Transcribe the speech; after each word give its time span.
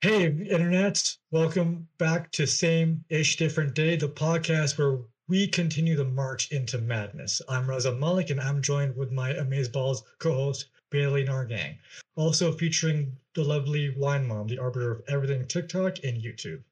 Hey, 0.00 0.26
Internet. 0.26 1.16
Welcome 1.32 1.88
back 1.98 2.30
to 2.30 2.46
Same 2.46 3.04
Ish 3.08 3.34
Different 3.36 3.74
Day, 3.74 3.96
the 3.96 4.08
podcast 4.08 4.78
where 4.78 5.00
we 5.26 5.48
continue 5.48 5.96
the 5.96 6.04
march 6.04 6.52
into 6.52 6.78
madness. 6.78 7.42
I'm 7.48 7.66
Raza 7.66 7.98
Malik, 7.98 8.30
and 8.30 8.40
I'm 8.40 8.62
joined 8.62 8.96
with 8.96 9.10
my 9.10 9.32
Amazeballs 9.32 10.02
co 10.20 10.34
host, 10.34 10.66
Bailey 10.90 11.24
Nargang. 11.24 11.78
Also 12.14 12.52
featuring 12.52 13.10
the 13.34 13.42
lovely 13.42 13.92
Wine 13.98 14.28
Mom, 14.28 14.46
the 14.46 14.60
arbiter 14.60 14.92
of 14.92 15.02
everything 15.08 15.44
TikTok 15.48 16.04
and 16.04 16.22
YouTube. 16.22 16.62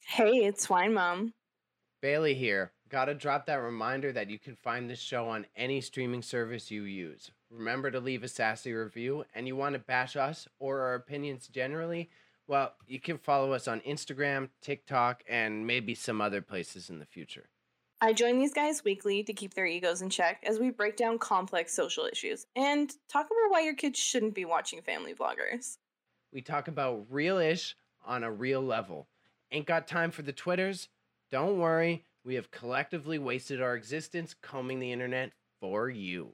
Hey, 0.00 0.44
it's 0.44 0.68
Wine 0.68 0.92
Mom. 0.92 1.32
Bailey 2.02 2.34
here. 2.34 2.72
Gotta 2.90 3.14
drop 3.14 3.46
that 3.46 3.62
reminder 3.62 4.12
that 4.12 4.28
you 4.28 4.38
can 4.38 4.54
find 4.56 4.90
this 4.90 5.00
show 5.00 5.30
on 5.30 5.46
any 5.56 5.80
streaming 5.80 6.20
service 6.20 6.70
you 6.70 6.82
use. 6.82 7.30
Remember 7.50 7.90
to 7.90 8.00
leave 8.00 8.22
a 8.22 8.28
sassy 8.28 8.74
review, 8.74 9.24
and 9.34 9.46
you 9.46 9.56
want 9.56 9.72
to 9.76 9.78
bash 9.78 10.14
us 10.14 10.46
or 10.58 10.80
our 10.80 10.94
opinions 10.94 11.48
generally? 11.48 12.10
Well, 12.50 12.72
you 12.88 12.98
can 12.98 13.16
follow 13.16 13.52
us 13.52 13.68
on 13.68 13.78
Instagram, 13.82 14.48
TikTok, 14.60 15.22
and 15.28 15.68
maybe 15.68 15.94
some 15.94 16.20
other 16.20 16.42
places 16.42 16.90
in 16.90 16.98
the 16.98 17.06
future. 17.06 17.48
I 18.00 18.12
join 18.12 18.40
these 18.40 18.52
guys 18.52 18.82
weekly 18.82 19.22
to 19.22 19.32
keep 19.32 19.54
their 19.54 19.66
egos 19.66 20.02
in 20.02 20.10
check 20.10 20.42
as 20.44 20.58
we 20.58 20.70
break 20.70 20.96
down 20.96 21.20
complex 21.20 21.72
social 21.72 22.08
issues 22.10 22.48
and 22.56 22.92
talk 23.08 23.26
about 23.26 23.52
why 23.52 23.60
your 23.60 23.74
kids 23.74 24.00
shouldn't 24.00 24.34
be 24.34 24.44
watching 24.44 24.82
family 24.82 25.14
vloggers. 25.14 25.76
We 26.32 26.40
talk 26.40 26.66
about 26.66 27.06
real 27.08 27.38
ish 27.38 27.76
on 28.04 28.24
a 28.24 28.32
real 28.32 28.62
level. 28.62 29.06
Ain't 29.52 29.66
got 29.66 29.86
time 29.86 30.10
for 30.10 30.22
the 30.22 30.32
Twitters? 30.32 30.88
Don't 31.30 31.56
worry, 31.56 32.04
we 32.24 32.34
have 32.34 32.50
collectively 32.50 33.20
wasted 33.20 33.62
our 33.62 33.76
existence 33.76 34.34
combing 34.42 34.80
the 34.80 34.90
internet 34.90 35.30
for 35.60 35.88
you. 35.88 36.32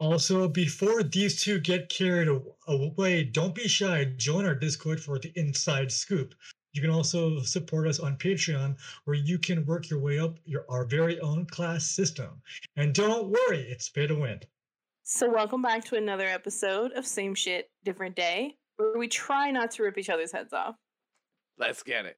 Also, 0.00 0.48
before 0.48 1.02
these 1.02 1.42
two 1.42 1.60
get 1.60 1.90
carried 1.90 2.28
away, 2.66 3.22
don't 3.22 3.54
be 3.54 3.68
shy. 3.68 4.02
Join 4.16 4.46
our 4.46 4.54
Discord 4.54 4.98
for 4.98 5.18
the 5.18 5.30
inside 5.36 5.92
scoop. 5.92 6.34
You 6.72 6.80
can 6.80 6.88
also 6.88 7.40
support 7.42 7.86
us 7.86 8.00
on 8.00 8.16
Patreon, 8.16 8.76
where 9.04 9.16
you 9.16 9.38
can 9.38 9.66
work 9.66 9.90
your 9.90 10.00
way 10.00 10.18
up 10.18 10.38
your 10.46 10.64
our 10.70 10.86
very 10.86 11.20
own 11.20 11.44
class 11.44 11.84
system. 11.84 12.40
And 12.76 12.94
don't 12.94 13.28
worry, 13.28 13.60
it's 13.68 13.90
pay 13.90 14.06
to 14.06 14.14
win. 14.14 14.40
So, 15.02 15.30
welcome 15.30 15.60
back 15.60 15.84
to 15.86 15.96
another 15.96 16.26
episode 16.26 16.92
of 16.92 17.06
Same 17.06 17.34
Shit, 17.34 17.68
Different 17.84 18.16
Day, 18.16 18.56
where 18.78 18.96
we 18.96 19.06
try 19.06 19.50
not 19.50 19.70
to 19.72 19.82
rip 19.82 19.98
each 19.98 20.08
other's 20.08 20.32
heads 20.32 20.54
off. 20.54 20.76
Let's 21.58 21.82
get 21.82 22.06
it. 22.06 22.16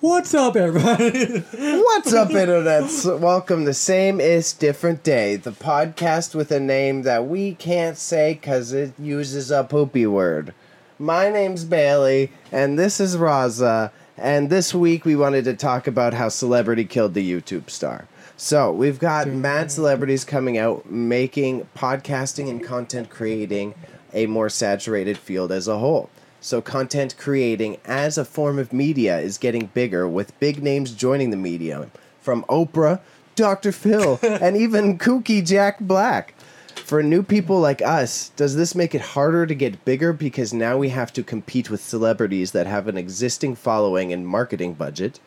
What's 0.00 0.34
up, 0.34 0.56
everybody? 0.56 1.38
What's 1.58 2.12
up, 2.12 2.30
internet? 2.30 2.90
Welcome 3.18 3.64
to 3.64 3.72
Same 3.72 4.20
Ish 4.20 4.52
Different 4.52 5.02
Day, 5.02 5.36
the 5.36 5.52
podcast 5.52 6.34
with 6.34 6.52
a 6.52 6.60
name 6.60 7.00
that 7.02 7.26
we 7.26 7.54
can't 7.54 7.96
say 7.96 8.34
because 8.34 8.74
it 8.74 8.92
uses 8.98 9.50
a 9.50 9.64
poopy 9.64 10.06
word. 10.06 10.52
My 10.98 11.30
name's 11.30 11.64
Bailey, 11.64 12.30
and 12.52 12.78
this 12.78 13.00
is 13.00 13.16
Raza, 13.16 13.90
and 14.18 14.50
this 14.50 14.74
week 14.74 15.06
we 15.06 15.16
wanted 15.16 15.46
to 15.46 15.54
talk 15.54 15.86
about 15.86 16.12
how 16.12 16.28
celebrity 16.28 16.84
killed 16.84 17.14
the 17.14 17.32
YouTube 17.32 17.70
star. 17.70 18.06
So, 18.36 18.70
we've 18.70 18.98
got 18.98 19.28
mad 19.28 19.72
celebrities 19.72 20.26
coming 20.26 20.58
out 20.58 20.90
making 20.90 21.68
podcasting 21.74 22.50
and 22.50 22.62
content 22.62 23.08
creating 23.08 23.72
a 24.12 24.26
more 24.26 24.50
saturated 24.50 25.16
field 25.16 25.50
as 25.50 25.66
a 25.66 25.78
whole. 25.78 26.10
So, 26.46 26.62
content 26.62 27.16
creating 27.18 27.78
as 27.84 28.16
a 28.16 28.24
form 28.24 28.60
of 28.60 28.72
media 28.72 29.18
is 29.18 29.36
getting 29.36 29.66
bigger 29.74 30.06
with 30.06 30.38
big 30.38 30.62
names 30.62 30.92
joining 30.92 31.30
the 31.30 31.36
medium 31.36 31.90
from 32.20 32.44
Oprah, 32.44 33.00
Dr. 33.34 33.72
Phil, 33.72 34.20
and 34.22 34.56
even 34.56 34.96
kooky 34.96 35.44
Jack 35.44 35.80
Black. 35.80 36.34
For 36.76 37.02
new 37.02 37.24
people 37.24 37.58
like 37.58 37.82
us, 37.82 38.28
does 38.36 38.54
this 38.54 38.76
make 38.76 38.94
it 38.94 39.00
harder 39.00 39.44
to 39.44 39.56
get 39.56 39.84
bigger 39.84 40.12
because 40.12 40.54
now 40.54 40.78
we 40.78 40.90
have 40.90 41.12
to 41.14 41.24
compete 41.24 41.68
with 41.68 41.82
celebrities 41.82 42.52
that 42.52 42.68
have 42.68 42.86
an 42.86 42.96
existing 42.96 43.56
following 43.56 44.12
and 44.12 44.24
marketing 44.24 44.74
budget? 44.74 45.18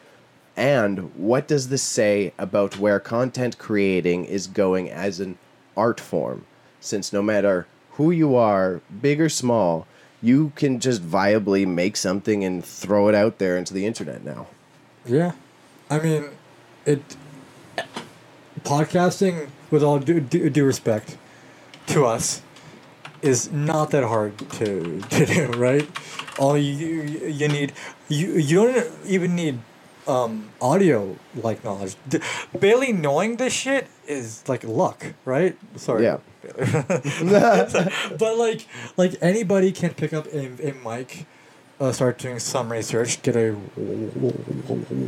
And 0.55 1.13
what 1.17 1.49
does 1.49 1.67
this 1.67 1.83
say 1.83 2.31
about 2.37 2.79
where 2.79 3.01
content 3.01 3.57
creating 3.57 4.23
is 4.23 4.47
going 4.47 4.89
as 4.89 5.19
an 5.19 5.37
art 5.75 5.99
form? 5.99 6.45
Since 6.79 7.11
no 7.11 7.21
matter 7.21 7.67
who 7.95 8.09
you 8.09 8.37
are, 8.37 8.79
big 9.01 9.19
or 9.19 9.27
small, 9.27 9.85
you 10.21 10.51
can 10.55 10.79
just 10.79 11.01
viably 11.01 11.65
make 11.67 11.95
something 11.95 12.43
and 12.43 12.63
throw 12.63 13.07
it 13.09 13.15
out 13.15 13.37
there 13.37 13.57
into 13.57 13.73
the 13.73 13.85
internet 13.85 14.23
now. 14.23 14.47
Yeah, 15.05 15.33
I 15.89 15.99
mean, 15.99 16.25
it. 16.85 17.01
Podcasting, 18.63 19.49
with 19.71 19.83
all 19.83 19.99
due, 19.99 20.19
due, 20.19 20.49
due 20.49 20.65
respect 20.65 21.17
to 21.87 22.05
us, 22.05 22.41
is 23.21 23.51
not 23.51 23.91
that 23.91 24.03
hard 24.03 24.37
to, 24.37 24.99
to 25.09 25.25
do, 25.25 25.47
right? 25.53 25.87
All 26.37 26.57
you 26.57 27.01
you 27.27 27.47
need 27.47 27.73
you 28.09 28.33
you 28.33 28.55
don't 28.55 28.87
even 29.05 29.35
need 29.35 29.59
um, 30.07 30.49
audio 30.61 31.15
like 31.35 31.63
knowledge. 31.63 31.95
D- 32.07 32.19
Bailey 32.57 32.91
knowing 32.91 33.37
this 33.37 33.53
shit 33.53 33.87
is 34.07 34.43
like 34.47 34.63
luck, 34.63 35.05
right? 35.25 35.55
Sorry. 35.75 36.03
Yeah. 36.03 36.17
but 38.17 38.37
like 38.37 38.65
like 38.97 39.15
anybody 39.21 39.71
can 39.71 39.93
pick 39.93 40.13
up 40.13 40.25
a, 40.27 40.69
a 40.69 40.73
mic, 40.73 41.25
uh, 41.79 41.91
start 41.91 42.17
doing 42.17 42.39
some 42.39 42.71
research, 42.71 43.21
get 43.21 43.35
a 43.35 43.55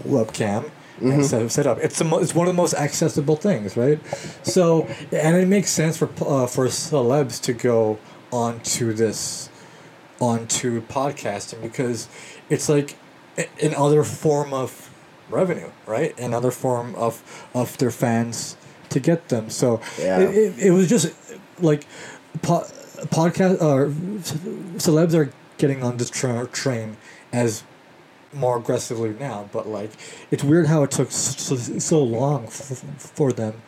webcam. 0.05 0.69
And 0.99 1.25
set, 1.25 1.49
set 1.51 1.65
up. 1.65 1.79
It's 1.79 1.97
the 1.97 2.03
mo- 2.03 2.19
it's 2.19 2.35
one 2.35 2.47
of 2.47 2.53
the 2.53 2.61
most 2.61 2.75
accessible 2.75 3.35
things, 3.35 3.75
right? 3.75 3.99
So, 4.45 4.85
and 5.11 5.35
it 5.35 5.47
makes 5.47 5.71
sense 5.71 5.97
for 5.97 6.05
uh, 6.23 6.45
for 6.45 6.67
celebs 6.67 7.41
to 7.43 7.53
go 7.53 7.97
onto 8.31 8.93
this, 8.93 9.49
onto 10.19 10.81
podcasting 10.83 11.59
because 11.63 12.07
it's 12.51 12.69
like 12.69 12.97
another 13.61 14.03
form 14.03 14.53
of 14.53 14.91
revenue, 15.29 15.71
right? 15.87 16.17
Another 16.19 16.51
form 16.51 16.93
of 16.95 17.47
of 17.55 17.77
their 17.79 17.89
fans 17.91 18.55
to 18.91 18.99
get 18.99 19.29
them. 19.29 19.49
So 19.49 19.81
Yeah. 19.99 20.19
it, 20.19 20.35
it, 20.35 20.59
it 20.67 20.71
was 20.71 20.87
just 20.87 21.13
like 21.59 21.85
po- 22.41 22.67
podcast 23.09 23.61
or 23.61 23.89
celebs 24.77 25.13
are 25.13 25.31
getting 25.57 25.83
on 25.83 25.97
this 25.97 26.09
tra- 26.09 26.47
train 26.47 26.97
as 27.33 27.63
more 28.33 28.57
aggressively 28.57 29.09
now, 29.19 29.49
but 29.51 29.67
like 29.67 29.91
it's 30.31 30.43
weird 30.43 30.67
how 30.67 30.83
it 30.83 30.91
took 30.91 31.11
so, 31.11 31.55
so 31.57 32.01
long 32.03 32.45
f- 32.45 32.83
for 32.97 33.33
them 33.33 33.61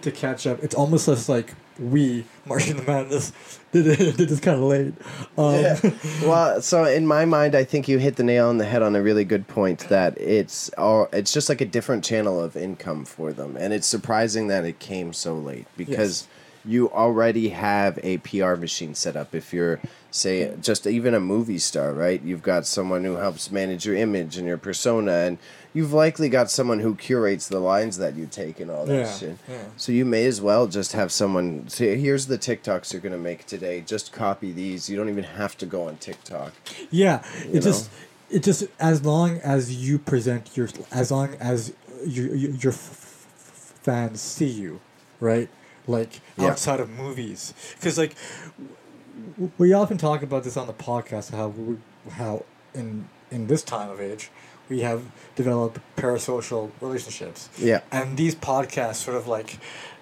to 0.00 0.10
catch 0.10 0.46
up. 0.46 0.62
It's 0.64 0.74
almost 0.74 1.06
just 1.06 1.28
like 1.28 1.52
we 1.78 2.24
Marching 2.46 2.78
into 2.78 2.90
Madness 2.90 3.32
it 3.76 4.16
did 4.16 4.28
this 4.28 4.40
kind 4.40 4.58
of 4.58 4.64
late. 4.64 4.94
Um, 5.36 5.98
well, 6.28 6.62
so 6.62 6.84
in 6.84 7.06
my 7.06 7.24
mind, 7.24 7.54
I 7.54 7.64
think 7.64 7.88
you 7.88 7.98
hit 7.98 8.16
the 8.16 8.22
nail 8.22 8.48
on 8.48 8.58
the 8.58 8.64
head 8.64 8.82
on 8.82 8.94
a 8.96 9.02
really 9.02 9.24
good 9.24 9.48
point. 9.48 9.88
That 9.88 10.18
it's 10.18 10.70
all 10.78 11.08
it's 11.12 11.32
just 11.32 11.48
like 11.48 11.60
a 11.60 11.66
different 11.66 12.04
channel 12.04 12.40
of 12.40 12.56
income 12.56 13.04
for 13.04 13.32
them, 13.32 13.56
and 13.56 13.72
it's 13.72 13.86
surprising 13.86 14.48
that 14.48 14.64
it 14.64 14.78
came 14.78 15.12
so 15.12 15.34
late 15.34 15.66
because 15.76 16.28
you 16.66 16.90
already 16.90 17.50
have 17.50 17.98
a 18.02 18.18
PR 18.18 18.54
machine 18.56 18.94
set 18.94 19.16
up. 19.16 19.34
If 19.34 19.52
you're 19.52 19.80
say 20.10 20.54
just 20.60 20.86
even 20.86 21.12
a 21.14 21.20
movie 21.20 21.58
star, 21.58 21.92
right? 21.92 22.22
You've 22.22 22.42
got 22.42 22.66
someone 22.66 23.04
who 23.04 23.16
helps 23.16 23.50
manage 23.50 23.84
your 23.84 23.94
image 23.96 24.36
and 24.38 24.46
your 24.46 24.56
persona, 24.56 25.12
and 25.12 25.38
you've 25.74 25.92
likely 25.92 26.28
got 26.30 26.50
someone 26.50 26.80
who 26.80 26.94
curates 26.94 27.48
the 27.48 27.60
lines 27.60 27.98
that 27.98 28.14
you 28.16 28.26
take 28.26 28.58
and 28.58 28.70
all 28.70 28.86
that 28.86 28.94
Yeah, 28.94 29.12
shit. 29.12 29.36
yeah. 29.48 29.64
So 29.76 29.92
you 29.92 30.04
may 30.06 30.24
as 30.26 30.40
well 30.40 30.66
just 30.66 30.92
have 30.92 31.12
someone 31.12 31.68
say, 31.68 31.96
"Here's 31.98 32.26
the 32.26 32.38
TikToks 32.38 32.92
you're 32.92 33.02
gonna 33.02 33.18
make 33.18 33.46
today. 33.46 33.82
Just 33.86 34.10
copy 34.12 34.52
these. 34.52 34.88
You 34.88 34.96
don't 34.96 35.10
even 35.10 35.24
have 35.24 35.56
to 35.58 35.66
go 35.66 35.86
on 35.88 35.96
TikTok." 35.98 36.52
Yeah, 36.90 37.22
it 37.52 37.60
just 37.60 37.90
it 38.30 38.42
just 38.42 38.64
as 38.80 39.04
long 39.04 39.38
as 39.44 39.72
you 39.74 39.98
present 39.98 40.56
your 40.56 40.68
as 40.90 41.10
long 41.10 41.34
as 41.40 41.72
your 42.06 42.34
your, 42.34 42.50
your 42.52 42.72
f- 42.72 43.26
f- 43.38 43.74
fans 43.82 44.20
see 44.20 44.46
you, 44.48 44.80
right? 45.20 45.48
Like 45.86 46.20
Yeah. 46.36 46.48
outside 46.50 46.80
of 46.80 46.90
movies, 46.90 47.54
because 47.78 47.96
like 47.98 48.14
w- 49.34 49.50
we 49.58 49.72
often 49.72 49.98
talk 49.98 50.22
about 50.22 50.42
this 50.44 50.56
on 50.56 50.66
the 50.66 50.72
podcast 50.72 51.30
how 51.32 51.48
we, 51.48 51.76
how 52.12 52.44
in 52.74 53.08
in 53.30 53.46
this 53.46 53.62
time 53.62 53.88
of 53.90 54.00
age 54.00 54.30
we 54.68 54.80
have 54.80 55.02
developed 55.36 55.78
parasocial 55.96 56.70
relationships. 56.80 57.48
Yeah. 57.58 57.80
and 57.92 58.16
these 58.16 58.34
podcasts 58.34 58.96
sort 58.96 59.16
of 59.16 59.28
like 59.28 59.58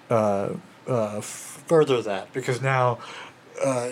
uh, 0.09 0.49
uh, 0.87 1.21
further 1.21 2.01
that 2.01 2.33
because 2.33 2.61
now. 2.61 2.97
Uh, 3.63 3.91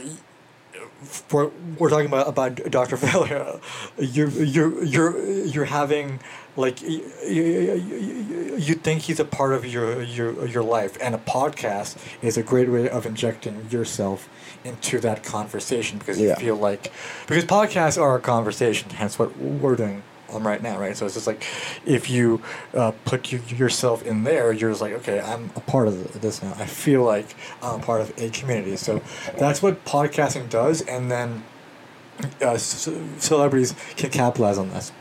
we're, 1.32 1.50
we're 1.78 1.90
talking 1.90 2.06
about 2.08 2.28
about 2.28 2.56
Dr. 2.72 2.98
Failure. 2.98 3.60
You're 3.98 4.30
you're 4.30 4.84
you're 4.84 5.20
you're 5.46 5.66
having 5.66 6.20
like 6.56 6.82
you, 6.82 7.12
you, 7.28 8.56
you 8.58 8.74
think 8.76 9.04
he's 9.04 9.20
a 9.20 9.26
part 9.26 9.54
of 9.54 9.66
your 9.66 10.02
your 10.02 10.46
your 10.48 10.64
life, 10.64 10.98
and 11.02 11.16
a 11.16 11.18
podcast 11.18 11.98
is 12.22 12.38
a 12.38 12.44
great 12.44 12.70
way 12.70 12.90
of 12.90 13.06
injecting 13.06 13.68
yourself 13.70 14.30
into 14.64 15.00
that 15.00 15.24
conversation 15.24 15.98
because 15.98 16.20
you 16.20 16.36
feel 16.36 16.56
like 16.56 16.92
because 17.28 17.46
podcasts 17.46 18.02
are 18.02 18.16
a 18.16 18.22
conversation. 18.22 18.90
Hence, 18.92 19.18
what 19.18 19.38
we're 19.38 19.76
doing 19.76 20.04
I'm 20.36 20.46
right 20.46 20.62
now, 20.62 20.80
right? 20.80 20.96
So 20.96 21.06
it's 21.06 21.16
just 21.16 21.28
like 21.28 21.44
if 21.86 22.10
you 22.10 22.42
uh, 22.74 22.92
put 23.06 23.32
you, 23.32 23.42
yourself 23.48 24.04
in 24.04 24.24
there, 24.24 24.52
you're 24.52 24.72
just 24.72 24.82
like, 24.82 24.94
okay, 24.94 25.20
I'm 25.20 25.52
a 25.56 25.60
part 25.60 25.88
of 25.88 26.22
this 26.22 26.42
now. 26.42 26.54
I 26.58 26.66
feel 26.66 27.04
like 27.04 27.36
I'm 27.62 27.80
a 27.82 27.84
part 27.84 28.02
of 28.02 28.14
a 28.18 28.30
community. 28.30 28.76
So 28.78 29.02
that's 29.38 29.62
what 29.62 29.86
podcasting 29.86 30.50
does, 30.50 30.82
and 30.82 31.12
then 31.12 31.44
uh, 32.42 32.58
c- 32.58 33.00
celebrities 33.18 33.76
can 33.96 34.10
capitalize 34.10 34.58
on 34.58 34.70
this 34.70 34.92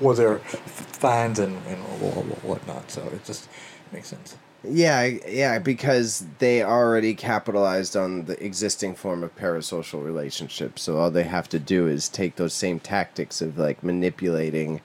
with 0.00 0.16
their 0.18 0.38
fans 0.38 1.38
and, 1.38 1.56
and 1.66 1.78
wh- 1.82 2.14
wh- 2.14 2.44
whatnot. 2.44 2.90
So 2.90 3.02
it 3.12 3.24
just 3.24 3.48
makes 3.92 4.08
sense. 4.08 4.36
Yeah, 4.62 5.04
yeah, 5.26 5.58
because 5.58 6.26
they 6.38 6.62
already 6.62 7.14
capitalized 7.14 7.96
on 7.96 8.26
the 8.26 8.42
existing 8.44 8.94
form 8.94 9.22
of 9.24 9.34
parasocial 9.36 10.04
relationships. 10.04 10.82
So 10.82 10.98
all 10.98 11.10
they 11.10 11.22
have 11.22 11.48
to 11.50 11.58
do 11.58 11.86
is 11.86 12.08
take 12.10 12.36
those 12.36 12.52
same 12.52 12.78
tactics 12.78 13.40
of 13.40 13.56
like 13.58 13.82
manipulating 13.82 14.82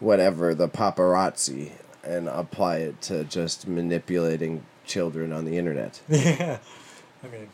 whatever 0.00 0.54
the 0.54 0.68
paparazzi 0.68 1.72
and 2.02 2.26
apply 2.28 2.78
it 2.78 3.00
to 3.02 3.24
just 3.24 3.68
manipulating 3.68 4.64
children 4.86 5.32
on 5.32 5.44
the 5.44 5.58
internet. 5.58 6.00
Yeah, 6.08 6.58
I 7.22 7.28
mean. 7.28 7.48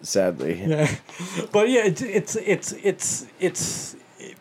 Sadly. 0.00 0.60
yeah 0.66 0.92
but 1.52 1.68
yeah 1.68 1.84
it's 1.84 2.02
it's 2.02 2.34
it's 2.36 2.72
it's 2.82 3.26
it's 3.38 3.96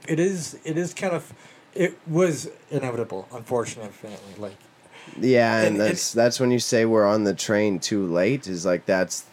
it 0.07 0.19
is 0.19 0.57
it 0.63 0.75
is 0.77 0.91
kind 0.95 1.13
of 1.13 1.31
it 1.75 1.97
was 2.07 2.49
inevitable 2.69 3.27
unfortunately 3.33 3.89
like 4.37 4.55
Yeah, 5.19 5.57
and, 5.57 5.67
And- 5.67 5.75
and- 5.77 5.89
that's 5.91 6.11
that's 6.13 6.39
when 6.39 6.51
you 6.51 6.59
say 6.59 6.85
we're 6.85 7.07
on 7.07 7.23
the 7.23 7.33
train 7.33 7.79
too 7.79 8.05
late 8.05 8.47
is 8.47 8.65
like 8.65 8.85
that's 8.85 9.25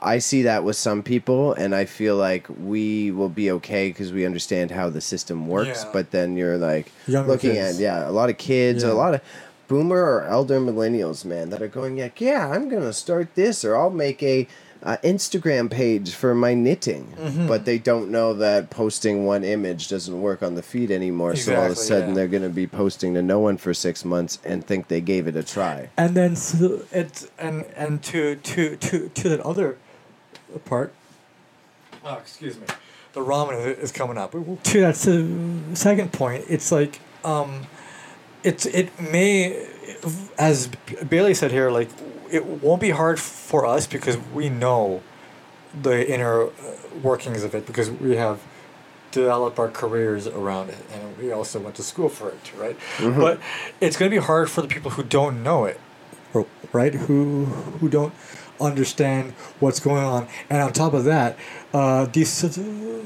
I 0.00 0.18
see 0.18 0.42
that 0.42 0.62
with 0.62 0.76
some 0.76 1.02
people 1.02 1.54
and 1.54 1.74
I 1.74 1.86
feel 1.86 2.16
like 2.16 2.46
we 2.62 3.10
will 3.10 3.30
be 3.30 3.50
okay 3.52 3.90
cuz 3.92 4.12
we 4.12 4.26
understand 4.26 4.70
how 4.70 4.90
the 4.90 5.00
system 5.00 5.48
works, 5.48 5.84
Yeah. 5.84 5.90
but 5.92 6.10
then 6.10 6.36
you're 6.36 6.58
like 6.58 6.92
Younger 7.06 7.32
looking 7.32 7.52
kids. 7.52 7.76
at 7.78 7.82
yeah, 7.82 8.08
a 8.08 8.12
lot 8.12 8.28
of 8.28 8.36
kids, 8.36 8.84
Yeah. 8.84 8.92
a 8.92 8.94
lot 8.94 9.14
of 9.14 9.20
boomer 9.68 10.02
or 10.02 10.24
elder 10.24 10.60
millennials, 10.60 11.24
man, 11.24 11.48
that 11.50 11.62
are 11.62 11.66
going 11.68 11.96
like, 11.98 12.20
"Yeah, 12.20 12.48
I'm 12.50 12.68
going 12.68 12.82
to 12.82 12.92
start 12.92 13.34
this 13.34 13.64
or 13.64 13.74
I'll 13.76 13.90
make 13.90 14.22
a 14.22 14.46
uh, 14.82 14.96
Instagram 15.02 15.70
page 15.70 16.12
for 16.12 16.34
my 16.34 16.54
knitting, 16.54 17.14
Mm-hmm. 17.18 17.46
but 17.48 17.64
they 17.64 17.78
don't 17.78 18.10
know 18.10 18.34
that 18.34 18.70
posting 18.70 19.24
one 19.24 19.42
image 19.44 19.88
doesn't 19.88 20.20
work 20.20 20.42
on 20.42 20.54
the 20.54 20.62
feed 20.62 20.90
anymore. 20.90 21.34
so 21.36 21.56
all 21.56 21.66
of 21.66 21.72
a 21.72 21.76
sudden 21.76 22.10
yeah. 22.10 22.14
they're 22.14 22.28
going 22.28 22.42
to 22.42 22.48
be 22.48 22.66
posting 22.66 23.14
to 23.14 23.22
no 23.22 23.38
one 23.40 23.56
for 23.56 23.72
six 23.74 24.04
months 24.04 24.38
and 24.44 24.66
think 24.66 24.88
they 24.88 25.00
gave 25.00 25.26
it 25.26 25.36
a 25.36 25.42
try. 25.42 25.88
and 25.96 26.14
then 26.14 26.36
so 26.36 26.82
it's 26.92 27.28
and 27.38 27.64
and 27.76 28.02
to 28.04 28.36
to 28.36 28.76
to 28.76 29.08
to 29.08 29.28
that 29.28 29.40
other 29.40 29.76
part 30.64 30.92
oh 32.04 32.14
excuse 32.14 32.56
me 32.58 32.66
the 33.14 33.20
ramen 33.20 33.78
is, 33.78 33.90
coming 33.92 34.16
up 34.18 34.32
to 34.62 34.80
that 34.80 34.94
se- 34.96 35.74
second 35.74 36.12
point 36.12 36.44
it's 36.48 36.70
like 36.70 37.00
um 37.24 37.66
it's 38.44 38.66
it 38.66 38.88
may 39.00 39.66
as 40.38 40.68
bailey 41.08 41.34
said 41.34 41.50
here 41.50 41.70
like 41.70 41.88
it 42.30 42.44
won't 42.46 42.80
be 42.80 42.90
hard 42.90 43.18
for 43.20 43.66
us 43.66 43.86
because 43.86 44.16
we 44.34 44.48
know 44.48 45.02
the 45.82 46.08
inner 46.12 46.44
uh, 46.46 46.50
workings 47.02 47.42
of 47.44 47.54
it 47.54 47.66
because 47.66 47.90
we 47.90 48.16
have 48.16 48.40
developed 49.12 49.58
our 49.58 49.68
careers 49.68 50.26
around 50.26 50.68
it 50.70 50.78
and 50.92 51.16
we 51.18 51.32
also 51.32 51.58
went 51.58 51.74
to 51.76 51.82
school 51.82 52.08
for 52.08 52.28
it 52.30 52.52
right? 52.58 52.76
But 52.98 53.40
it's 53.80 53.96
going 53.96 54.10
to 54.10 54.14
be 54.16 54.22
hard 54.22 54.50
for 54.50 54.62
the 54.62 54.68
people 54.68 54.90
who 54.92 55.02
don't 55.02 55.42
know 55.42 55.64
it 55.64 55.80
right? 56.72 56.94
Who 56.94 57.46
who 57.80 57.88
don't 57.88 58.12
understand 58.60 59.32
what's 59.60 59.80
going 59.80 60.02
on. 60.04 60.28
And 60.50 60.60
on 60.62 60.72
top 60.72 60.92
of 60.94 61.04
that 61.04 61.38
uh, 61.72 62.06
these 62.06 62.30
ce- 62.30 62.58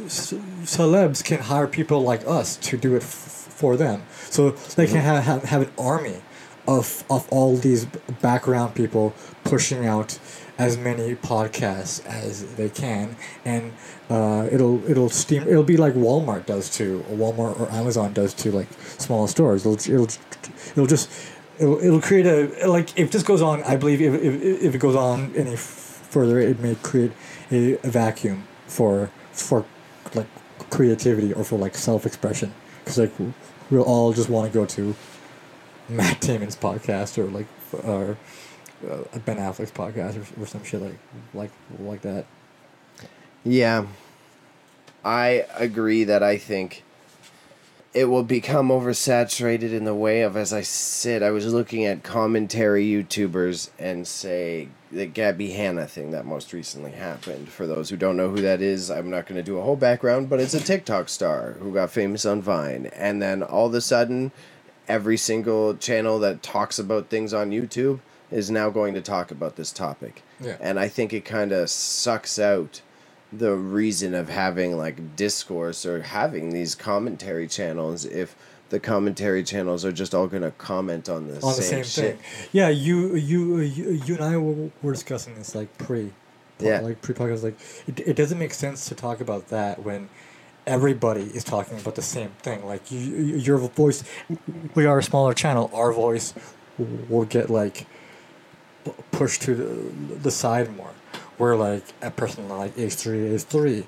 ce- 0.08 0.34
celebs 0.64 1.22
can 1.24 1.40
hire 1.40 1.66
people 1.66 2.00
like 2.02 2.26
us 2.26 2.56
to 2.56 2.76
do 2.76 2.94
it 2.94 3.02
f- 3.02 3.48
for 3.60 3.76
them. 3.76 4.02
So 4.30 4.50
they 4.50 4.86
can 4.86 4.96
have, 5.00 5.24
have, 5.24 5.42
have 5.44 5.62
an 5.62 5.72
army 5.78 6.22
of 6.70 7.04
of 7.10 7.28
all 7.30 7.56
these 7.56 7.84
background 8.22 8.74
people 8.76 9.12
pushing 9.42 9.84
out 9.84 10.18
as 10.56 10.76
many 10.76 11.16
podcasts 11.16 12.04
as 12.06 12.54
they 12.54 12.68
can, 12.68 13.16
and 13.44 13.72
uh, 14.08 14.48
it'll 14.52 14.78
it'll 14.88 15.10
steam. 15.10 15.42
It'll 15.48 15.64
be 15.64 15.76
like 15.76 15.94
Walmart 15.94 16.46
does 16.46 16.70
to 16.76 17.04
Walmart 17.10 17.58
or 17.58 17.68
Amazon 17.72 18.12
does 18.12 18.32
to 18.34 18.52
like 18.52 18.68
small 18.98 19.26
stores. 19.26 19.66
It'll 19.66 19.74
it'll 19.94 20.08
it'll 20.72 20.86
just 20.86 21.10
it'll, 21.58 21.78
it'll 21.82 22.00
create 22.00 22.26
a 22.26 22.68
like 22.68 22.96
if 22.96 23.10
this 23.10 23.24
goes 23.24 23.42
on. 23.42 23.64
I 23.64 23.76
believe 23.76 24.00
if 24.00 24.14
if, 24.14 24.62
if 24.62 24.74
it 24.74 24.78
goes 24.78 24.94
on 24.94 25.34
any 25.34 25.56
further, 25.56 26.38
it 26.38 26.60
may 26.60 26.76
create 26.76 27.12
a, 27.50 27.78
a 27.84 27.90
vacuum 27.90 28.44
for 28.66 29.10
for 29.32 29.64
like 30.14 30.28
creativity 30.70 31.32
or 31.32 31.42
for 31.42 31.58
like 31.58 31.74
self 31.74 32.06
expression 32.06 32.54
because 32.78 32.98
like 32.98 33.12
we'll 33.70 33.82
all 33.82 34.12
just 34.12 34.28
want 34.28 34.52
to 34.52 34.56
go 34.56 34.64
to 34.66 34.94
Matt 35.90 36.20
Damon's 36.20 36.56
podcast 36.56 37.18
or 37.18 37.24
like 37.24 37.46
or 37.84 38.16
uh, 38.88 39.18
Ben 39.24 39.36
Affleck's 39.36 39.72
podcast 39.72 40.16
or, 40.16 40.42
or 40.42 40.46
some 40.46 40.64
shit 40.64 40.80
like 40.80 40.98
like 41.34 41.50
like 41.78 42.02
that. 42.02 42.26
Yeah. 43.44 43.86
I 45.04 45.46
agree 45.54 46.04
that 46.04 46.22
I 46.22 46.36
think 46.36 46.84
it 47.92 48.04
will 48.04 48.22
become 48.22 48.68
oversaturated 48.68 49.72
in 49.72 49.84
the 49.84 49.94
way 49.94 50.20
of, 50.20 50.36
as 50.36 50.52
I 50.52 50.60
said, 50.60 51.22
I 51.22 51.30
was 51.30 51.52
looking 51.52 51.84
at 51.84 52.04
commentary 52.04 52.86
YouTubers 52.86 53.70
and 53.78 54.06
say 54.06 54.68
the 54.92 55.06
Gabby 55.06 55.50
Hanna 55.52 55.86
thing 55.86 56.12
that 56.12 56.24
most 56.24 56.52
recently 56.52 56.92
happened. 56.92 57.48
For 57.48 57.66
those 57.66 57.90
who 57.90 57.96
don't 57.96 58.16
know 58.16 58.30
who 58.30 58.42
that 58.42 58.60
is, 58.60 58.90
I'm 58.90 59.10
not 59.10 59.26
going 59.26 59.36
to 59.36 59.42
do 59.42 59.58
a 59.58 59.62
whole 59.62 59.74
background, 59.76 60.28
but 60.28 60.38
it's 60.38 60.54
a 60.54 60.60
TikTok 60.60 61.08
star 61.08 61.52
who 61.60 61.72
got 61.72 61.90
famous 61.90 62.24
on 62.24 62.42
Vine. 62.42 62.86
And 62.94 63.20
then 63.20 63.42
all 63.42 63.66
of 63.66 63.74
a 63.74 63.80
sudden, 63.80 64.30
every 64.90 65.16
single 65.16 65.74
channel 65.76 66.18
that 66.18 66.42
talks 66.42 66.78
about 66.78 67.08
things 67.08 67.32
on 67.32 67.50
YouTube 67.50 68.00
is 68.30 68.50
now 68.50 68.70
going 68.70 68.94
to 68.94 69.00
talk 69.00 69.30
about 69.30 69.56
this 69.56 69.72
topic. 69.72 70.22
Yeah. 70.40 70.56
And 70.60 70.78
I 70.78 70.88
think 70.88 71.12
it 71.12 71.24
kind 71.24 71.52
of 71.52 71.70
sucks 71.70 72.38
out 72.38 72.82
the 73.32 73.54
reason 73.54 74.14
of 74.14 74.28
having 74.28 74.76
like 74.76 75.16
discourse 75.16 75.86
or 75.86 76.02
having 76.02 76.50
these 76.50 76.74
commentary 76.74 77.46
channels 77.46 78.04
if 78.04 78.34
the 78.70 78.80
commentary 78.80 79.42
channels 79.42 79.84
are 79.84 79.92
just 79.92 80.14
all 80.14 80.26
going 80.28 80.42
to 80.42 80.50
comment 80.52 81.08
on 81.08 81.26
the, 81.28 81.34
on 81.34 81.40
the 81.56 81.62
same, 81.62 81.84
same 81.84 82.04
shit. 82.04 82.18
thing. 82.20 82.48
Yeah, 82.52 82.68
you 82.68 83.14
you 83.16 83.58
you, 83.60 83.90
you 84.06 84.14
and 84.14 84.24
I 84.24 84.36
were, 84.36 84.70
were 84.82 84.92
discussing 84.92 85.34
this 85.34 85.54
like 85.54 85.76
pre, 85.78 86.12
Yeah. 86.60 86.80
like 86.80 87.02
pre 87.02 87.14
podcast. 87.14 87.42
Like 87.42 87.58
it, 87.88 88.00
it 88.10 88.16
doesn't 88.16 88.38
make 88.38 88.54
sense 88.54 88.88
to 88.88 88.94
talk 88.94 89.20
about 89.20 89.48
that 89.48 89.82
when 89.84 90.08
everybody 90.70 91.22
is 91.38 91.44
talking 91.44 91.78
about 91.80 91.96
the 91.96 92.02
same 92.16 92.30
thing. 92.46 92.64
Like 92.64 92.90
you, 92.92 92.98
you 93.00 93.36
your 93.48 93.58
voice, 93.58 94.04
we 94.74 94.86
are 94.86 94.98
a 94.98 95.02
smaller 95.02 95.34
channel. 95.34 95.70
Our 95.74 95.92
voice 95.92 96.32
will 97.08 97.24
get 97.36 97.50
like 97.50 97.86
pushed 99.10 99.42
to 99.42 99.54
the, 99.54 100.16
the 100.26 100.30
side 100.30 100.74
more. 100.76 100.92
We're 101.38 101.56
like 101.56 101.84
a 102.02 102.10
person 102.10 102.48
like 102.48 102.72
H 102.78 102.94
three 102.94 103.34
H 103.34 103.42
three 103.42 103.84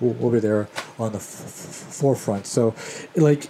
will, 0.00 0.30
be 0.30 0.38
there 0.38 0.68
on 0.98 1.12
the 1.12 1.18
f- 1.18 1.44
f- 1.44 1.94
forefront. 2.00 2.46
So 2.46 2.74
like 3.16 3.48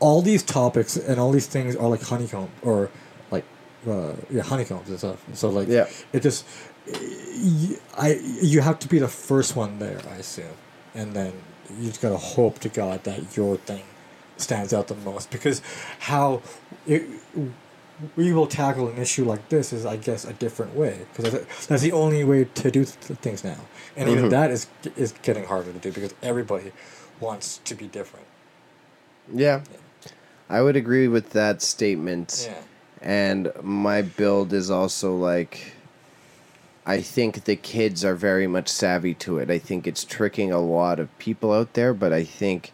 all 0.00 0.22
these 0.22 0.42
topics 0.42 0.96
and 0.96 1.18
all 1.20 1.30
these 1.32 1.46
things 1.46 1.76
are 1.76 1.88
like 1.88 2.02
honeycomb 2.02 2.50
or 2.62 2.90
like 3.30 3.44
uh, 3.88 4.14
yeah 4.30 4.42
honeycombs 4.42 4.88
and 4.90 4.98
stuff. 4.98 5.24
So 5.34 5.48
like 5.50 5.68
Yeah. 5.68 5.86
it 6.12 6.20
just 6.22 6.44
I 7.96 8.18
you 8.42 8.60
have 8.60 8.78
to 8.80 8.88
be 8.88 8.98
the 8.98 9.08
first 9.08 9.54
one 9.56 9.78
there, 9.78 10.00
I 10.10 10.16
assume, 10.16 10.56
and 10.94 11.14
then 11.14 11.32
you 11.78 11.88
just 11.88 12.00
gotta 12.02 12.16
hope 12.16 12.58
to 12.60 12.68
God 12.68 13.04
that 13.04 13.36
your 13.36 13.56
thing 13.56 13.82
stands 14.36 14.72
out 14.72 14.88
the 14.88 14.94
most 14.96 15.30
because 15.30 15.60
how 16.00 16.40
it, 16.86 17.02
we 18.16 18.32
will 18.32 18.46
tackle 18.46 18.88
an 18.88 18.96
issue 18.96 19.24
like 19.24 19.48
this 19.50 19.72
is 19.72 19.84
I 19.84 19.96
guess 19.96 20.24
a 20.24 20.32
different 20.32 20.74
way 20.74 21.06
because 21.14 21.32
that's, 21.32 21.66
that's 21.66 21.82
the 21.82 21.92
only 21.92 22.24
way 22.24 22.44
to 22.44 22.70
do 22.70 22.84
th- 22.84 23.18
things 23.20 23.44
now, 23.44 23.58
and 23.96 24.08
even 24.08 24.24
Mhm. 24.26 24.30
that 24.30 24.50
is 24.50 24.66
is 24.96 25.12
getting 25.22 25.44
harder 25.44 25.72
to 25.72 25.78
do 25.78 25.92
because 25.92 26.14
everybody 26.22 26.72
wants 27.20 27.58
to 27.64 27.74
be 27.74 27.86
different. 27.86 28.26
Yeah. 29.32 29.60
I 30.48 30.62
would 30.62 30.74
agree 30.74 31.06
with 31.06 31.30
that 31.30 31.62
statement. 31.62 32.48
Yeah. 32.50 32.62
And 33.02 33.52
my 33.62 34.02
build 34.02 34.52
is 34.52 34.70
also 34.70 35.14
like 35.14 35.74
I 36.90 37.00
think 37.02 37.44
the 37.44 37.54
kids 37.56 38.04
are 38.04 38.16
very 38.16 38.48
much 38.48 38.68
savvy 38.68 39.14
to 39.14 39.38
it. 39.38 39.48
I 39.48 39.58
think 39.58 39.86
it's 39.86 40.02
tricking 40.04 40.50
a 40.50 40.58
lot 40.58 40.98
of 40.98 41.16
people 41.18 41.52
out 41.52 41.74
there, 41.74 41.94
but 41.94 42.12
I 42.12 42.24
think 42.24 42.72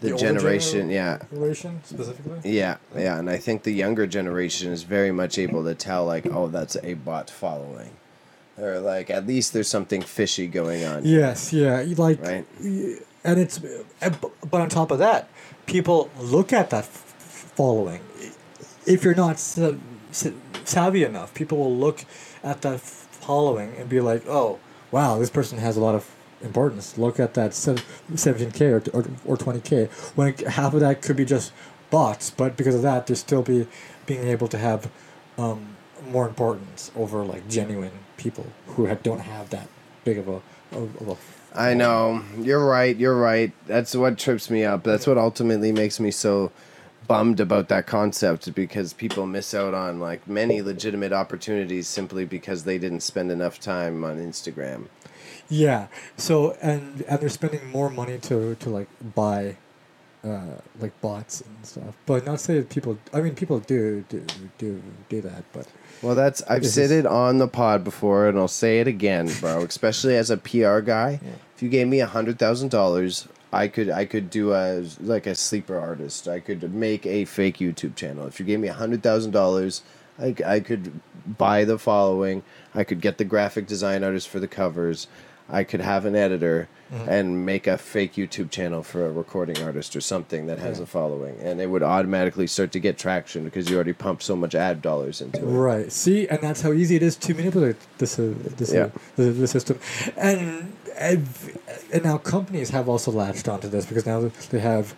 the, 0.00 0.12
older 0.12 0.24
generation, 0.26 0.90
yeah, 0.90 1.18
generation 1.30 1.80
specifically. 1.84 2.38
Yeah, 2.44 2.76
yeah, 2.94 3.18
and 3.18 3.30
I 3.30 3.38
think 3.38 3.62
the 3.62 3.72
younger 3.72 4.06
generation 4.06 4.70
is 4.70 4.82
very 4.82 5.12
much 5.12 5.38
able 5.38 5.64
to 5.64 5.74
tell, 5.74 6.04
like, 6.04 6.26
oh, 6.26 6.48
that's 6.48 6.76
a 6.82 6.92
bot 6.94 7.30
following, 7.30 7.90
or 8.58 8.80
like 8.80 9.08
at 9.08 9.26
least 9.26 9.54
there's 9.54 9.68
something 9.68 10.02
fishy 10.02 10.46
going 10.46 10.84
on. 10.84 11.04
Yes, 11.06 11.50
yeah, 11.52 11.82
like, 11.96 12.20
Right. 12.20 12.44
and 13.24 13.40
it's, 13.40 13.58
but 13.58 14.60
on 14.60 14.68
top 14.68 14.90
of 14.90 14.98
that, 14.98 15.28
people 15.64 16.10
look 16.20 16.52
at 16.52 16.68
that 16.70 16.84
following. 16.84 18.00
If 18.86 19.04
you're 19.04 19.14
not 19.14 19.38
sa- 19.38 19.72
sa- 20.12 20.30
savvy 20.64 21.02
enough, 21.02 21.32
people 21.32 21.56
will 21.58 21.74
look 21.76 22.04
at 22.44 22.60
that 22.62 22.80
following 23.28 23.74
and 23.78 23.88
be 23.88 24.00
like, 24.00 24.22
"Oh, 24.26 24.58
wow, 24.90 25.18
this 25.18 25.30
person 25.30 25.58
has 25.58 25.76
a 25.76 25.80
lot 25.80 25.94
of 25.94 26.04
importance. 26.42 26.96
Look 26.98 27.20
at 27.20 27.34
that 27.34 27.50
17k 27.52 28.60
or, 28.70 28.96
or, 28.96 29.04
or 29.24 29.36
20k 29.36 29.88
when 30.16 30.34
half 30.58 30.74
of 30.74 30.80
that 30.80 31.02
could 31.02 31.16
be 31.16 31.24
just 31.24 31.52
bots, 31.90 32.30
but 32.30 32.56
because 32.56 32.74
of 32.74 32.82
that, 32.82 33.06
there's 33.06 33.20
still 33.20 33.42
be 33.42 33.66
being 34.06 34.26
able 34.26 34.48
to 34.48 34.58
have 34.58 34.90
um, 35.36 35.76
more 36.10 36.26
importance 36.28 36.90
over 36.96 37.24
like 37.24 37.48
genuine 37.48 37.92
people 38.16 38.46
who 38.68 38.86
had, 38.86 39.02
don't 39.02 39.20
have 39.20 39.50
that 39.50 39.68
big 40.04 40.18
of 40.18 40.28
a 40.28 40.40
of 40.72 41.08
a 41.08 41.16
I 41.54 41.74
know. 41.74 42.22
You're 42.38 42.64
right. 42.64 42.94
You're 42.94 43.16
right. 43.16 43.52
That's 43.66 43.96
what 43.96 44.18
trips 44.18 44.50
me 44.50 44.64
up. 44.64 44.84
That's 44.84 45.06
what 45.06 45.16
ultimately 45.16 45.72
makes 45.72 45.98
me 45.98 46.10
so 46.10 46.52
bummed 47.08 47.40
about 47.40 47.68
that 47.68 47.86
concept 47.86 48.54
because 48.54 48.92
people 48.92 49.26
miss 49.26 49.54
out 49.54 49.74
on 49.74 49.98
like 49.98 50.28
many 50.28 50.62
legitimate 50.62 51.12
opportunities 51.12 51.88
simply 51.88 52.24
because 52.24 52.64
they 52.64 52.78
didn't 52.78 53.00
spend 53.00 53.32
enough 53.32 53.58
time 53.58 54.04
on 54.04 54.18
Instagram. 54.18 54.86
Yeah. 55.48 55.88
So 56.16 56.52
and 56.60 57.02
and 57.08 57.18
they're 57.20 57.28
spending 57.30 57.66
more 57.70 57.88
money 57.90 58.18
to 58.18 58.54
to 58.56 58.70
like 58.70 58.88
buy, 59.14 59.56
uh, 60.22 60.58
like 60.78 60.98
bots 61.00 61.40
and 61.40 61.56
stuff. 61.66 61.96
But 62.06 62.26
not 62.26 62.40
say 62.40 62.58
that 62.58 62.68
people. 62.68 62.98
I 63.14 63.22
mean, 63.22 63.34
people 63.34 63.58
do 63.60 64.04
do 64.08 64.22
do 64.58 64.82
do 65.08 65.20
that, 65.22 65.44
but 65.52 65.66
Well, 66.02 66.14
that's 66.14 66.42
I've 66.42 66.66
said 66.66 66.90
it 66.90 67.06
on 67.06 67.38
the 67.38 67.48
pod 67.48 67.82
before, 67.82 68.28
and 68.28 68.38
I'll 68.38 68.46
say 68.48 68.80
it 68.80 68.86
again, 68.86 69.30
bro. 69.40 69.62
Especially 69.62 70.16
as 70.16 70.30
a 70.30 70.36
PR 70.36 70.80
guy, 70.80 71.18
if 71.56 71.62
you 71.62 71.70
gave 71.70 71.88
me 71.88 72.00
a 72.00 72.06
hundred 72.06 72.38
thousand 72.38 72.70
dollars, 72.70 73.26
I 73.52 73.68
could 73.68 73.88
I 73.90 74.04
could 74.04 74.30
do 74.30 74.52
a 74.52 74.84
like 75.00 75.26
a 75.26 75.34
sleeper 75.34 75.78
artist. 75.78 76.28
I 76.28 76.40
could 76.40 76.74
make 76.74 77.06
a 77.06 77.24
fake 77.24 77.58
YouTube 77.58 77.96
channel. 77.96 78.26
If 78.26 78.38
you 78.38 78.46
gave 78.46 78.60
me 78.60 78.68
a 78.68 78.74
hundred 78.74 79.02
thousand 79.02 79.30
dollars, 79.30 79.82
I 80.18 80.34
I 80.44 80.60
could 80.60 81.00
buy 81.26 81.64
the 81.64 81.78
following. 81.78 82.42
I 82.74 82.84
could 82.84 83.00
get 83.00 83.18
the 83.18 83.24
graphic 83.24 83.66
design 83.66 84.04
artist 84.04 84.28
for 84.28 84.40
the 84.40 84.48
covers. 84.48 85.08
I 85.48 85.64
could 85.64 85.80
have 85.80 86.04
an 86.04 86.14
editor 86.14 86.68
and 87.06 87.44
make 87.44 87.66
a 87.66 87.76
fake 87.76 88.14
YouTube 88.14 88.50
channel 88.50 88.82
for 88.82 89.04
a 89.04 89.12
recording 89.12 89.62
artist 89.62 89.94
or 89.94 90.00
something 90.00 90.46
that 90.46 90.58
has 90.58 90.78
Yeah. 90.78 90.84
a 90.84 90.86
following, 90.86 91.36
and 91.42 91.60
it 91.60 91.66
would 91.68 91.82
automatically 91.82 92.46
start 92.46 92.72
to 92.72 92.80
get 92.80 92.96
traction 92.96 93.44
because 93.44 93.68
you 93.68 93.76
already 93.76 93.92
pumped 93.92 94.22
so 94.22 94.34
much 94.34 94.54
ad 94.54 94.80
dollars 94.80 95.20
into 95.20 95.38
it. 95.38 95.44
Right. 95.44 95.92
See, 95.92 96.26
and 96.28 96.40
that's 96.40 96.62
how 96.62 96.72
easy 96.72 96.96
it 96.96 97.02
is 97.02 97.14
to 97.16 97.34
manipulate 97.34 97.76
this 97.98 98.18
uh, 98.18 98.32
this 98.56 98.72
Yeah. 98.72 98.84
uh, 98.84 98.90
the, 99.16 99.24
the 99.32 99.46
system, 99.46 99.78
and, 100.16 100.72
and 100.98 101.26
and 101.92 102.04
now 102.04 102.16
companies 102.18 102.70
have 102.70 102.88
also 102.88 103.10
latched 103.12 103.48
onto 103.48 103.68
this 103.68 103.84
because 103.84 104.06
now 104.06 104.30
they 104.50 104.60
have 104.60 104.94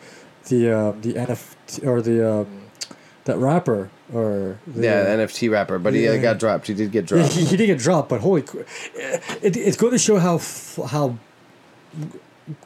the 0.49 0.71
um, 0.71 1.01
the 1.03 1.15
NFT 1.15 1.85
or 1.87 2.01
the 2.01 2.19
um, 2.41 2.47
that 3.25 3.39
rapper 3.39 3.91
or 4.13 4.59
the, 4.67 4.83
Yeah, 4.85 5.07
NFT 5.17 5.51
rapper, 5.51 5.79
but 5.79 5.95
he 5.95 6.09
uh, 6.09 6.13
Yeah. 6.15 6.19
got 6.23 6.39
dropped. 6.39 6.67
He 6.67 6.75
did 6.75 6.91
get 6.93 7.07
dropped. 7.07 7.33
he, 7.33 7.45
he 7.53 7.57
did 7.57 7.67
get 7.67 7.79
dropped, 7.79 8.09
but 8.09 8.21
holy, 8.21 8.45
it, 9.43 9.57
it's 9.57 9.77
going 9.77 9.93
to 9.93 9.99
show 9.99 10.19
how 10.19 10.41
how 10.89 11.17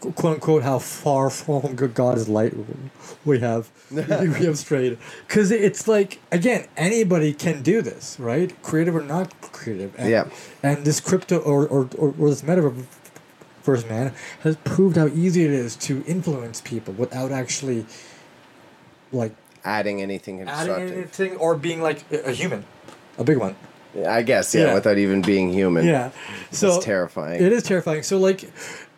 quote 0.01 0.35
unquote 0.35 0.63
how 0.63 0.79
far 0.79 1.31
from 1.31 1.75
good 1.75 1.95
God's 1.95 2.29
light 2.29 2.55
we 3.25 3.41
have 3.41 3.71
we 3.91 4.05
have 4.47 4.59
strayed. 4.59 4.99
Because 5.27 5.51
it's 5.51 5.87
like 5.89 6.21
again, 6.33 6.67
anybody 6.77 7.33
can 7.33 7.63
do 7.63 7.83
this, 7.83 8.19
right? 8.19 8.61
Creative 8.63 8.95
or 8.97 9.03
not 9.03 9.39
creative. 9.53 9.95
And, 9.99 10.11
Yeah. 10.11 10.29
And 10.63 10.85
this 10.85 11.01
crypto 11.01 11.39
or 11.39 11.67
or, 11.67 11.89
or, 11.99 12.15
or 12.19 12.31
this 12.31 12.43
metaverse 12.43 13.89
man 13.89 14.15
has 14.43 14.57
proved 14.65 14.97
how 14.97 15.09
easy 15.09 15.45
it 15.45 15.51
is 15.51 15.77
to 15.77 16.05
influence 16.07 16.61
people 16.61 16.95
without 16.95 17.33
actually 17.33 17.87
like 19.13 19.35
Adding 19.65 20.03
anything 20.03 20.43
adding 20.43 20.75
anything 20.75 21.37
or 21.37 21.57
being 21.57 21.81
like 21.81 22.05
a 22.13 22.31
a 22.31 22.33
human, 22.33 22.65
a 23.19 23.25
big 23.25 23.39
one. 23.39 23.57
I 24.07 24.23
guess, 24.23 24.55
yeah, 24.55 24.65
Yeah. 24.67 24.75
without 24.75 24.99
even 24.99 25.23
being 25.23 25.53
human. 25.53 25.87
Yeah. 25.87 26.11
So 26.51 26.77
it's 26.77 26.85
terrifying. 26.85 27.41
It 27.43 27.53
is 27.53 27.63
terrifying. 27.63 28.03
So 28.03 28.19
like, 28.19 28.43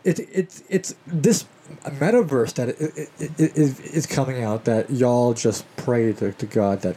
it 0.04 0.18
it 0.20 0.62
it's 0.68 0.94
this 1.06 1.44
metaverse 1.84 2.54
that 2.54 2.70
it, 2.70 3.10
it, 3.18 3.40
it, 3.40 3.56
is 3.56 3.78
is 3.80 4.06
coming 4.06 4.42
out 4.42 4.64
that 4.64 4.90
y'all 4.90 5.34
just 5.34 5.64
pray 5.76 6.12
to, 6.14 6.32
to 6.32 6.46
God 6.46 6.80
that 6.82 6.96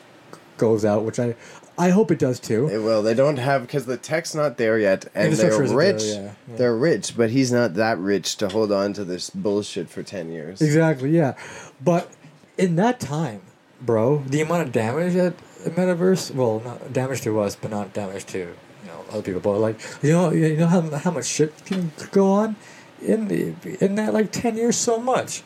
goes 0.57 0.85
out, 0.85 1.03
which 1.03 1.19
I 1.19 1.35
I 1.77 1.89
hope 1.91 2.09
it 2.11 2.19
does 2.19 2.39
too. 2.39 2.67
It 2.69 2.79
will. 2.79 3.01
They 3.03 3.13
don't 3.13 3.37
have 3.37 3.61
because 3.63 3.85
the 3.85 3.97
tech's 3.97 4.33
not 4.33 4.57
there 4.57 4.77
yet, 4.79 5.05
and 5.13 5.33
they're 5.33 5.51
Infrastructure 5.51 5.63
isn't 5.63 5.77
there, 5.77 5.93
rich. 5.93 6.03
yeah, 6.03 6.21
yeah. 6.49 6.55
They're 6.57 6.75
rich, 6.75 7.15
but 7.17 7.29
he's 7.29 7.51
not 7.51 7.73
that 7.75 7.97
rich 7.99 8.37
to 8.37 8.49
hold 8.49 8.71
on 8.71 8.93
to 8.93 9.03
this 9.03 9.29
bullshit 9.29 9.89
for 9.89 10.03
ten 10.03 10.31
years. 10.31 10.61
Exactly. 10.61 11.11
Yeah, 11.11 11.35
but 11.83 12.09
in 12.57 12.75
that 12.77 12.99
time, 12.99 13.41
bro, 13.81 14.23
the 14.27 14.41
amount 14.41 14.63
of 14.67 14.71
damage 14.71 15.13
that 15.13 15.33
the 15.63 15.71
metaverse 15.71 16.33
well, 16.33 16.61
not 16.63 16.93
damage 16.93 17.21
to 17.21 17.39
us, 17.39 17.55
but 17.55 17.71
not 17.71 17.93
damage 17.93 18.25
to 18.27 18.39
you 18.39 18.87
know 18.87 19.03
other 19.11 19.21
people. 19.21 19.41
But 19.41 19.59
like 19.59 19.79
you 20.01 20.11
know 20.11 20.31
you 20.31 20.57
know 20.57 20.67
how 20.67 20.81
how 20.81 21.11
much 21.11 21.25
shit 21.25 21.53
can 21.65 21.91
go 22.11 22.31
on. 22.31 22.55
In 23.01 23.29
the 23.29 23.53
in 23.79 23.95
that 23.95 24.13
like 24.13 24.31
ten 24.33 24.57
years, 24.57 24.75
so 24.75 24.99
much, 24.99 25.41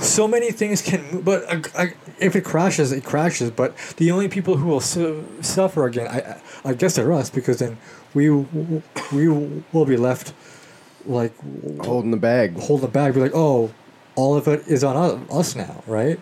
so 0.00 0.26
many 0.26 0.50
things 0.50 0.80
can. 0.80 1.02
move, 1.12 1.22
But 1.24 1.44
uh, 1.44 1.60
I, 1.78 1.92
if 2.18 2.34
it 2.34 2.42
crashes, 2.42 2.90
it 2.90 3.04
crashes. 3.04 3.50
But 3.50 3.76
the 3.98 4.10
only 4.10 4.28
people 4.28 4.56
who 4.56 4.68
will 4.68 4.80
su- 4.80 5.26
suffer 5.42 5.84
again, 5.86 6.08
I 6.08 6.20
I 6.64 6.70
I 6.70 6.72
guess 6.74 6.96
they're 6.96 7.12
us 7.12 7.28
because 7.28 7.58
then 7.58 7.76
we 8.14 8.30
we 8.30 9.28
will 9.28 9.84
be 9.84 9.98
left 9.98 10.32
like 11.04 11.34
Holding 11.84 12.12
the 12.12 12.16
bag. 12.16 12.58
hold 12.58 12.80
the 12.80 12.88
bag, 12.88 13.12
be 13.12 13.20
like, 13.20 13.34
oh, 13.34 13.70
all 14.16 14.34
of 14.34 14.48
it 14.48 14.66
is 14.66 14.82
on 14.82 14.96
us 15.30 15.54
now, 15.54 15.82
right? 15.86 16.18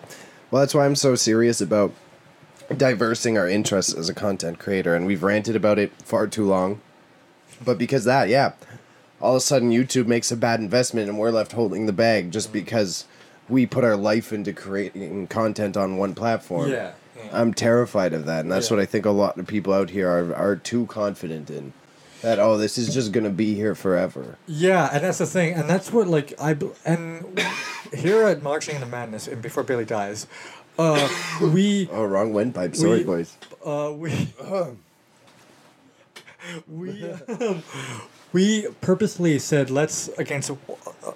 Well, 0.53 0.59
that's 0.59 0.75
why 0.75 0.85
I'm 0.85 0.93
so 0.95 1.15
serious 1.15 1.61
about 1.61 1.93
diversing 2.77 3.39
our 3.39 3.49
interests 3.49 3.91
as 3.91 4.07
a 4.07 4.13
content 4.13 4.59
creator, 4.59 4.93
and 4.95 5.07
we've 5.07 5.23
ranted 5.23 5.55
about 5.55 5.79
it 5.79 5.91
far 6.03 6.27
too 6.27 6.45
long. 6.45 6.79
But 7.65 7.79
because 7.79 8.05
that, 8.05 8.29
yeah, 8.29 8.51
all 9.19 9.31
of 9.31 9.37
a 9.37 9.41
sudden 9.41 9.71
YouTube 9.71 10.05
makes 10.05 10.31
a 10.31 10.37
bad 10.37 10.59
investment, 10.59 11.09
and 11.09 11.17
we're 11.17 11.31
left 11.31 11.53
holding 11.53 11.87
the 11.87 11.91
bag 11.91 12.31
just 12.31 12.53
because 12.53 13.05
we 13.49 13.65
put 13.65 13.83
our 13.83 13.95
life 13.97 14.31
into 14.31 14.53
creating 14.53 15.25
content 15.25 15.75
on 15.75 15.97
one 15.97 16.13
platform. 16.13 16.69
Yeah, 16.69 16.91
yeah. 17.17 17.29
I'm 17.31 17.55
terrified 17.55 18.13
of 18.13 18.27
that, 18.27 18.41
and 18.41 18.51
that's 18.51 18.69
Yeah. 18.69 18.75
what 18.77 18.83
I 18.83 18.85
think 18.85 19.07
a 19.07 19.09
lot 19.09 19.39
of 19.39 19.47
people 19.47 19.73
out 19.73 19.89
here 19.89 20.07
are 20.07 20.35
are 20.35 20.55
too 20.55 20.85
confident 20.85 21.49
in. 21.49 21.73
That 22.23 22.39
oh, 22.39 22.57
this 22.57 22.77
is 22.77 22.93
just 22.93 23.11
gonna 23.11 23.29
be 23.29 23.53
here 23.53 23.75
forever. 23.75 24.37
Yeah, 24.47 24.89
and 24.91 25.03
that's 25.03 25.17
the 25.19 25.25
thing, 25.25 25.53
and 25.53 25.69
that's 25.69 25.91
what 25.91 26.07
like 26.07 26.33
I 26.41 26.57
and 26.85 27.39
here 27.93 28.23
at 28.23 28.41
Marching 28.41 28.75
into 28.75 28.87
Madness, 28.87 29.27
and 29.27 29.41
before 29.41 29.63
Bailey 29.63 29.85
dies, 29.85 30.25
uh, 30.79 31.07
we 31.41 31.89
Oh, 31.91 32.05
wrong 32.05 32.33
windpipe. 32.33 32.75
Sorry, 32.75 32.99
We- 32.99 33.03
boys. 33.03 33.37
uh, 33.65 33.91
we 33.95 34.33
we 36.67 37.03
um, 37.27 37.63
we 38.31 38.67
purposely 38.81 39.37
said 39.39 39.69
let's 39.69 40.07
against 40.17 40.49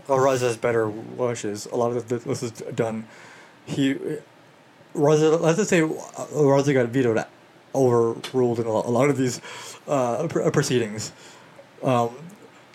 Raza's 0.07 0.57
better 0.57 0.89
wishes. 0.89 1.65
A 1.67 1.75
lot 1.75 1.95
of 1.95 2.07
this, 2.09 2.23
this 2.23 2.43
is 2.43 2.51
done. 2.51 3.07
He 3.65 3.95
Raza, 4.95 5.39
let's 5.39 5.57
just 5.57 5.69
say 5.69 5.81
Raza 5.81 6.73
got 6.73 6.87
vetoed, 6.89 7.23
overruled 7.75 8.59
in 8.59 8.65
a 8.65 8.71
lot, 8.71 8.85
a 8.85 8.89
lot 8.89 9.09
of 9.09 9.17
these 9.17 9.41
uh, 9.87 10.27
proceedings. 10.27 11.11
Um, 11.83 12.15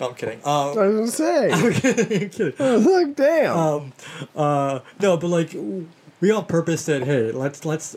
no, 0.00 0.08
I'm 0.08 0.14
kidding. 0.14 0.40
I 0.44 0.70
Um, 0.70 0.76
was 0.76 0.76
gonna 0.76 1.06
say. 1.08 1.50
I'm 1.52 1.72
kidding. 1.72 2.22
I'm 2.22 2.28
kidding. 2.30 2.54
I 2.66 2.76
was 2.76 2.87
like, 2.87 3.16
damn. 3.16 3.56
Um, 3.56 3.92
uh, 4.34 4.80
no, 5.00 5.16
but 5.16 5.28
like 5.28 5.54
we 6.20 6.30
on 6.30 6.46
purpose 6.46 6.82
said, 6.82 7.04
hey, 7.04 7.30
let's 7.32 7.64
let's 7.64 7.96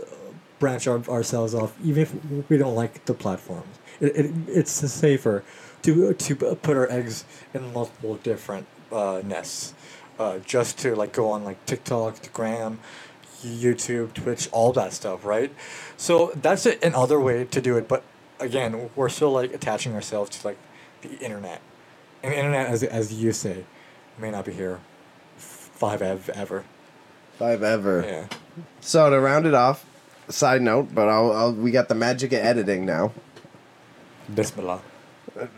branch 0.59 0.87
our, 0.87 0.99
ourselves 1.09 1.53
off, 1.53 1.75
even 1.83 2.03
if 2.03 2.49
we 2.49 2.57
don't 2.57 2.75
like 2.75 3.05
the 3.05 3.13
platforms. 3.13 3.79
It, 3.99 4.15
it 4.15 4.31
it's 4.47 4.71
safer 4.71 5.43
to 5.83 6.13
to 6.13 6.35
put 6.35 6.75
our 6.77 6.89
eggs 6.91 7.23
in 7.53 7.71
multiple 7.73 8.15
different 8.23 8.67
uh, 8.91 9.21
nests, 9.23 9.73
uh, 10.19 10.39
just 10.39 10.77
to 10.79 10.95
like 10.95 11.13
go 11.13 11.29
on 11.29 11.43
like 11.43 11.63
TikTok, 11.65 12.15
the 12.15 12.29
Gram, 12.29 12.79
YouTube, 13.44 14.13
Twitch, 14.13 14.50
all 14.51 14.72
that 14.74 14.94
stuff, 14.94 15.25
right? 15.25 15.54
So 15.98 16.32
that's 16.36 16.65
a- 16.65 16.80
another 16.86 17.20
way 17.20 17.46
to 17.46 17.62
do 17.62 17.77
it. 17.77 17.88
But 17.88 18.04
again, 18.39 18.89
we're 18.96 19.10
still 19.10 19.32
like 19.32 19.54
attaching 19.54 19.94
ourselves 19.94 20.38
to 20.39 20.48
like 20.48 20.58
the 21.01 21.18
internet, 21.20 21.62
and 22.24 22.34
the 22.34 22.38
internet, 22.38 22.68
as 22.68 22.84
as 22.84 23.13
you 23.13 23.32
say, 23.32 23.65
may 24.18 24.32
not 24.32 24.46
be 24.46 24.54
here 24.54 24.80
five 25.38 26.01
ev 26.01 26.30
ever. 26.30 26.63
Five 27.38 27.63
ever. 27.63 28.04
Yeah. 28.06 28.27
So 28.80 29.10
to 29.10 29.20
round 29.20 29.46
it 29.46 29.54
off, 29.54 29.86
side 30.30 30.62
note, 30.62 30.96
but 30.96 31.10
I'll, 31.10 31.32
I'll 31.32 31.54
we 31.54 31.72
got 31.72 31.89
the 31.89 31.96
magic 31.96 32.32
of 32.32 32.39
editing 32.39 32.86
now. 32.86 33.12
Bismillah. 34.34 34.82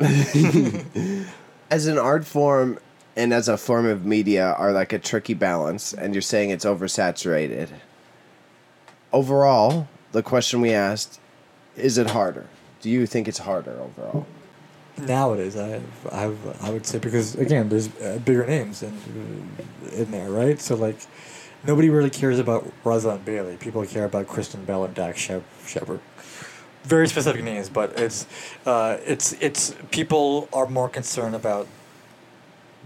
As 1.70 1.86
an 1.86 1.98
art 1.98 2.26
form 2.26 2.80
and 3.18 3.34
as 3.34 3.50
a 3.50 3.58
form 3.58 3.88
of 3.88 4.06
media 4.06 4.54
are 4.54 4.72
like 4.72 4.94
a 4.94 5.00
tricky 5.00 5.34
balance, 5.34 5.92
and 5.92 6.14
you're 6.14 6.22
saying 6.22 6.52
it's 6.52 6.64
oversaturated. 6.64 7.70
Overall, 9.12 9.88
the 10.12 10.22
question 10.22 10.62
we 10.62 10.72
asked, 10.72 11.20
is 11.76 11.98
it 11.98 12.12
harder? 12.12 12.46
Do 12.80 12.92
you 12.92 13.08
think 13.08 13.28
it's 13.28 13.40
harder 13.40 13.72
overall? 13.82 14.28
Nowadays, 15.00 15.58
I, 15.58 15.82
I, 16.12 16.32
I 16.62 16.70
would 16.70 16.86
say 16.86 17.00
because 17.00 17.36
again, 17.36 17.70
there's 17.70 17.88
uh, 17.98 18.20
bigger 18.24 18.46
names 18.46 18.84
in 18.84 18.94
in 19.92 20.12
there, 20.12 20.30
right? 20.30 20.60
So 20.60 20.76
like, 20.76 20.98
nobody 21.66 21.90
really 21.90 22.10
cares 22.12 22.38
about 22.38 22.72
Raza 22.84 23.16
and 23.16 23.26
Bailey. 23.26 23.58
People 23.58 23.84
care 23.86 24.06
about 24.06 24.28
Kristen 24.28 24.64
Bell 24.64 24.84
and 24.86 24.94
Dax 24.94 25.20
Shep- 25.20 25.44
Shepard. 25.66 26.00
Very 26.84 27.08
specific 27.08 27.44
names, 27.44 27.70
but 27.70 28.00
it's 28.00 28.28
uh, 28.66 28.98
it's 29.06 29.34
it's 29.34 29.76
people 29.92 30.50
are 30.54 30.68
more 30.68 30.90
concerned 30.90 31.36
about 31.36 31.68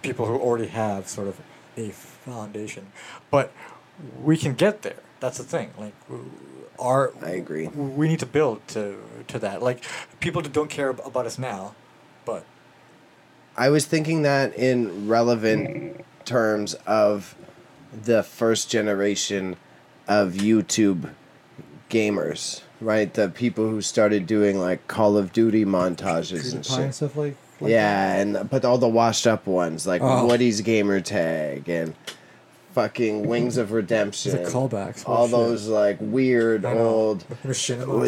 people 0.02 0.26
who 0.26 0.38
already 0.38 0.68
have 0.68 1.08
sort 1.08 1.28
of 1.28 1.40
a 1.78 1.90
foundation, 1.90 2.92
but 3.30 3.52
we 4.22 4.38
can 4.38 4.54
get 4.54 4.82
there. 4.82 4.98
That's 5.20 5.38
the 5.38 5.44
thing. 5.44 5.72
Like, 5.78 5.94
our 6.80 7.14
I 7.24 7.32
agree. 7.32 7.68
we 7.68 8.08
need 8.08 8.20
to 8.20 8.26
build 8.26 8.68
to 8.70 8.98
to 9.28 9.40
that. 9.40 9.62
Like, 9.62 9.84
people 10.20 10.42
don't 10.42 10.70
care 10.70 10.90
about 10.90 11.26
us 11.26 11.38
now, 11.38 11.76
but 12.26 12.46
I 13.56 13.70
was 13.70 13.86
thinking 13.86 14.24
that 14.24 14.56
in 14.56 15.08
relevant 15.08 16.04
terms 16.26 16.74
of 16.86 17.36
the 17.92 18.24
first 18.24 18.70
generation 18.70 19.58
of 20.08 20.34
YouTube 20.34 21.14
gamers, 21.90 22.62
right? 22.80 23.14
The 23.14 23.30
people 23.30 23.70
who 23.70 23.82
started 23.82 24.26
doing 24.26 24.58
like 24.58 24.88
Call 24.88 25.18
of 25.18 25.32
Duty 25.34 25.66
montages 25.66 26.54
and 26.54 26.64
PewDiePie 26.64 26.78
and 26.80 26.86
shit. 26.86 26.96
stuff 26.96 27.16
like. 27.16 27.36
Like 27.62 27.70
Yeah, 27.72 28.16
and 28.16 28.50
but 28.50 28.66
all 28.66 28.78
the 28.78 28.88
washed 28.90 29.28
up 29.28 29.46
ones 29.48 29.86
like 29.88 30.02
Oh. 30.02 30.28
WoodysGamertag 30.28 31.68
and 31.70 31.94
fucking 32.74 33.28
Wings 33.28 33.58
of 33.58 33.72
Redemption. 33.72 34.32
The 34.44 34.50
callbacks. 34.50 35.08
all 35.08 35.28
bullshit. 35.28 35.32
those 35.32 35.68
like 35.68 35.98
weird 36.00 36.66
old 36.66 37.24
with 37.30 37.58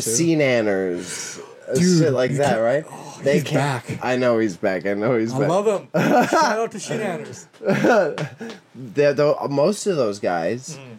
SeaNanners. 0.06 1.40
uh, 1.70 1.74
Dude, 1.76 2.00
shit 2.00 2.14
like 2.14 2.32
that, 2.32 2.58
right? 2.58 2.86
oh, 2.90 3.20
they 3.24 3.36
he's 3.36 3.44
can't. 3.44 3.88
back. 3.88 4.00
I 4.04 4.16
know 4.18 4.38
he's 4.40 4.58
back. 4.58 4.86
I 4.86 4.94
know 4.96 5.18
he's 5.18 5.34
I 5.34 5.40
back. 5.40 5.50
I 5.50 5.52
love 5.54 5.66
him. 5.82 5.90
Shout 6.30 6.60
out 6.60 6.72
to 6.72 6.78
SeaNanners. 6.78 8.58
They're, 8.76 9.14
though 9.14 9.48
most 9.50 9.86
of 9.88 9.96
those 9.98 10.20
guys 10.20 10.78
Mm. 10.78 10.98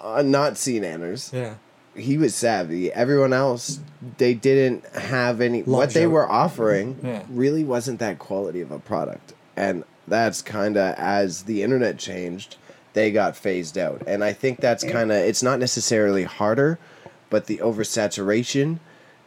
are 0.00 0.22
not 0.22 0.54
SeaNanners. 0.54 1.32
Yeah. 1.32 1.54
He 1.98 2.16
was 2.18 2.34
savvy. 2.34 2.92
Everyone 2.92 3.32
else, 3.32 3.80
they 4.18 4.34
didn't 4.34 4.86
have 4.94 5.40
any. 5.40 5.62
what 5.62 5.90
they 5.90 6.06
were 6.06 6.30
offering 6.30 6.96
Yeah. 7.02 7.22
really 7.30 7.64
wasn't 7.64 7.98
that 7.98 8.18
quality 8.18 8.60
of 8.60 8.70
a 8.70 8.78
product, 8.78 9.34
and 9.56 9.84
that's 10.06 10.40
kind 10.42 10.76
of 10.76 10.94
as 10.96 11.42
the 11.42 11.62
internet 11.62 11.98
changed, 11.98 12.56
they 12.94 13.10
got 13.10 13.36
phased 13.36 13.76
out. 13.76 14.02
And 14.06 14.24
I 14.24 14.32
think 14.32 14.60
that's 14.60 14.82
kind 14.84 15.12
of 15.12 15.18
it's 15.18 15.42
not 15.42 15.58
necessarily 15.58 16.24
harder, 16.24 16.78
but 17.30 17.46
the 17.46 17.58
oversaturation 17.58 18.78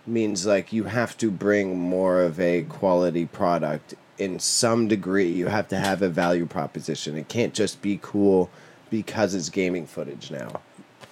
means 0.08 0.46
like 0.46 0.74
you 0.74 0.86
have 0.86 1.16
to 1.20 1.30
bring 1.30 1.78
more 1.78 2.22
of 2.22 2.40
a 2.40 2.64
quality 2.64 3.26
product 3.26 3.94
in 4.18 4.40
some 4.40 4.88
degree. 4.88 5.28
You 5.30 5.48
have 5.48 5.68
to 5.70 5.78
have 5.78 6.02
a 6.02 6.10
value 6.10 6.46
proposition. 6.46 7.18
It 7.18 7.28
can't 7.28 7.54
just 7.54 7.82
be 7.82 8.00
cool 8.02 8.50
because 8.90 9.34
it's 9.36 9.50
gaming 9.50 9.86
footage 9.86 10.32
now. 10.32 10.62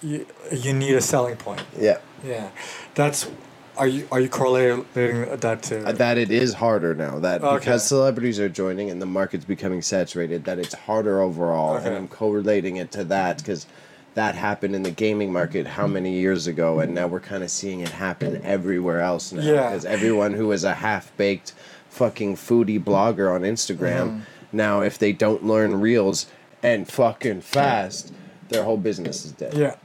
You, 0.02 0.26
you 0.52 0.72
need 0.72 0.94
a 0.94 1.00
selling 1.00 1.36
point. 1.36 1.62
Yeah. 1.78 1.98
Yeah. 2.24 2.50
That's. 2.94 3.30
Are 3.76 3.86
you 3.86 4.06
are 4.12 4.20
you 4.20 4.28
correlating 4.28 4.84
that 4.94 5.62
to? 5.64 5.86
Uh, 5.86 5.92
that 5.92 6.18
it 6.18 6.30
is 6.30 6.52
harder 6.54 6.94
now 6.94 7.18
that 7.20 7.42
Okay. 7.42 7.58
because 7.58 7.86
celebrities 7.86 8.38
are 8.38 8.48
joining 8.48 8.90
and 8.90 9.00
the 9.00 9.06
market's 9.06 9.44
becoming 9.46 9.80
saturated 9.80 10.44
that 10.44 10.58
it's 10.58 10.74
harder 10.74 11.22
overall 11.22 11.76
Okay. 11.76 11.86
and 11.86 11.96
i'm 11.96 12.08
correlating 12.08 12.76
it 12.76 12.90
to 12.92 13.04
that 13.04 13.38
because 13.38 13.66
that 14.14 14.34
happened 14.34 14.74
in 14.74 14.82
the 14.82 14.90
gaming 14.90 15.32
market 15.32 15.66
how 15.66 15.86
many 15.86 16.12
years 16.18 16.46
ago 16.46 16.80
and 16.80 16.94
now 16.94 17.06
we're 17.06 17.20
kind 17.20 17.42
of 17.42 17.50
seeing 17.50 17.80
it 17.80 17.88
happen 17.88 18.42
everywhere 18.44 19.00
else 19.00 19.32
now 19.32 19.40
Yeah. 19.40 19.70
because 19.70 19.86
everyone 19.86 20.34
who 20.34 20.52
is 20.52 20.62
a 20.64 20.74
half-baked 20.74 21.52
fucking 21.88 22.36
foodie 22.36 22.82
blogger 22.82 23.32
on 23.34 23.42
instagram 23.42 24.08
Mm-hmm. 24.08 24.20
now 24.52 24.80
if 24.82 24.98
they 24.98 25.12
don't 25.12 25.44
learn 25.46 25.80
reels 25.80 26.26
and 26.62 26.86
fucking 26.90 27.40
fast 27.40 28.12
their 28.50 28.64
whole 28.64 28.76
business 28.76 29.24
is 29.24 29.32
dead 29.32 29.54
Yeah. 29.54 29.76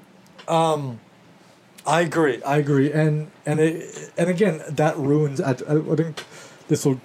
Um, 0.47 0.99
I 1.85 2.01
agree. 2.01 2.41
I 2.43 2.57
agree. 2.57 2.91
And 2.91 3.31
and 3.45 3.59
it 3.59 4.11
and 4.17 4.29
again 4.29 4.63
that 4.69 4.97
ruins. 4.97 5.41
I, 5.41 5.51
I 5.51 5.95
think 5.95 6.23
this 6.67 6.85
will 6.85 7.01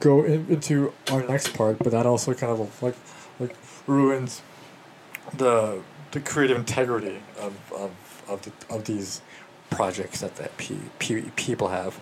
go 0.00 0.24
in, 0.24 0.46
into 0.48 0.92
our 1.10 1.22
next 1.26 1.54
part, 1.54 1.78
but 1.80 1.92
that 1.92 2.06
also 2.06 2.34
kind 2.34 2.52
of 2.52 2.82
like 2.82 2.96
like 3.40 3.56
ruins 3.86 4.42
the 5.36 5.82
the 6.12 6.20
creative 6.20 6.56
integrity 6.58 7.18
of 7.40 7.54
of 7.72 7.90
of, 8.28 8.42
the, 8.42 8.74
of 8.74 8.84
these 8.84 9.22
projects 9.70 10.20
that 10.20 10.36
that 10.36 10.56
pe- 10.58 10.76
pe- 10.98 11.30
people 11.36 11.68
have. 11.68 12.00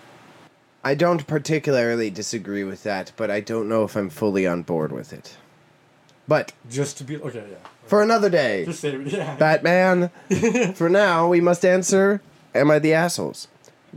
i 0.83 0.95
don't 0.95 1.27
particularly 1.27 2.09
disagree 2.09 2.63
with 2.63 2.83
that 2.83 3.11
but 3.17 3.31
i 3.31 3.39
don't 3.41 3.69
know 3.69 3.83
if 3.83 3.95
i'm 3.95 4.09
fully 4.09 4.47
on 4.47 4.63
board 4.63 4.91
with 4.91 5.13
it 5.13 5.37
but 6.27 6.53
Just 6.69 6.97
to 6.99 7.03
be 7.03 7.17
okay, 7.17 7.45
yeah. 7.51 7.70
For 7.85 8.01
another 8.01 8.29
day 8.29 8.65
Just 8.65 8.81
say 8.81 8.97
yeah. 8.97 9.35
Batman. 9.35 10.09
For 10.75 10.89
now, 10.89 11.27
we 11.27 11.41
must 11.41 11.65
answer 11.65 12.21
Am 12.53 12.69
I 12.71 12.79
the 12.79 12.93
Assholes? 12.93 13.47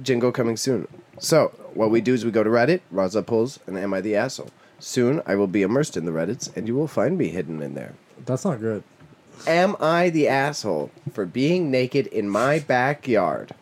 Jingle 0.02 0.32
coming 0.32 0.56
soon. 0.56 0.88
So, 1.18 1.48
what 1.74 1.90
we 1.90 2.00
do 2.00 2.14
is 2.14 2.24
we 2.24 2.30
go 2.30 2.42
to 2.42 2.50
Reddit, 2.50 2.80
Raza 2.92 3.24
pulls, 3.24 3.58
and 3.66 3.78
Am 3.78 3.94
I 3.94 4.00
the 4.00 4.16
Asshole? 4.16 4.50
Soon, 4.78 5.22
I 5.26 5.34
will 5.36 5.46
be 5.46 5.62
immersed 5.62 5.96
in 5.96 6.04
the 6.04 6.12
Reddits, 6.12 6.54
and 6.56 6.66
you 6.68 6.74
will 6.74 6.88
find 6.88 7.16
me 7.16 7.28
hidden 7.28 7.62
in 7.62 7.74
there. 7.74 7.94
That's 8.24 8.44
not 8.44 8.60
good. 8.60 8.82
Am 9.46 9.76
I 9.80 10.10
the 10.10 10.28
asshole 10.28 10.90
for 11.12 11.26
being 11.26 11.70
naked 11.70 12.06
in 12.08 12.28
my 12.28 12.60
backyard? 12.60 13.54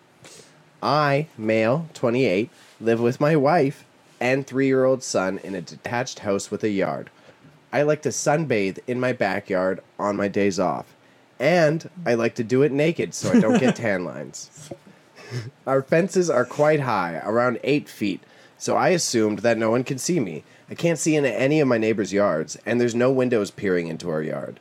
I, 0.83 1.29
male, 1.39 1.89
28, 1.95 2.51
live 2.81 3.01
with 3.01 3.21
my 3.21 3.37
wife 3.37 3.85
and 4.21 4.47
three 4.47 4.67
year 4.67 4.85
old 4.85 5.03
son 5.03 5.39
in 5.39 5.55
a 5.55 5.61
detached 5.61 6.21
house 6.21 6.51
with 6.51 6.63
a 6.63 6.71
yard. 6.71 7.11
I 7.73 7.83
like 7.83 8.03
to 8.03 8.11
sunbathe 8.11 8.79
in 8.87 9.01
my 9.01 9.13
backyard 9.13 9.81
on 9.99 10.17
my 10.17 10.29
days 10.29 10.59
off. 10.61 10.95
And 11.39 11.89
I 12.07 12.15
like 12.15 12.35
to 12.37 12.45
do 12.45 12.63
it 12.63 12.71
naked 12.71 13.15
so 13.15 13.31
I 13.33 13.41
don't 13.41 13.59
get 13.59 13.77
tan 13.77 14.05
lines. 14.05 14.71
Our 15.67 15.83
fences 15.83 16.29
are 16.29 16.45
quite 16.45 16.81
high, 16.81 17.21
around 17.25 17.59
8 17.65 17.89
feet, 17.89 18.21
so 18.59 18.77
I 18.77 18.91
assumed 18.91 19.41
that 19.41 19.59
no 19.59 19.71
one 19.71 19.83
can 19.83 19.99
see 19.99 20.21
me. 20.21 20.45
I 20.71 20.75
can't 20.75 20.99
see 20.99 21.17
into 21.17 21.33
any 21.33 21.61
of 21.61 21.69
my 21.69 21.79
neighbors' 21.79 22.13
yards, 22.13 22.59
and 22.67 22.81
there's 22.81 22.95
no 22.95 23.11
windows 23.11 23.51
peering 23.51 23.89
into 23.89 24.11
our 24.11 24.23
yard. 24.23 24.61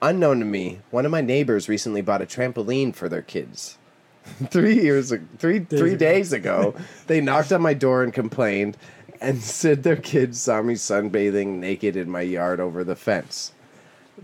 Unknown 0.00 0.38
to 0.38 0.44
me, 0.44 0.80
one 0.90 1.04
of 1.04 1.10
my 1.10 1.20
neighbors 1.20 1.68
recently 1.68 2.00
bought 2.00 2.22
a 2.22 2.26
trampoline 2.26 2.94
for 2.94 3.08
their 3.08 3.22
kids. 3.22 3.76
three 4.50 4.80
years, 4.80 5.12
three 5.38 5.60
three 5.60 5.90
ago. 5.90 5.96
days 5.96 6.32
ago, 6.32 6.74
they 7.06 7.20
knocked 7.20 7.52
on 7.52 7.62
my 7.62 7.74
door 7.74 8.02
and 8.02 8.12
complained, 8.12 8.76
and 9.20 9.42
said 9.42 9.82
their 9.82 9.96
kids 9.96 10.40
saw 10.40 10.62
me 10.62 10.74
sunbathing 10.74 11.58
naked 11.58 11.96
in 11.96 12.10
my 12.10 12.20
yard 12.22 12.60
over 12.60 12.84
the 12.84 12.96
fence, 12.96 13.52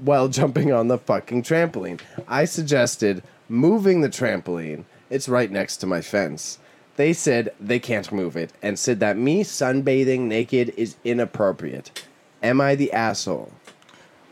while 0.02 0.28
jumping 0.28 0.72
on 0.72 0.88
the 0.88 0.98
fucking 0.98 1.42
trampoline. 1.42 2.00
I 2.28 2.44
suggested 2.44 3.22
moving 3.48 4.00
the 4.00 4.08
trampoline. 4.08 4.84
It's 5.10 5.28
right 5.28 5.50
next 5.50 5.78
to 5.78 5.86
my 5.86 6.00
fence. 6.00 6.58
They 6.96 7.12
said 7.12 7.52
they 7.60 7.78
can't 7.80 8.10
move 8.12 8.36
it, 8.36 8.52
and 8.62 8.78
said 8.78 9.00
that 9.00 9.16
me 9.16 9.42
sunbathing 9.44 10.20
naked 10.20 10.72
is 10.76 10.96
inappropriate. 11.04 12.06
Am 12.42 12.60
I 12.60 12.74
the 12.74 12.92
asshole? 12.92 13.52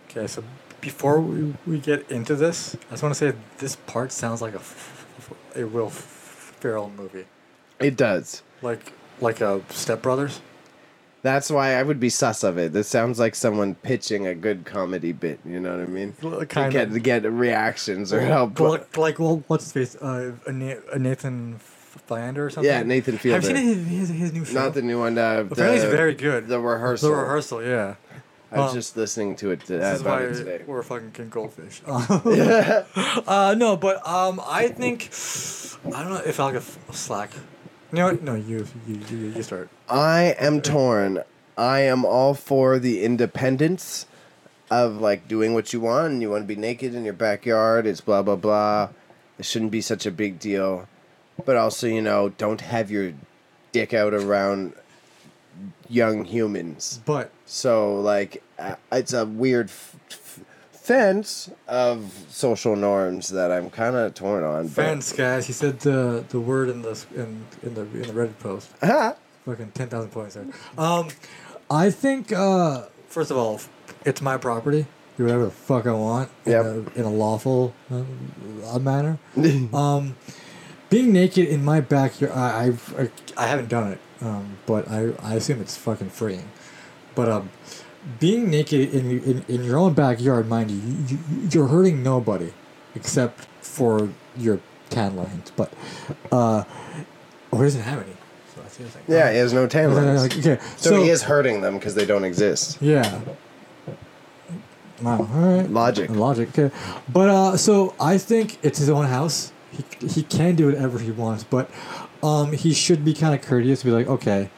Okay, 0.09 0.27
so 0.27 0.45
before 0.81 1.21
we, 1.21 1.55
we 1.67 1.79
get 1.79 2.11
into 2.11 2.35
this, 2.37 2.77
I 2.89 2.91
just 2.93 3.03
want 3.03 3.15
to 3.15 3.19
say 3.19 3.37
this 3.59 3.77
part 3.77 4.13
sounds 4.13 4.43
like 4.43 4.55
a, 4.55 4.61
a 5.61 5.65
Will 5.65 5.91
Ferrell 5.91 6.91
movie, 6.91 7.25
It 7.81 7.97
does. 7.97 8.43
like 8.63 8.93
like 9.21 9.41
a 9.41 9.63
Step 9.71 10.03
Brothers. 10.03 10.41
That's 11.23 11.51
why 11.51 11.75
I 11.77 11.83
would 11.85 12.01
be 12.01 12.09
sus 12.09 12.43
of 12.43 12.59
it. 12.59 12.73
This 12.73 12.89
sounds 12.89 13.21
like 13.21 13.35
someone 13.37 13.77
pitching 13.77 14.27
a 14.27 14.35
good 14.35 14.65
comedy 14.65 15.13
bit. 15.13 15.39
You 15.45 15.61
know 15.61 15.71
what 15.77 15.81
I 15.81 15.87
mean? 15.87 16.15
To 16.21 16.45
Kind 16.47 16.73
get, 16.73 16.89
of. 16.89 16.95
to 16.95 17.01
get 17.01 17.25
reactions 17.25 18.13
or 18.13 18.21
help. 18.21 18.59
Like, 18.59 18.97
like 18.97 19.19
well, 19.21 19.45
what's 19.47 19.71
his 19.71 19.93
face? 19.93 20.03
Uh, 20.03 20.33
a 20.47 20.53
Nathan 20.99 21.59
Fielder 21.61 22.47
or 22.47 22.51
something. 22.51 22.69
Yeah, 22.71 22.83
Nathan 22.83 23.15
Have 23.17 23.25
you 23.25 23.41
Fielder. 23.41 23.47
seen 23.47 23.85
his, 23.85 24.09
his, 24.09 24.09
his 24.09 24.33
new 24.33 24.45
show? 24.45 24.55
Not 24.55 24.75
the 24.75 24.83
new 24.83 24.99
one. 24.99 25.17
Uh, 25.17 25.47
Apparently, 25.49 25.79
the, 25.79 25.87
it's 25.87 25.95
very 25.95 26.15
good. 26.15 26.49
The 26.49 26.59
rehearsal. 26.59 27.11
The 27.11 27.15
rehearsal, 27.17 27.63
yeah. 27.63 27.95
I 28.51 28.59
was 28.59 28.71
Um, 28.71 28.77
just 28.77 28.97
listening 28.97 29.37
to 29.37 29.51
it 29.53 29.61
to, 29.67 29.79
This 29.79 29.99
is 30.01 30.05
why 30.05 30.23
today. 30.27 30.63
we're 30.67 30.83
fucking 30.83 31.13
king 31.13 31.29
goldfish. 31.31 31.81
uh, 31.87 33.55
no, 33.57 33.77
but 33.77 34.07
um, 34.07 34.41
I 34.45 34.69
think 34.69 35.09
I 35.95 36.03
don't 36.03 36.13
know 36.13 36.23
if 36.27 36.39
I'll 36.41 36.53
get 36.53 36.63
slack. 36.93 37.31
What? 37.93 38.23
No, 38.23 38.35
you 38.35 38.67
you 38.89 39.01
you, 39.11 39.17
you 39.37 39.43
start. 39.43 39.69
I 39.89 40.35
am 40.39 40.63
torn. 40.63 41.23
I 41.59 41.81
am 41.81 42.07
all 42.07 42.33
for 42.33 42.79
the 42.79 43.05
independence 43.05 44.07
of 44.71 44.97
like 44.97 45.29
doing 45.29 45.53
what 45.53 45.75
you 45.75 45.81
want 45.81 46.13
and 46.13 46.23
you 46.23 46.31
want 46.31 46.45
to 46.45 46.49
be 46.49 46.59
naked 46.59 46.95
in 46.95 47.05
your 47.05 47.13
backyard. 47.13 47.87
It's 47.87 48.01
blah 48.01 48.23
blah 48.23 48.37
blah. 48.37 48.89
It 49.39 49.45
shouldn't 49.45 49.71
be 49.71 49.83
such 49.83 50.07
a 50.07 50.11
big 50.11 50.39
deal. 50.39 50.89
But 51.45 51.57
also, 51.57 51.87
you 51.87 52.01
know, 52.01 52.31
don't 52.31 52.63
have 52.63 52.91
your 52.91 53.13
dick 53.73 53.93
out 53.93 54.15
around 54.15 54.73
young 55.89 56.25
humans. 56.25 57.01
But 57.05 57.31
So 57.45 58.01
like 58.01 58.43
uh, 58.59 58.77
it's 58.91 59.13
a 59.13 59.27
weird 59.27 59.69
f- 59.69 59.97
fence 60.83 61.49
of 61.69 62.13
social 62.29 62.75
norms 62.75 63.29
that 63.29 63.53
I'm 63.53 63.71
kind 63.71 63.95
of 63.95 64.15
torn 64.15 64.43
on. 64.43 64.65
but- 64.67 64.75
fans, 64.75 65.13
guys, 65.13 65.47
he 65.47 65.53
said 65.53 65.79
the 65.81 66.25
the 66.29 66.41
word 66.41 66.69
in 66.69 66.83
the 66.83 67.05
in 67.15 67.45
in 67.63 67.75
the 67.75 67.83
in 67.83 68.03
the 68.03 68.13
Reddit 68.13 68.39
post. 68.41 68.69
Ah, 68.83 69.15
Fucking 69.45 69.71
ten 69.73 69.89
thousand 69.89 70.11
points 70.11 70.35
there. 70.35 70.47
Um, 70.77 71.09
I 71.71 71.91
think 71.91 72.33
uh, 72.33 72.83
first 73.09 73.31
of 73.31 73.37
all, 73.37 73.61
it's 74.05 74.21
my 74.21 74.37
property. 74.37 74.87
Do 75.17 75.25
whatever 75.25 75.45
the 75.45 75.51
fuck 75.51 75.87
I 75.87 75.93
want 75.93 76.31
in, 76.47 76.53
a, 76.55 76.79
in 76.99 77.05
a 77.05 77.11
lawful 77.11 77.75
uh, 77.91 78.79
manner. 78.79 79.19
um, 79.75 80.17
being 80.89 81.13
naked 81.13 81.49
in 81.49 81.63
my 81.65 81.81
backyard, 81.81 82.33
I, 82.37 82.65
I've 82.67 82.95
I, 82.99 83.11
I 83.45 83.47
haven't 83.47 83.69
done 83.69 83.93
it, 83.93 83.99
um, 84.21 84.57
but 84.67 84.89
I 84.91 85.13
I 85.23 85.35
assume 85.35 85.61
it's 85.61 85.77
fucking 85.77 86.11
freeing. 86.11 86.49
But 87.15 87.29
um, 87.29 87.51
being 88.19 88.51
naked 88.51 88.93
in, 88.95 89.21
in 89.23 89.45
in 89.49 89.65
your 89.65 89.79
own 89.79 89.95
backyard, 89.95 90.49
mind 90.49 90.71
you, 90.71 90.81
you, 91.09 91.19
you're 91.51 91.69
hurting 91.69 92.03
nobody, 92.03 92.53
except 92.95 93.47
for 93.61 94.11
your 94.37 94.61
tan 94.91 95.17
lines. 95.17 95.53
But, 95.57 95.73
uh, 96.31 96.65
or 97.51 97.59
he 97.61 97.65
doesn't 97.65 97.83
have 97.83 98.03
any. 98.03 98.13
So 98.55 98.61
that's 98.63 98.77
the 98.77 98.85
other 98.85 98.91
thing. 98.93 99.03
Yeah, 99.09 99.31
he 99.31 99.39
has 99.39 99.53
no 99.53 99.67
tan 99.67 99.95
lines. 99.95 100.23
like, 100.23 100.37
okay, 100.39 100.59
So, 100.77 101.03
he 101.03 101.09
is 101.11 101.23
hurting 101.23 101.61
them 101.61 101.75
because 101.75 101.95
they 101.95 102.05
don't 102.05 102.25
exist. 102.25 102.79
Yeah. 102.81 103.21
Wow. 105.03 105.19
All 105.19 105.27
right. 105.57 105.69
Logic. 105.71 106.11
Logic. 106.11 106.49
Okay. 106.57 106.75
But 107.13 107.29
uh, 107.29 107.57
so 107.57 107.95
I 108.01 108.19
think 108.19 108.59
it's 108.63 108.79
his 108.79 108.89
own 108.89 109.07
house. 109.07 109.53
He 109.71 110.07
he 110.07 110.23
can 110.23 110.55
do 110.55 110.67
whatever 110.67 110.99
he 110.99 111.11
wants, 111.11 111.45
but 111.45 111.71
um, 112.23 112.53
he 112.53 112.73
should 112.75 113.05
be 113.05 113.15
kind 113.15 113.35
of 113.35 113.41
courteous. 113.43 113.83
Be 113.83 113.91
like, 113.91 114.07
okay, 114.07 114.51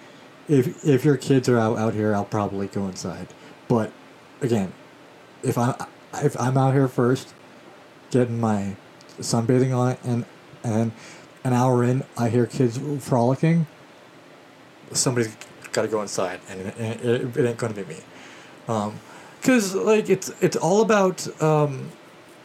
if 0.48 0.84
if 0.84 1.04
your 1.04 1.16
kids 1.16 1.48
are 1.48 1.58
out 1.58 1.78
out 1.78 1.94
here, 1.94 2.14
I'll 2.14 2.24
probably 2.24 2.66
go 2.66 2.86
inside. 2.86 3.28
But 3.68 3.92
again, 4.40 4.72
if 5.42 5.58
I 5.58 5.86
if 6.22 6.38
I'm 6.40 6.56
out 6.56 6.74
here 6.74 6.88
first, 6.88 7.34
getting 8.10 8.40
my 8.40 8.76
sunbathing 9.20 9.76
on, 9.76 9.96
and 10.04 10.24
and 10.62 10.92
an 11.44 11.52
hour 11.52 11.84
in, 11.84 12.04
I 12.16 12.28
hear 12.28 12.46
kids 12.46 12.78
frolicking. 13.04 13.66
Somebody's 14.92 15.36
got 15.72 15.82
to 15.82 15.88
go 15.88 16.02
inside, 16.02 16.40
and 16.48 16.60
it, 16.60 16.78
it, 16.78 17.36
it 17.36 17.46
ain't 17.46 17.58
gonna 17.58 17.74
be 17.74 17.84
me. 17.84 17.96
Um, 18.68 18.98
cause 19.42 19.74
like 19.74 20.08
it's 20.08 20.32
it's 20.40 20.56
all 20.56 20.82
about 20.82 21.26
um, 21.42 21.90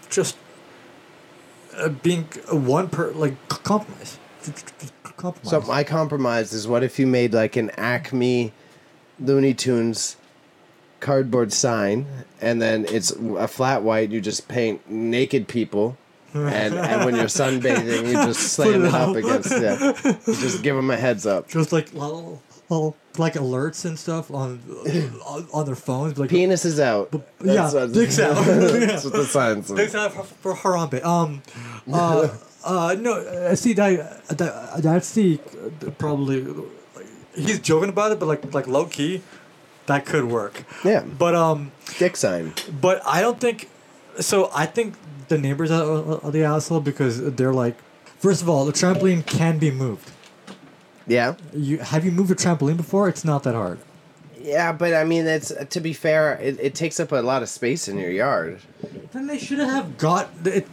just 0.10 0.38
uh, 1.78 1.90
being 1.90 2.24
one 2.52 2.90
per 2.90 3.12
like 3.12 3.36
compromise. 3.48 4.18
Compromise. 5.20 5.50
So 5.52 5.62
my 5.62 5.84
compromise 5.84 6.54
is 6.54 6.68
what 6.68 6.82
if 6.82 6.98
you 6.98 7.06
made 7.06 7.34
like 7.34 7.58
an 7.58 7.72
Acme 7.72 8.54
Looney 9.20 9.54
Tunes 9.54 10.16
cardboard 11.02 11.52
sign 11.54 12.06
and 12.42 12.62
then 12.62 12.86
it's 12.90 13.12
a 13.12 13.48
flat 13.48 13.84
white 13.84 14.12
you 14.12 14.20
just 14.20 14.48
paint 14.48 14.90
naked 14.90 15.48
people 15.48 15.98
and, 16.34 16.74
and 16.74 17.06
when 17.06 17.16
you're 17.16 17.26
sunbathing 17.26 18.06
you 18.06 18.14
just 18.14 18.40
slam 18.54 18.84
it 18.84 18.88
it 18.88 18.94
up 18.94 19.16
against 19.16 19.50
yeah 19.50 19.94
you 20.28 20.36
just 20.36 20.62
give 20.62 20.76
them 20.76 20.90
a 20.92 20.98
heads 20.98 21.26
up 21.26 21.48
just 21.48 21.72
like 21.72 21.94
little, 21.94 22.42
little 22.68 22.98
like 23.18 23.34
alerts 23.34 23.86
and 23.86 23.98
stuff 23.98 24.30
on 24.32 24.62
on, 25.26 25.48
on 25.54 25.66
their 25.66 25.76
phones. 25.76 26.18
Like 26.18 26.30
penis 26.30 26.66
is 26.66 26.80
out 26.80 27.14
yeah, 27.44 27.72
what- 27.72 27.94
dicks 27.94 28.20
out. 28.20 28.36
that's 28.46 29.06
what 29.06 29.14
the 29.14 29.26
sign 29.26 29.64
says 29.64 29.78
Thanks 29.78 29.96
uh, 29.96 30.10
for, 30.10 30.24
for 30.24 30.54
Harambe. 30.54 31.04
Um, 31.04 31.42
uh, 31.92 32.30
uh, 32.64 32.96
no, 33.00 33.14
uh, 33.14 33.56
see 33.56 33.74
that, 33.74 34.28
that 34.28 34.82
that's 34.84 35.14
the 35.14 35.38
probably 35.98 36.46
he's 37.36 37.60
joking 37.60 37.90
about 37.90 38.12
it, 38.12 38.20
but 38.20 38.26
like 38.28 38.54
like 38.54 38.68
low 38.68 38.86
key, 38.86 39.22
that 39.86 40.06
could 40.06 40.26
work. 40.26 40.64
Yeah. 40.84 41.04
But 41.04 41.36
um, 41.36 41.72
dick 41.98 42.18
sign 42.18 42.54
but 42.82 43.02
I 43.06 43.22
don't 43.22 43.40
think. 43.40 43.70
So 44.20 44.50
I 44.54 44.66
think 44.66 44.96
the 45.30 45.38
neighbors 45.38 45.72
are, 45.72 46.20
are 46.24 46.32
the 46.32 46.44
asshole 46.44 46.82
because 46.82 47.22
they're 47.36 47.54
like, 47.54 47.78
first 48.18 48.42
of 48.42 48.50
all, 48.50 48.66
the 48.66 48.74
trampoline 48.74 49.26
can 49.26 49.60
be 49.60 49.72
moved. 49.72 50.12
yeah 51.08 51.36
You 51.54 51.78
have 51.80 52.04
you 52.04 52.12
moved 52.12 52.32
a 52.32 52.36
trampoline 52.36 52.78
before? 52.78 53.08
It's 53.08 53.24
not 53.24 53.44
that 53.44 53.56
hard. 53.56 53.80
Yeah 54.40 54.72
but 54.72 54.94
I 54.94 55.04
mean 55.04 55.28
it's 55.28 55.52
uh, 55.52 55.66
to 55.70 55.80
be 55.80 55.94
fair 55.94 56.34
it, 56.36 56.60
it 56.60 56.76
takes 56.76 57.00
up 57.00 57.12
a 57.12 57.18
lot 57.18 57.44
of 57.44 57.50
space 57.50 57.88
in 57.88 57.98
your 57.98 58.12
yard 58.12 58.62
Then 59.12 59.28
they 59.28 59.40
should 59.40 59.60
have 59.60 59.98
got 59.98 60.30
it. 60.46 60.72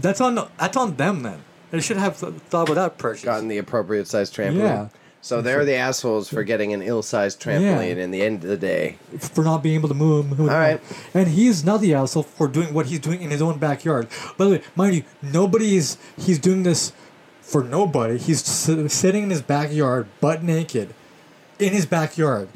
That's 0.00 0.20
on 0.20 0.34
that's 0.58 0.76
on 0.76 0.96
them. 0.96 1.22
Then 1.22 1.42
they 1.70 1.80
should 1.80 1.96
have 1.96 2.16
thought 2.16 2.68
about 2.68 2.74
that 2.74 2.98
purchase. 2.98 3.24
gotten 3.24 3.48
the 3.48 3.58
appropriate 3.58 4.06
size 4.06 4.30
trampoline 4.30 4.58
Yeah. 4.58 4.88
so 5.20 5.42
they're 5.42 5.64
the 5.64 5.74
assholes 5.74 6.28
for 6.28 6.44
getting 6.44 6.72
an 6.72 6.82
ill-sized 6.82 7.40
trampoline 7.42 7.96
yeah. 7.96 8.04
in 8.04 8.10
the 8.12 8.22
end 8.22 8.44
of 8.44 8.50
the 8.50 8.56
day 8.56 8.96
for 9.18 9.42
not 9.42 9.62
being 9.62 9.74
able 9.74 9.88
to 9.88 9.94
move. 9.94 10.38
move 10.38 10.48
All 10.50 10.56
right. 10.56 10.80
And 11.12 11.28
he's 11.28 11.64
not 11.64 11.80
the 11.80 11.94
asshole 11.94 12.22
for 12.22 12.46
doing 12.46 12.72
what 12.72 12.86
he's 12.86 13.00
doing 13.00 13.22
in 13.22 13.30
his 13.30 13.42
own 13.42 13.58
backyard. 13.58 14.06
By 14.36 14.44
the 14.44 14.50
way, 14.52 14.62
mind 14.76 14.94
you, 14.96 15.04
nobody's 15.20 15.98
he's 16.16 16.38
doing 16.38 16.62
this 16.62 16.92
for 17.40 17.62
nobody. 17.64 18.18
He's 18.18 18.42
sitting 18.44 19.24
in 19.24 19.30
his 19.30 19.42
backyard, 19.42 20.06
butt 20.20 20.42
naked, 20.42 20.94
in 21.58 21.72
his 21.72 21.86
backyard. 21.86 22.48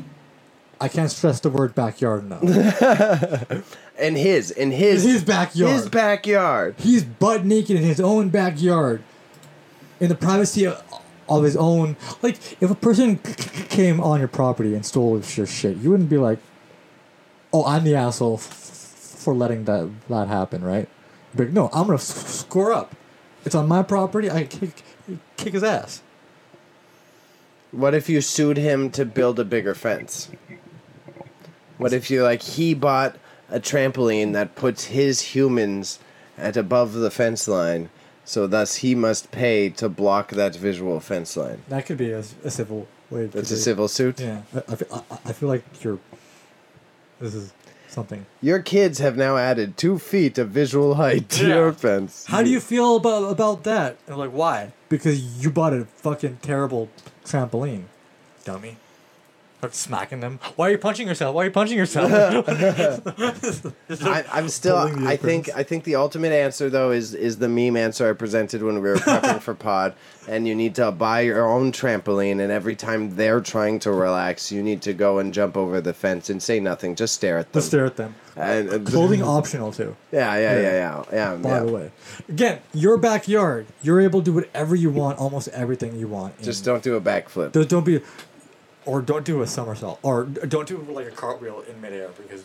I 0.80 0.88
can't 0.88 1.10
stress 1.10 1.40
the 1.40 1.50
word 1.50 1.74
backyard 1.74 2.22
enough. 2.24 2.42
in 3.98 4.14
his 4.16 4.50
in 4.52 4.70
his 4.70 5.02
His 5.02 5.24
backyard. 5.24 5.72
his 5.72 5.88
backyard 5.88 6.74
he's 6.78 7.02
butt 7.04 7.44
naked 7.44 7.76
in 7.76 7.82
his 7.82 8.00
own 8.00 8.28
backyard, 8.28 9.02
in 9.98 10.08
the 10.08 10.14
privacy 10.14 10.66
of, 10.66 10.82
of 11.28 11.42
his 11.42 11.56
own. 11.56 11.96
Like, 12.22 12.36
if 12.62 12.70
a 12.70 12.74
person 12.76 13.18
c- 13.24 13.32
c- 13.32 13.64
came 13.64 14.00
on 14.00 14.20
your 14.20 14.28
property 14.28 14.74
and 14.74 14.86
stole 14.86 15.20
your 15.34 15.46
shit, 15.46 15.78
you 15.78 15.90
wouldn't 15.90 16.08
be 16.10 16.18
like, 16.18 16.38
"Oh, 17.52 17.64
I'm 17.64 17.82
the 17.82 17.96
asshole 17.96 18.34
f- 18.34 18.46
f- 18.48 19.20
for 19.20 19.34
letting 19.34 19.64
that 19.64 19.90
that 20.08 20.28
happen," 20.28 20.62
right? 20.62 20.88
Like, 21.34 21.50
no, 21.50 21.68
I'm 21.72 21.86
gonna 21.86 21.94
s- 21.94 22.36
score 22.38 22.72
up. 22.72 22.94
It's 23.44 23.54
on 23.56 23.66
my 23.66 23.82
property. 23.82 24.30
I 24.30 24.44
kick 24.44 24.82
kick 25.36 25.54
his 25.54 25.64
ass. 25.64 26.02
What 27.72 27.94
if 27.94 28.08
you 28.08 28.20
sued 28.22 28.56
him 28.56 28.90
to 28.92 29.04
build 29.04 29.38
a 29.38 29.44
bigger 29.44 29.74
fence? 29.74 30.30
What 31.78 31.92
if 31.92 32.10
you 32.10 32.22
like 32.22 32.42
he 32.42 32.74
bought 32.74 33.16
a 33.50 33.58
trampoline 33.60 34.32
that 34.34 34.54
puts 34.54 34.84
his 34.86 35.20
humans 35.34 35.98
at 36.36 36.56
above 36.56 36.92
the 36.92 37.10
fence 37.10 37.48
line, 37.48 37.88
so 38.24 38.46
thus 38.46 38.76
he 38.76 38.94
must 38.94 39.30
pay 39.30 39.70
to 39.70 39.88
block 39.88 40.30
that 40.32 40.54
visual 40.54 41.00
fence 41.00 41.36
line. 41.36 41.62
That 41.68 41.86
could 41.86 41.96
be 41.96 42.10
a, 42.10 42.18
a 42.44 42.50
civil 42.50 42.86
way. 43.10 43.22
to 43.22 43.28
That's 43.28 43.50
a 43.50 43.54
do- 43.54 43.60
civil 43.60 43.88
suit. 43.88 44.20
Yeah, 44.20 44.42
I, 44.54 44.58
I, 44.72 44.76
feel- 44.76 45.04
I, 45.10 45.18
I 45.26 45.32
feel 45.32 45.48
like 45.48 45.64
you're. 45.82 45.98
This 47.20 47.34
is 47.34 47.52
something. 47.88 48.26
Your 48.42 48.60
kids 48.60 48.98
have 48.98 49.16
now 49.16 49.36
added 49.36 49.76
two 49.76 49.98
feet 49.98 50.36
of 50.38 50.50
visual 50.50 50.94
height 50.96 51.28
to 51.30 51.48
Yeah. 51.48 51.54
your 51.56 51.72
fence. 51.72 52.26
How 52.26 52.42
do 52.42 52.50
you 52.50 52.60
feel 52.60 52.96
about 52.96 53.24
about 53.30 53.64
that? 53.64 53.96
And 54.06 54.16
like, 54.18 54.30
why? 54.30 54.72
Because 54.88 55.42
you 55.42 55.50
bought 55.50 55.72
a 55.72 55.84
fucking 55.86 56.38
terrible 56.42 56.90
trampoline, 57.24 57.84
dummy. 58.44 58.76
Start 59.58 59.74
smacking 59.74 60.20
them. 60.20 60.38
Why 60.54 60.68
are 60.68 60.70
you 60.70 60.78
punching 60.78 61.08
yourself? 61.08 61.34
Why 61.34 61.42
are 61.42 61.44
you 61.46 61.50
punching 61.50 61.76
yourself? 61.76 62.12
I, 64.02 64.24
I'm 64.32 64.48
still. 64.48 64.76
I 64.76 65.16
think. 65.16 65.50
I 65.52 65.64
think 65.64 65.82
the 65.82 65.96
ultimate 65.96 66.30
answer 66.30 66.70
though 66.70 66.92
is 66.92 67.12
is 67.12 67.38
the 67.38 67.48
meme 67.48 67.76
answer 67.76 68.08
I 68.08 68.12
presented 68.12 68.62
when 68.62 68.76
we 68.76 68.80
were 68.82 68.96
prepping 68.96 69.40
for 69.40 69.54
pod. 69.54 69.94
And 70.28 70.46
you 70.46 70.54
need 70.54 70.74
to 70.74 70.92
buy 70.92 71.20
your 71.22 71.48
own 71.48 71.72
trampoline, 71.72 72.42
and 72.42 72.52
every 72.52 72.76
time 72.76 73.16
they're 73.16 73.40
trying 73.40 73.78
to 73.78 73.90
relax, 73.90 74.52
you 74.52 74.62
need 74.62 74.82
to 74.82 74.92
go 74.92 75.20
and 75.20 75.32
jump 75.32 75.56
over 75.56 75.80
the 75.80 75.94
fence 75.94 76.28
and 76.28 76.42
say 76.42 76.60
nothing. 76.60 76.96
Just 76.96 77.14
stare 77.14 77.38
at 77.38 77.50
them. 77.50 77.58
Just 77.60 77.68
stare 77.68 77.86
at 77.86 77.96
them. 77.96 78.14
And, 78.36 78.68
uh, 78.68 78.78
Clothing 78.80 79.22
optional 79.36 79.72
too. 79.72 79.96
Yeah, 80.12 80.34
yeah, 80.36 80.52
Yeah. 80.52 80.60
yeah, 80.60 80.70
yeah, 80.70 81.04
yeah. 81.12 81.34
By 81.36 81.48
yeah. 81.48 81.60
the 81.60 81.72
way, 81.72 81.90
again, 82.28 82.60
your 82.74 82.98
backyard. 82.98 83.68
You're 83.80 84.02
able 84.02 84.20
to 84.20 84.24
do 84.26 84.32
whatever 84.34 84.76
you 84.76 84.90
want, 84.90 85.18
almost 85.18 85.48
everything 85.48 85.96
you 85.98 86.08
want. 86.08 86.38
Just 86.42 86.62
don't 86.62 86.82
do 86.82 86.94
a 86.96 87.00
backflip. 87.00 87.52
Don't, 87.52 87.66
don't 87.66 87.86
be, 87.86 88.02
or 88.88 89.02
don't 89.02 89.24
do 89.24 89.42
a 89.42 89.46
somersault, 89.46 89.98
or 90.02 90.24
don't 90.24 90.66
do 90.66 90.78
like 90.88 91.06
a 91.06 91.10
cartwheel 91.10 91.60
in 91.68 91.78
midair 91.80 92.08
because 92.16 92.44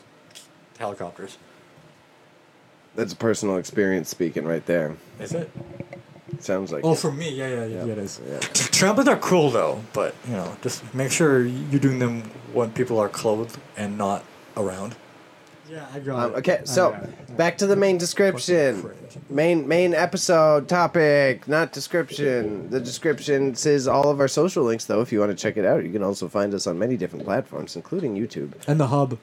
helicopters. 0.77 1.37
That's 2.95 3.13
a 3.13 3.15
personal 3.15 3.55
experience 3.57 4.09
speaking 4.09 4.43
right 4.43 4.65
there. 4.65 4.97
Is 5.21 5.33
it? 5.33 5.49
Sounds 6.39 6.73
like. 6.73 6.83
Oh, 6.83 6.91
it. 6.91 6.99
for 6.99 7.11
me, 7.13 7.29
yeah, 7.29 7.47
yeah, 7.47 7.65
yeah, 7.65 7.85
Yeah. 7.85 7.91
it 7.93 7.97
is. 7.97 8.19
Yeah. 8.27 8.39
Trampolines 8.39 9.07
are 9.07 9.15
cool 9.17 9.51
though, 9.51 9.81
but 9.93 10.13
you 10.27 10.33
know, 10.33 10.57
just 10.61 10.83
make 10.93 11.11
sure 11.11 11.45
you're 11.45 11.79
doing 11.79 11.99
them 11.99 12.23
when 12.51 12.71
people 12.73 12.99
are 12.99 13.09
clothed 13.09 13.57
and 13.77 13.97
not 13.97 14.25
around. 14.57 14.97
Yeah, 15.73 15.87
I 15.91 15.99
got 15.99 16.19
Um, 16.19 16.35
okay, 16.35 16.61
so 16.65 16.95
back 17.35 17.57
to 17.57 17.65
the 17.65 17.75
main 17.75 17.97
description. 17.97 18.91
Main 19.29 19.67
main 19.67 19.95
episode 19.95 20.67
topic, 20.69 21.47
not 21.47 21.71
description. 21.71 22.69
The 22.69 22.79
description 22.79 23.55
says 23.55 23.87
all 23.87 24.09
of 24.09 24.19
our 24.19 24.27
social 24.27 24.63
links, 24.63 24.85
though. 24.85 25.01
If 25.01 25.11
you 25.11 25.19
want 25.19 25.31
to 25.31 25.35
check 25.35 25.57
it 25.57 25.65
out, 25.65 25.83
you 25.83 25.91
can 25.91 26.03
also 26.03 26.27
find 26.27 26.53
us 26.53 26.67
on 26.67 26.77
many 26.77 26.95
different 26.95 27.25
platforms, 27.25 27.75
including 27.75 28.15
YouTube. 28.15 28.51
and 28.67 28.79
the 28.79 28.87
hub 28.87 29.17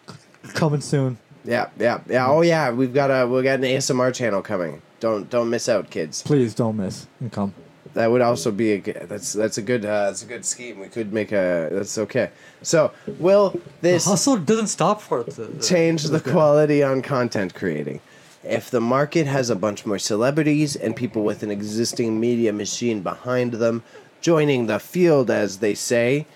coming 0.54 0.80
soon. 0.80 1.18
Yeah, 1.44 1.68
yeah, 1.78 2.00
yeah. 2.08 2.26
Oh 2.28 2.40
yeah, 2.40 2.72
we've 2.72 2.92
got 2.92 3.10
a 3.10 3.28
we 3.28 3.42
got 3.42 3.60
an 3.60 3.64
ASMR 3.64 4.12
channel 4.12 4.42
coming. 4.42 4.82
Don't 4.98 5.30
don't 5.30 5.50
miss 5.50 5.68
out, 5.68 5.88
kids. 5.90 6.22
Please 6.22 6.52
don't 6.52 6.76
miss 6.76 7.06
and 7.20 7.30
come. 7.30 7.54
That 7.94 8.10
would 8.10 8.20
also 8.20 8.50
be 8.52 8.72
a 8.72 8.78
good, 8.78 9.06
that's 9.08 9.32
that's 9.32 9.58
a 9.58 9.62
good 9.62 9.84
uh, 9.84 10.06
that's 10.06 10.22
a 10.22 10.26
good 10.26 10.44
scheme. 10.44 10.78
We 10.78 10.86
could 10.88 11.12
make 11.12 11.32
a 11.32 11.68
that's 11.72 11.98
okay. 11.98 12.30
So 12.62 12.92
will 13.18 13.60
this 13.80 14.04
the 14.04 14.10
hustle 14.10 14.36
doesn't 14.36 14.68
stop 14.68 15.00
for 15.00 15.20
it. 15.22 15.30
to- 15.32 15.58
change 15.60 16.04
the 16.04 16.20
quality 16.32 16.82
on 16.82 17.02
content 17.02 17.54
creating. 17.54 18.00
If 18.44 18.70
the 18.70 18.80
market 18.80 19.26
has 19.26 19.50
a 19.50 19.56
bunch 19.56 19.84
more 19.84 19.98
celebrities 19.98 20.74
and 20.76 20.96
people 20.96 21.24
with 21.24 21.42
an 21.42 21.50
existing 21.50 22.18
media 22.18 22.52
machine 22.52 23.02
behind 23.02 23.54
them 23.54 23.82
joining 24.22 24.66
the 24.66 24.78
field, 24.78 25.30
as 25.30 25.58
they 25.58 25.74
say, 25.74 26.26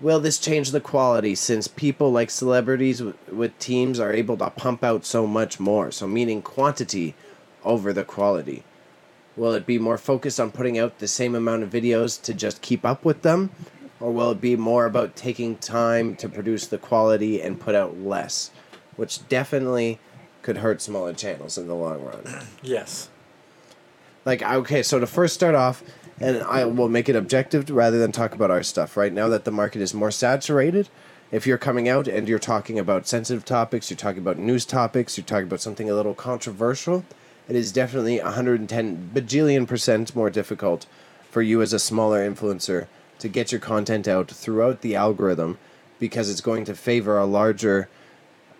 will 0.00 0.20
this 0.20 0.38
change 0.38 0.70
the 0.70 0.80
quality 0.80 1.34
since 1.34 1.68
people 1.68 2.10
like 2.12 2.30
celebrities 2.30 2.98
w- 2.98 3.16
with 3.30 3.58
teams 3.58 4.00
are 4.00 4.12
able 4.12 4.36
to 4.38 4.48
pump 4.50 4.82
out 4.82 5.04
so 5.04 5.26
much 5.26 5.60
more? 5.60 5.90
So, 5.90 6.06
meaning 6.06 6.40
quantity 6.42 7.14
over 7.64 7.92
the 7.92 8.04
quality. 8.04 8.64
Will 9.36 9.52
it 9.52 9.66
be 9.66 9.78
more 9.78 9.98
focused 9.98 10.38
on 10.38 10.50
putting 10.50 10.78
out 10.78 10.98
the 10.98 11.08
same 11.08 11.34
amount 11.34 11.62
of 11.62 11.70
videos 11.70 12.20
to 12.22 12.34
just 12.34 12.60
keep 12.60 12.84
up 12.84 13.04
with 13.04 13.22
them? 13.22 13.50
or 14.02 14.10
will 14.10 14.32
it 14.32 14.40
be 14.40 14.56
more 14.56 14.84
about 14.84 15.14
taking 15.14 15.56
time 15.56 16.16
to 16.16 16.28
produce 16.28 16.66
the 16.66 16.76
quality 16.76 17.40
and 17.40 17.60
put 17.60 17.76
out 17.76 17.96
less, 17.98 18.50
which 18.96 19.26
definitely 19.28 20.00
could 20.42 20.58
hurt 20.58 20.82
smaller 20.82 21.14
channels 21.14 21.56
in 21.56 21.68
the 21.68 21.74
long 21.74 22.02
run. 22.02 22.24
Yes. 22.62 23.08
Like 24.24 24.42
okay, 24.42 24.82
so 24.82 24.98
to 24.98 25.06
first 25.06 25.34
start 25.34 25.54
off, 25.54 25.82
and 26.20 26.42
I 26.42 26.64
will 26.64 26.88
make 26.88 27.08
it 27.08 27.16
objective 27.16 27.70
rather 27.70 27.98
than 27.98 28.12
talk 28.12 28.34
about 28.34 28.50
our 28.50 28.62
stuff. 28.62 28.96
Right 28.96 29.12
now 29.12 29.28
that 29.28 29.44
the 29.44 29.50
market 29.50 29.80
is 29.80 29.94
more 29.94 30.10
saturated, 30.10 30.88
if 31.30 31.46
you're 31.46 31.58
coming 31.58 31.88
out 31.88 32.06
and 32.06 32.28
you're 32.28 32.38
talking 32.38 32.78
about 32.78 33.06
sensitive 33.06 33.44
topics, 33.44 33.88
you're 33.88 33.96
talking 33.96 34.20
about 34.20 34.38
news 34.38 34.64
topics, 34.64 35.16
you're 35.16 35.24
talking 35.24 35.46
about 35.46 35.60
something 35.60 35.88
a 35.88 35.94
little 35.94 36.14
controversial, 36.14 37.04
it 37.52 37.56
is 37.56 37.70
definitely 37.70 38.18
110 38.18 39.10
bajillion 39.14 39.68
percent 39.68 40.16
more 40.16 40.30
difficult 40.30 40.86
for 41.30 41.42
you 41.42 41.60
as 41.60 41.74
a 41.74 41.78
smaller 41.78 42.26
influencer 42.26 42.86
to 43.18 43.28
get 43.28 43.52
your 43.52 43.60
content 43.60 44.08
out 44.08 44.30
throughout 44.30 44.80
the 44.80 44.96
algorithm 44.96 45.58
because 45.98 46.30
it's 46.30 46.40
going 46.40 46.64
to 46.64 46.74
favor 46.74 47.18
a 47.18 47.26
larger 47.26 47.90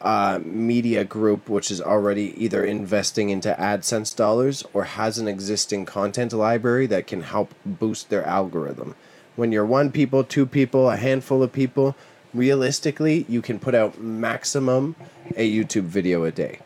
uh, 0.02 0.38
media 0.44 1.06
group 1.06 1.48
which 1.48 1.70
is 1.70 1.80
already 1.80 2.34
either 2.36 2.66
investing 2.66 3.30
into 3.30 3.56
AdSense 3.58 4.14
dollars 4.14 4.62
or 4.74 4.84
has 4.84 5.16
an 5.16 5.26
existing 5.26 5.86
content 5.86 6.34
library 6.34 6.86
that 6.86 7.06
can 7.06 7.22
help 7.22 7.54
boost 7.64 8.10
their 8.10 8.26
algorithm. 8.26 8.94
When 9.36 9.52
you're 9.52 9.64
one 9.64 9.90
people, 9.90 10.22
two 10.22 10.44
people, 10.44 10.90
a 10.90 10.98
handful 10.98 11.42
of 11.42 11.50
people, 11.50 11.96
realistically, 12.34 13.24
you 13.26 13.40
can 13.40 13.58
put 13.58 13.74
out 13.74 13.98
maximum 13.98 14.96
a 15.34 15.50
YouTube 15.50 15.84
video 15.84 16.24
a 16.24 16.30
day. 16.30 16.58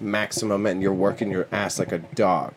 Maximum, 0.00 0.66
and 0.66 0.82
you're 0.82 0.92
working 0.92 1.30
your 1.30 1.46
ass 1.52 1.78
like 1.78 1.92
a 1.92 1.98
dog. 1.98 2.54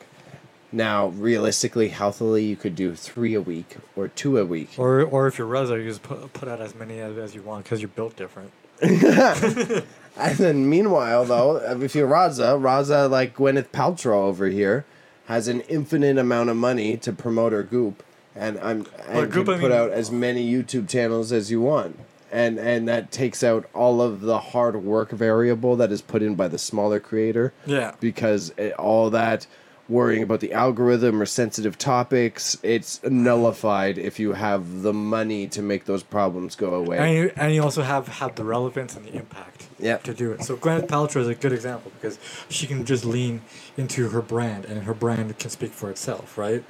Now, 0.71 1.07
realistically, 1.07 1.89
healthily, 1.89 2.43
you 2.45 2.55
could 2.57 2.75
do 2.75 2.93
three 2.93 3.33
a 3.33 3.41
week 3.41 3.77
or 3.95 4.09
two 4.09 4.37
a 4.37 4.45
week. 4.45 4.71
Or 4.77 5.01
or 5.01 5.27
if 5.27 5.37
you're 5.37 5.47
Raza, 5.47 5.77
you 5.81 5.87
just 5.89 6.03
put, 6.03 6.33
put 6.33 6.49
out 6.49 6.59
as 6.59 6.75
many 6.75 6.99
as, 6.99 7.17
as 7.17 7.33
you 7.35 7.41
want 7.41 7.63
because 7.63 7.81
you're 7.81 7.89
built 7.89 8.15
different. 8.15 8.51
And 10.19 10.35
then 10.37 10.67
meanwhile, 10.69 11.25
though, 11.25 11.57
if 11.81 11.93
you're 11.93 12.07
Raza, 12.07 12.59
Raza, 12.59 13.07
like 13.09 13.35
Gwyneth 13.35 13.67
Paltrow 13.69 14.23
over 14.23 14.47
here, 14.47 14.83
has 15.27 15.47
an 15.47 15.61
infinite 15.61 16.17
amount 16.17 16.49
of 16.49 16.57
money 16.57 16.97
to 16.97 17.13
promote 17.13 17.51
her 17.53 17.61
goop, 17.61 18.03
and 18.35 18.57
I'm 18.59 18.87
and 19.07 19.31
Goop, 19.31 19.45
can 19.45 19.55
I 19.55 19.59
put 19.59 19.69
mean- 19.69 19.79
out 19.79 19.91
as 19.91 20.09
many 20.09 20.51
YouTube 20.51 20.89
channels 20.89 21.31
as 21.31 21.51
you 21.51 21.61
want, 21.61 21.99
and 22.31 22.57
and 22.59 22.87
that 22.87 23.11
takes 23.11 23.43
out 23.43 23.69
all 23.73 24.01
of 24.01 24.21
the 24.21 24.39
hard 24.39 24.83
work 24.83 25.11
variable 25.11 25.75
that 25.77 25.91
is 25.91 26.01
put 26.01 26.21
in 26.21 26.35
by 26.35 26.47
the 26.47 26.57
smaller 26.57 26.99
creator. 26.99 27.53
Yeah. 27.65 27.93
because 27.99 28.53
it, 28.57 28.73
all 28.73 29.09
that 29.11 29.47
worrying 29.89 30.21
about 30.21 30.41
the 30.41 30.51
algorithm 30.51 31.21
or 31.21 31.25
sensitive 31.25 31.77
topics, 31.77 32.57
it's 32.61 33.01
nullified 33.03 33.97
if 33.97 34.19
you 34.19 34.33
have 34.33 34.81
the 34.81 34.91
money 34.91 35.47
to 35.47 35.61
make 35.61 35.85
those 35.85 36.03
problems 36.03 36.55
go 36.57 36.73
away. 36.75 36.97
And 36.97 37.13
you, 37.15 37.31
and 37.37 37.55
you 37.55 37.63
also 37.63 37.83
have, 37.83 38.07
have 38.09 38.35
the 38.35 38.43
relevance 38.43 38.97
and 38.97 39.05
the 39.05 39.13
impact 39.15 39.67
Yep. 39.79 40.03
to 40.03 40.13
do 40.13 40.31
it. 40.33 40.43
So 40.43 40.57
Gwyneth 40.57 40.87
Paltrow 40.87 41.21
is 41.21 41.29
a 41.29 41.35
good 41.35 41.53
example 41.53 41.93
because 41.95 42.19
she 42.49 42.67
can 42.67 42.83
just 42.83 43.05
lean 43.05 43.43
into 43.77 44.09
her 44.09 44.21
brand 44.21 44.65
and 44.65 44.83
her 44.83 44.93
brand 44.93 45.39
can 45.39 45.49
speak 45.51 45.71
for 45.71 45.89
itself, 45.89 46.37
right? 46.37 46.65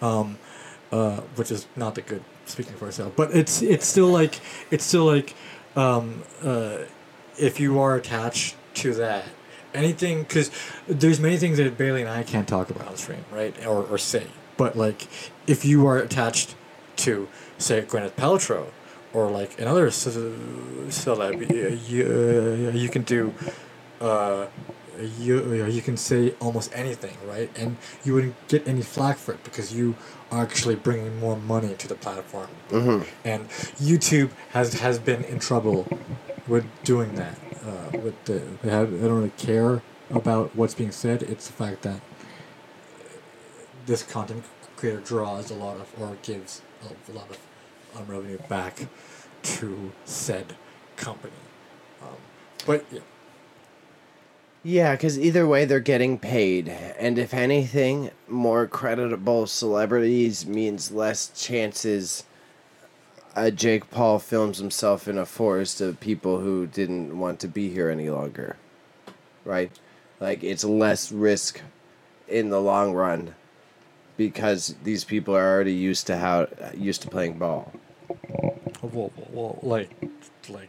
Um, 0.00 0.38
uh, 0.92 1.22
which 1.34 1.50
is 1.50 1.66
not 1.74 1.96
the 1.96 2.02
good 2.02 2.22
speaking 2.50 2.74
for 2.74 2.88
itself, 2.88 3.12
but 3.16 3.34
it's 3.34 3.62
it's 3.62 3.86
still 3.86 4.08
like 4.08 4.40
it's 4.70 4.84
still 4.84 5.04
like 5.04 5.34
um, 5.76 6.22
uh, 6.42 6.78
if 7.38 7.60
you 7.60 7.80
are 7.80 7.96
attached 7.96 8.56
to 8.74 8.94
that 8.94 9.24
anything 9.74 10.22
because 10.22 10.50
there's 10.86 11.20
many 11.20 11.36
things 11.36 11.58
that 11.58 11.76
Bailey 11.76 12.02
and 12.02 12.10
I 12.10 12.22
can't 12.22 12.48
talk 12.48 12.70
about 12.70 12.88
on 12.88 12.96
stream, 12.96 13.24
right? 13.30 13.54
Or, 13.66 13.84
or 13.84 13.98
say, 13.98 14.26
but 14.56 14.76
like 14.76 15.06
if 15.46 15.64
you 15.64 15.86
are 15.86 15.98
attached 15.98 16.54
to 16.96 17.28
say 17.58 17.82
Gwyneth 17.82 18.12
Paltrow 18.12 18.66
or 19.12 19.30
like 19.30 19.60
another 19.60 19.88
celeb, 19.88 21.88
you, 21.88 22.04
uh, 22.04 22.72
you 22.72 22.88
can 22.88 23.02
do. 23.02 23.34
Uh, 24.00 24.46
you, 25.18 25.64
you 25.64 25.80
can 25.80 25.96
say 25.96 26.34
almost 26.40 26.70
anything, 26.74 27.16
right? 27.26 27.50
And 27.56 27.78
you 28.04 28.12
wouldn't 28.12 28.48
get 28.48 28.68
any 28.68 28.82
flack 28.82 29.16
for 29.16 29.32
it 29.32 29.42
because 29.44 29.72
you 29.72 29.96
actually 30.32 30.76
bringing 30.76 31.18
more 31.18 31.36
money 31.36 31.74
to 31.74 31.88
the 31.88 31.94
platform. 31.94 32.48
Mhm. 32.70 33.06
And 33.24 33.48
YouTube 33.80 34.30
has 34.50 34.74
has 34.74 34.98
been 34.98 35.24
in 35.24 35.38
trouble 35.38 35.86
with 36.46 36.64
doing 36.84 37.14
that. 37.16 37.36
Uh, 37.64 37.98
with 37.98 38.24
the 38.24 38.40
they, 38.62 38.70
have, 38.70 38.90
they 38.90 39.06
don't 39.06 39.16
really 39.18 39.32
care 39.36 39.82
about 40.10 40.56
what's 40.56 40.74
being 40.74 40.92
said. 40.92 41.22
It's 41.22 41.46
the 41.46 41.52
fact 41.52 41.82
that 41.82 42.00
this 43.86 44.02
content 44.02 44.44
creator 44.76 45.00
draws 45.00 45.50
a 45.50 45.54
lot 45.54 45.76
of 45.76 45.88
or 46.00 46.16
gives 46.22 46.62
a, 46.82 47.10
a 47.10 47.12
lot 47.12 47.28
of 47.30 47.38
um, 47.96 48.06
revenue 48.06 48.38
back 48.48 48.86
to 49.42 49.92
said 50.04 50.56
company. 50.96 51.32
Um, 52.02 52.16
but 52.66 52.84
yeah, 52.90 53.00
Yeah, 54.62 54.94
because 54.94 55.18
either 55.18 55.46
way, 55.46 55.64
they're 55.64 55.80
getting 55.80 56.18
paid. 56.18 56.68
And 56.68 57.18
if 57.18 57.32
anything, 57.32 58.10
more 58.28 58.66
creditable 58.66 59.46
celebrities 59.46 60.46
means 60.46 60.90
less 60.90 61.30
chances 61.34 62.24
uh, 63.36 63.50
Jake 63.50 63.90
Paul 63.90 64.18
films 64.18 64.58
himself 64.58 65.08
in 65.08 65.16
a 65.16 65.24
forest 65.24 65.80
of 65.80 66.00
people 66.00 66.40
who 66.40 66.66
didn't 66.66 67.18
want 67.18 67.40
to 67.40 67.48
be 67.48 67.70
here 67.70 67.88
any 67.88 68.10
longer. 68.10 68.56
Right? 69.44 69.70
Like, 70.18 70.42
it's 70.42 70.64
less 70.64 71.10
risk 71.10 71.60
in 72.28 72.50
the 72.50 72.60
long 72.60 72.92
run 72.92 73.34
because 74.16 74.74
these 74.84 75.04
people 75.04 75.34
are 75.34 75.54
already 75.54 75.72
used 75.72 76.06
to 76.08 76.18
how 76.18 76.46
used 76.74 77.00
to 77.02 77.08
playing 77.08 77.38
ball. 77.38 77.72
well, 78.82 79.10
well, 79.30 79.58
like 79.62 79.90
like 80.50 80.68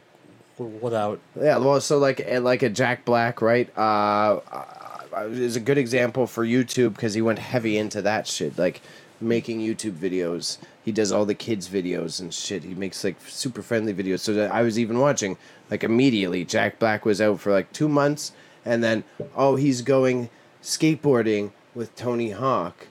without 0.57 1.19
Yeah, 1.35 1.57
well, 1.57 1.81
so 1.81 1.97
like 1.97 2.21
eh, 2.25 2.39
like 2.39 2.63
a 2.63 2.69
Jack 2.69 3.05
Black, 3.05 3.41
right? 3.41 3.69
Uh, 3.77 4.39
uh, 4.51 5.27
is 5.31 5.55
a 5.55 5.59
good 5.59 5.77
example 5.77 6.27
for 6.27 6.45
YouTube 6.45 6.95
because 6.95 7.13
he 7.13 7.21
went 7.21 7.39
heavy 7.39 7.77
into 7.77 8.01
that 8.01 8.27
shit, 8.27 8.57
like 8.57 8.81
making 9.19 9.59
YouTube 9.59 9.93
videos. 9.93 10.57
He 10.83 10.91
does 10.91 11.11
all 11.11 11.25
the 11.25 11.35
kids 11.35 11.69
videos 11.69 12.19
and 12.19 12.33
shit. 12.33 12.63
He 12.63 12.73
makes 12.73 13.03
like 13.03 13.17
super 13.27 13.61
friendly 13.61 13.93
videos. 13.93 14.19
So 14.19 14.33
that 14.33 14.51
I 14.51 14.61
was 14.61 14.79
even 14.79 14.99
watching 14.99 15.37
like 15.69 15.83
immediately. 15.83 16.45
Jack 16.45 16.79
Black 16.79 17.05
was 17.05 17.21
out 17.21 17.39
for 17.39 17.51
like 17.51 17.71
two 17.73 17.89
months, 17.89 18.31
and 18.65 18.83
then 18.83 19.03
oh, 19.35 19.55
he's 19.55 19.81
going 19.81 20.29
skateboarding 20.61 21.51
with 21.73 21.95
Tony 21.95 22.31
Hawk. 22.31 22.87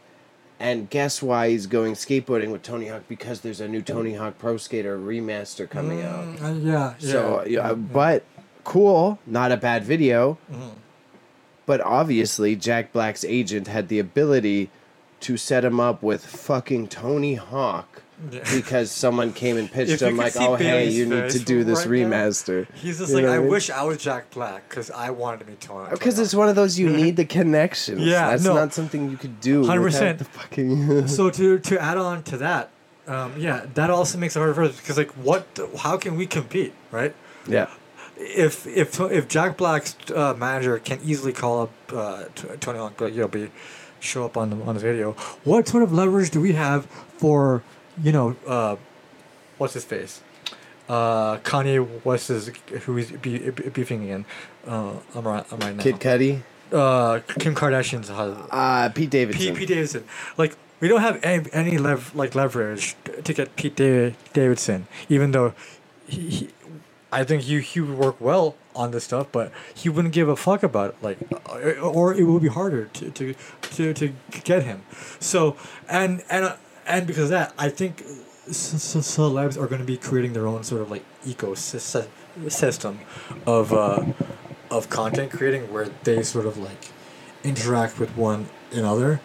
And 0.61 0.91
guess 0.91 1.23
why 1.23 1.49
he's 1.49 1.67
going 1.67 1.95
skateboarding 1.95 2.53
with 2.53 2.63
Tony 2.63 2.89
Hawk? 2.89 3.05
Because 3.09 3.41
there's 3.41 3.61
a 3.63 3.67
new 3.67 3.81
Tony 3.81 4.15
Hawk 4.15 4.37
Pro 4.39 4.59
Skater 4.59 4.99
remaster 4.99 5.69
coming 5.69 6.03
out. 6.03 6.41
Uh, 6.43 6.53
yeah, 6.53 6.95
So 6.99 7.45
yeah, 7.47 7.73
but 7.73 8.25
cool, 8.63 9.19
not 9.27 9.53
a 9.53 9.57
bad 9.57 9.85
video. 9.85 10.37
But 11.65 11.81
obviously, 11.81 12.57
Jack 12.57 12.93
Black's 12.93 13.25
agent 13.25 13.69
had 13.69 13.89
the 13.89 13.99
ability 13.99 14.69
to 15.21 15.37
set 15.39 15.65
him 15.65 15.81
up 15.81 16.03
with 16.03 16.27
fucking 16.27 16.89
Tony 16.89 17.35
Hawk 17.37 17.87
Yeah. 17.87 18.10
because 18.55 18.91
someone 18.91 19.33
came 19.33 19.57
and 19.57 19.71
pitched 19.71 20.03
him 20.03 20.17
like, 20.17 20.37
"Oh, 20.37 20.55
hey, 20.57 20.65
Bailey's 20.65 20.97
you 20.97 21.07
need 21.07 21.31
to 21.31 21.39
do 21.39 21.65
this 21.65 21.87
right 21.87 22.07
now, 22.07 22.17
remaster." 22.19 22.73
He's 22.75 22.99
just 22.99 23.13
You 23.13 23.21
like, 23.21 23.27
I 23.27 23.39
mean? 23.39 23.49
wish 23.49 23.71
I 23.71 23.83
was 23.85 23.99
Jack 23.99 24.31
Black 24.31 24.69
because 24.69 24.91
I 24.91 25.11
wanted 25.11 25.41
to 25.41 25.47
be 25.47 25.55
Tony. 25.55 25.91
Because 25.91 26.19
it's 26.19 26.35
one 26.35 26.49
of 26.49 26.57
those 26.57 26.79
you 26.79 26.91
need 26.91 27.17
the 27.17 27.25
connections. 27.25 28.03
Yeah, 28.03 28.31
that's 28.31 28.45
no. 28.45 28.55
not 28.55 28.75
something 28.75 29.11
you 29.11 29.17
could 29.17 29.41
do. 29.41 29.63
100%. 29.63 30.27
fucking 30.27 31.07
so 31.09 31.31
to 31.31 31.59
to 31.59 31.81
add 31.81 31.97
on 31.97 32.23
to 32.25 32.37
that, 32.39 32.71
um, 33.07 33.35
yeah, 33.39 33.67
that 33.75 33.91
also 33.91 34.19
makes 34.19 34.37
it 34.37 34.41
harder 34.41 34.55
for 34.55 34.65
us 34.65 34.77
because 34.77 34.99
like, 34.99 35.13
what? 35.13 35.59
How 35.79 35.97
can 35.97 36.17
we 36.17 36.27
compete, 36.27 36.75
right? 36.91 37.15
yeah. 37.47 37.71
If 38.17 38.67
if 38.67 39.01
if 39.01 39.29
Jack 39.29 39.57
Black's 39.57 39.97
uh, 40.15 40.35
manager 40.35 40.79
can 40.79 41.01
easily 41.03 41.33
call 41.33 41.63
up 41.63 41.73
uh, 41.91 42.25
Tony 42.61 42.79
you 43.13 43.21
know, 43.23 43.29
be 43.29 43.51
show 43.99 44.27
up 44.27 44.37
on 44.37 44.51
the 44.51 44.57
on 44.65 44.75
the 44.75 44.81
video, 44.81 45.13
what 45.45 45.67
sort 45.67 45.83
of 45.83 45.93
leverage 45.93 46.31
do 46.31 46.41
we 46.41 46.53
have 46.53 46.85
for 47.17 47.63
you 48.03 48.13
know, 48.13 48.37
uh, 48.47 48.77
what's 49.59 49.75
his 49.75 49.85
face? 49.85 50.23
Uh, 50.89 51.39
Kanye 51.39 52.05
West 52.05 52.31
is 52.31 52.51
who 52.83 52.97
he's 52.97 53.13
be, 53.13 53.51
be, 53.51 53.69
beefing 53.71 54.05
again. 54.05 54.25
Uh, 54.67 54.95
I'm 55.15 55.27
right. 55.27 55.45
I'm 55.53 55.59
right 55.61 55.77
now. 55.77 55.83
Kid 55.83 55.97
Cudi, 56.01 56.43
uh, 56.73 57.21
Kim 57.39 57.55
Kardashian's 57.55 58.09
husband. 58.09 58.49
uh, 58.51 58.89
Pete 58.91 59.11
Davidson. 59.11 59.41
Pete, 59.47 59.55
Pete 59.57 59.69
Davidson. 59.69 60.05
Like 60.37 60.57
we 60.81 60.89
don't 60.89 61.01
have 61.01 61.21
any, 61.23 61.49
any 61.53 61.79
lev- 61.79 62.15
like 62.15 62.35
leverage 62.35 62.97
to 63.25 63.33
get 63.33 63.55
Pete 63.57 63.77
Da- 63.77 64.15
Davidson, 64.33 64.89
even 65.09 65.31
though 65.31 65.55
he, 66.09 66.29
he, 66.31 66.49
I 67.13 67.23
think 67.25 67.43
he 67.43 67.61
he 67.61 67.81
would 67.81 67.97
work 67.97 68.21
well 68.21 68.57
on 68.75 68.91
this 68.91 69.05
stuff, 69.05 69.29
but 69.31 69.53
he 69.75 69.89
wouldn't 69.89 70.15
give 70.15 70.29
a 70.29 70.37
fuck 70.37 70.63
about 70.65 70.91
it. 70.91 70.97
Like, 71.03 71.19
or 71.83 72.15
it 72.15 72.25
would 72.25 72.43
be 72.43 72.49
harder 72.49 72.87
to 72.87 73.11
to, 73.11 73.35
to, 73.63 73.95
to 73.95 74.13
get 74.45 74.65
him. 74.65 74.83
So 75.21 75.57
and 75.89 76.25
and 76.31 76.45
uh, 76.47 76.57
and 76.87 77.07
because 77.07 77.25
of 77.25 77.31
that, 77.31 77.55
I 77.59 77.69
think 77.69 78.05
celebs 78.49 79.61
are 79.61 79.67
going 79.67 79.81
to 79.81 79.87
be 79.87 79.97
creating 79.97 80.33
their 80.33 80.47
own 80.47 80.65
sort 80.65 80.83
of 80.83 80.91
like 80.91 81.05
ecosystem 81.25 82.99
of 83.47 83.73
uh, 83.73 84.05
of 84.71 84.89
content 84.89 85.31
creating 85.33 85.73
where 85.73 85.89
they 86.05 86.23
sort 86.23 86.47
of 86.47 86.57
like 86.59 86.89
interact 87.45 87.99
with 87.99 88.17
one 88.17 88.49
another, 88.73 89.21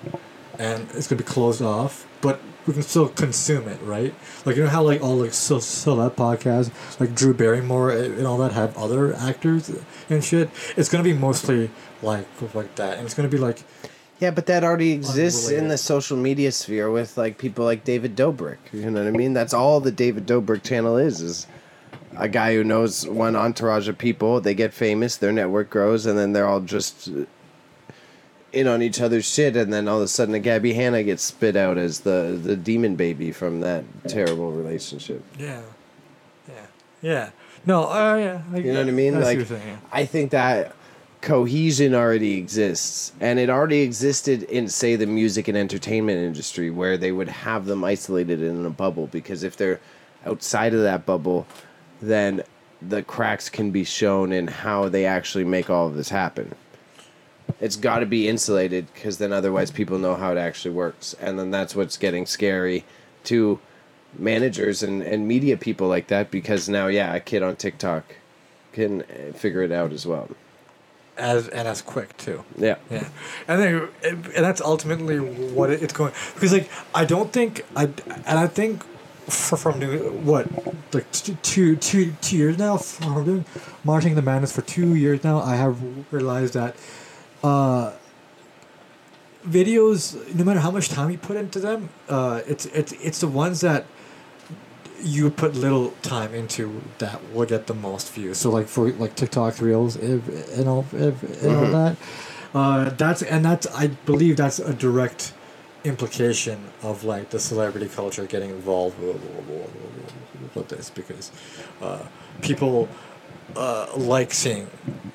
and 0.58 0.89
it's 0.94 1.08
gonna 1.08 1.22
be 1.22 1.28
closed 1.28 1.62
off. 1.62 2.08
But 2.22 2.41
we 2.65 2.74
can 2.74 2.82
still 2.82 3.10
consume 3.10 3.68
it, 3.68 3.80
right? 3.82 4.13
Like 4.46 4.56
you 4.56 4.63
know 4.63 4.70
how 4.70 4.84
like 4.84 5.02
all 5.02 5.18
like 5.18 5.34
so 5.34 5.58
celeb 5.58 6.15
podcasts, 6.15 7.00
like 7.00 7.13
Drew 7.13 7.34
Barrymore 7.34 7.91
and 7.91 8.26
all 8.26 8.38
that 8.39 8.54
have 8.54 8.76
other 8.78 9.15
actors 9.15 9.72
and 10.10 10.24
shit. 10.24 10.50
It's 10.76 10.89
gonna 10.89 11.04
be 11.04 11.13
mostly 11.13 11.70
like 12.02 12.28
like 12.54 12.76
that, 12.76 12.98
and 12.98 13.06
it's 13.06 13.13
gonna 13.13 13.30
be 13.30 13.38
like 13.38 13.63
Yeah, 14.19 14.32
but 14.32 14.45
that 14.45 14.63
already 14.63 14.93
exists 14.93 15.49
in 15.49 15.67
the 15.67 15.78
social 15.78 16.15
media 16.15 16.51
sphere 16.51 16.89
with 16.89 17.17
like 17.17 17.38
people 17.38 17.65
like 17.65 17.84
David 17.84 18.15
Dobrik. 18.15 18.58
You 18.71 18.89
know 18.89 19.04
what 19.04 19.08
I 19.08 19.12
mean? 19.12 19.34
That's 19.34 19.54
all 19.54 19.82
the 19.82 19.91
David 19.91 20.25
Dobrik 20.25 20.63
channel 20.63 20.97
is 20.97 21.21
is 21.21 21.47
a 22.17 22.30
guy 22.30 22.54
who 22.54 22.63
knows 22.63 23.06
one 23.06 23.36
entourage 23.36 23.89
of 23.89 23.97
people. 23.97 24.39
They 24.39 24.54
get 24.54 24.73
famous, 24.73 25.17
their 25.17 25.34
network 25.34 25.69
grows, 25.69 26.06
and 26.06 26.17
then 26.17 26.32
they're 26.32 26.47
all 26.47 26.62
just 26.62 27.10
in 28.54 28.67
on 28.67 28.82
each 28.82 29.01
other's 29.01 29.25
shit. 29.30 29.58
And 29.58 29.73
then 29.73 29.89
all 29.89 29.97
of 29.97 30.04
a 30.04 30.08
sudden, 30.08 30.34
a 30.34 30.39
Gabby 30.39 30.73
Hanna 30.73 31.04
gets 31.04 31.23
spit 31.23 31.58
out 31.58 31.78
as 31.78 31.99
the 32.01 32.39
the 32.41 32.56
demon 32.56 32.95
baby 32.95 33.34
from 33.34 33.60
that 33.62 33.84
terrible 34.08 34.51
relationship. 34.51 35.23
yeah, 35.38 35.62
yeah, 36.47 36.65
yeah. 37.01 37.30
No, 37.65 37.89
uh, 37.89 38.15
yeah. 38.15 38.41
I, 38.54 38.58
You 38.60 38.73
know 38.73 38.80
what 38.80 38.88
I 38.88 38.91
mean? 38.91 39.19
Like, 39.19 39.39
what 39.39 39.47
saying, 39.47 39.67
yeah. 39.67 39.78
I 39.91 40.06
think 40.06 40.32
that 40.32 40.75
cohesion 41.26 41.96
already 41.96 42.38
exists, 42.38 43.12
and 43.20 43.40
it 43.40 43.50
already 43.50 43.82
existed 43.82 44.44
in, 44.44 44.70
say, 44.70 44.96
the 44.96 45.08
music 45.08 45.48
and 45.48 45.58
entertainment 45.58 46.20
industry, 46.20 46.70
where 46.70 46.98
they 46.98 47.12
would 47.12 47.28
have 47.28 47.66
them 47.66 47.84
isolated 47.84 48.44
in 48.44 48.64
a 48.64 48.70
bubble. 48.70 49.08
Because 49.08 49.42
if 49.42 49.58
they're 49.58 49.80
outside 50.28 50.76
of 50.76 50.82
that 50.82 51.04
bubble, 51.08 51.48
then 52.00 52.44
the 52.80 53.02
cracks 53.02 53.50
can 53.50 53.72
be 53.72 53.84
shown 53.84 54.32
in 54.32 54.48
how 54.48 54.88
they 54.88 55.08
actually 55.08 55.44
make 55.44 55.68
all 55.68 55.88
of 55.88 55.96
this 55.96 56.10
happen. 56.10 56.54
It's 57.60 57.76
got 57.76 58.00
to 58.00 58.06
be 58.06 58.28
insulated, 58.28 58.86
because 58.94 59.18
then 59.18 59.34
otherwise 59.34 59.72
people 59.72 59.98
know 59.98 60.14
how 60.14 60.32
it 60.32 60.38
actually 60.38 60.76
works, 60.76 61.16
and 61.20 61.40
then 61.40 61.50
that's 61.50 61.76
what's 61.76 61.98
getting 61.98 62.28
scary 62.28 62.86
to 63.24 63.60
managers 64.20 64.84
and, 64.84 65.02
and 65.02 65.28
media 65.28 65.58
people 65.58 65.88
like 65.88 66.08
that 66.08 66.32
because 66.32 66.70
now 66.70 66.88
yeah 66.88 67.14
a 67.14 67.20
kid 67.20 67.44
on 67.44 67.54
tiktok 67.54 68.16
can 68.72 69.02
uh, 69.02 69.34
figure 69.34 69.62
it 69.62 69.74
out 69.74 69.92
as 69.92 70.06
well 70.06 70.30
as 71.17 71.47
and 71.47 71.67
as 71.67 71.82
quick 71.82 72.15
too. 72.17 72.43
yeah 72.58 72.75
Yeah, 72.89 73.08
and 73.47 73.62
then 73.62 73.88
and 74.04 74.23
that's 74.45 74.62
ultimately 74.62 75.17
what 75.19 75.69
it- 75.69 75.82
it's 75.84 75.93
going 75.93 76.13
because 76.34 76.51
like 76.54 76.69
I 76.93 77.06
don't 77.06 77.32
think 77.32 77.63
I 77.75 77.84
and 78.25 78.38
I 78.39 78.47
think 78.47 78.84
for, 79.28 79.58
from 79.58 79.80
doing 79.80 80.25
what 80.25 80.45
like 80.93 81.10
two 81.12 81.36
two 81.36 81.75
two 82.21 82.36
years 82.38 82.58
now 82.58 82.78
from 82.78 83.23
doing 83.25 83.45
marching 83.84 84.15
the 84.15 84.21
madness 84.21 84.51
for 84.51 84.62
two 84.62 84.95
years 84.95 85.23
now 85.23 85.39
I 85.39 85.56
have 85.56 85.78
realized 86.13 86.54
that 86.54 86.75
uh 87.43 87.93
videos 89.47 90.15
no 90.36 90.43
matter 90.43 90.60
how 90.60 90.71
much 90.71 90.89
time 90.89 91.10
you 91.12 91.17
put 91.17 91.38
into 91.38 91.60
them 91.60 91.89
uh 92.10 92.41
it's 92.47 92.65
it's 92.67 92.91
it's 92.93 93.19
the 93.19 93.28
ones 93.28 93.62
that 93.62 93.86
you 95.02 95.30
put 95.30 95.56
little 95.56 95.92
time 96.02 96.34
into 96.34 96.82
that 97.00 97.20
will 97.34 97.46
get 97.46 97.68
the 97.68 97.74
most 97.74 98.14
views. 98.14 98.38
So 98.38 98.50
like 98.50 98.68
for 98.68 98.92
like 98.92 99.16
TikTok 99.16 99.60
reels 99.62 99.96
if, 99.98 100.58
and 100.58 100.68
all 100.68 100.86
if, 100.94 101.44
and 101.44 101.56
all 101.56 101.68
that. 101.68 101.98
Uh, 102.54 102.90
that's 102.92 103.22
and 103.22 103.44
that's 103.44 103.68
I 103.68 103.88
believe 103.88 104.38
that's 104.38 104.60
a 104.60 104.74
direct 104.74 105.34
implication 105.84 106.70
of 106.82 107.04
like 107.04 107.30
the 107.30 107.40
celebrity 107.40 107.88
culture 107.88 108.26
getting 108.26 108.50
involved 108.50 109.00
with, 109.00 109.22
this 110.70 110.90
because 110.90 111.32
uh, 111.82 112.00
people 112.42 112.88
uh, 113.56 113.88
like 113.96 114.34
seeing 114.34 114.70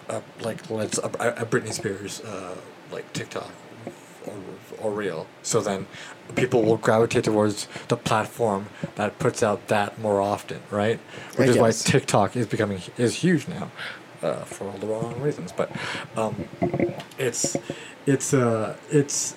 uh, 0.08 0.20
like 0.40 0.68
let's 0.70 0.98
a, 0.98 1.06
a 1.06 1.46
Britney 1.46 1.72
Spears 1.72 2.20
uh, 2.22 2.56
like 2.92 3.10
TikTok 3.12 3.50
or, 4.82 4.90
real. 4.90 5.26
So 5.42 5.60
then 5.60 5.86
people 6.34 6.62
will 6.62 6.76
gravitate 6.76 7.24
towards 7.24 7.66
the 7.88 7.96
platform 7.96 8.66
that 8.96 9.18
puts 9.18 9.42
out 9.42 9.68
that 9.68 9.98
more 9.98 10.20
often, 10.20 10.60
right? 10.70 10.98
Which 11.36 11.48
I 11.48 11.52
is 11.52 11.58
why. 11.58 11.70
TikTok 11.70 12.36
is 12.36 12.46
becoming 12.46 12.80
is 12.96 13.16
huge 13.16 13.48
now. 13.48 13.70
Uh, 14.22 14.44
for 14.44 14.64
all 14.64 14.76
the 14.76 14.86
wrong 14.86 15.18
reasons, 15.18 15.50
but 15.50 15.70
um, 16.14 16.44
it's 17.18 17.56
it's 18.04 18.34
uh 18.34 18.76
it's 18.90 19.34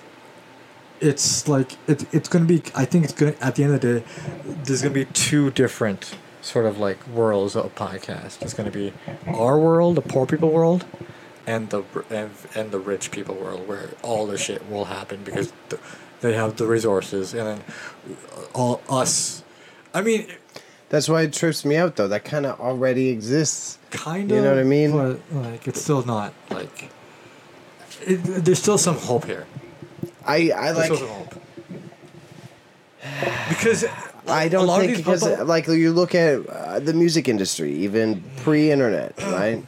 it's 1.00 1.48
like 1.48 1.72
it, 1.86 2.12
it's 2.14 2.28
gonna 2.28 2.44
be 2.44 2.62
i 2.74 2.84
think 2.84 3.04
it's 3.04 3.12
gonna 3.12 3.34
at 3.40 3.56
the 3.56 3.64
end 3.64 3.74
of 3.74 3.80
the 3.80 4.00
day 4.00 4.06
there's 4.64 4.82
gonna 4.82 4.94
be 4.94 5.04
two 5.06 5.50
different 5.50 6.16
sort 6.40 6.66
of 6.66 6.78
like 6.78 7.06
worlds 7.08 7.56
of 7.56 7.74
podcast 7.74 8.40
it's 8.42 8.54
gonna 8.54 8.70
be 8.70 8.92
our 9.26 9.58
world 9.58 9.96
the 9.96 10.02
poor 10.02 10.26
people 10.26 10.50
world 10.50 10.84
and 11.46 11.70
the 11.70 11.82
and, 12.10 12.30
and 12.54 12.70
the 12.70 12.78
rich 12.78 13.10
people 13.10 13.34
world 13.34 13.66
where 13.68 13.90
all 14.02 14.26
the 14.26 14.38
shit 14.38 14.68
will 14.70 14.86
happen 14.86 15.22
because 15.24 15.52
th- 15.68 15.80
they 16.20 16.32
have 16.34 16.56
the 16.56 16.66
resources 16.66 17.34
and 17.34 17.46
then 17.46 18.16
all 18.54 18.80
us. 18.88 19.42
I 19.92 20.00
mean 20.02 20.26
that's 20.88 21.08
why 21.08 21.22
it 21.22 21.32
trips 21.32 21.64
me 21.64 21.76
out 21.76 21.96
though. 21.96 22.08
That 22.08 22.24
kind 22.24 22.46
of 22.46 22.60
already 22.60 23.08
exists. 23.08 23.78
Kind 23.90 24.30
of 24.30 24.36
You 24.36 24.42
know 24.42 24.50
what 24.50 24.58
I 24.60 24.64
mean? 24.64 24.92
but 24.92 25.18
like 25.32 25.66
it's 25.68 25.82
still 25.82 26.04
not 26.04 26.32
like 26.50 26.90
it, 28.06 28.16
there's 28.44 28.58
still 28.60 28.78
some 28.78 28.96
hope 28.96 29.24
here. 29.24 29.46
I 30.26 30.36
i 30.36 30.72
There's 30.72 30.76
like 30.76 30.84
still 30.86 30.96
some 30.96 31.08
hope. 31.08 31.34
Because 33.48 33.84
I 34.26 34.48
don't 34.48 34.68
think 34.80 34.96
because 34.96 35.22
people- 35.26 35.44
like 35.44 35.66
you 35.68 35.92
look 35.92 36.14
at 36.14 36.46
uh, 36.48 36.80
the 36.80 36.94
music 36.94 37.28
industry, 37.28 37.72
even 37.74 38.22
pre-internet, 38.38 39.12
right? 39.22 39.62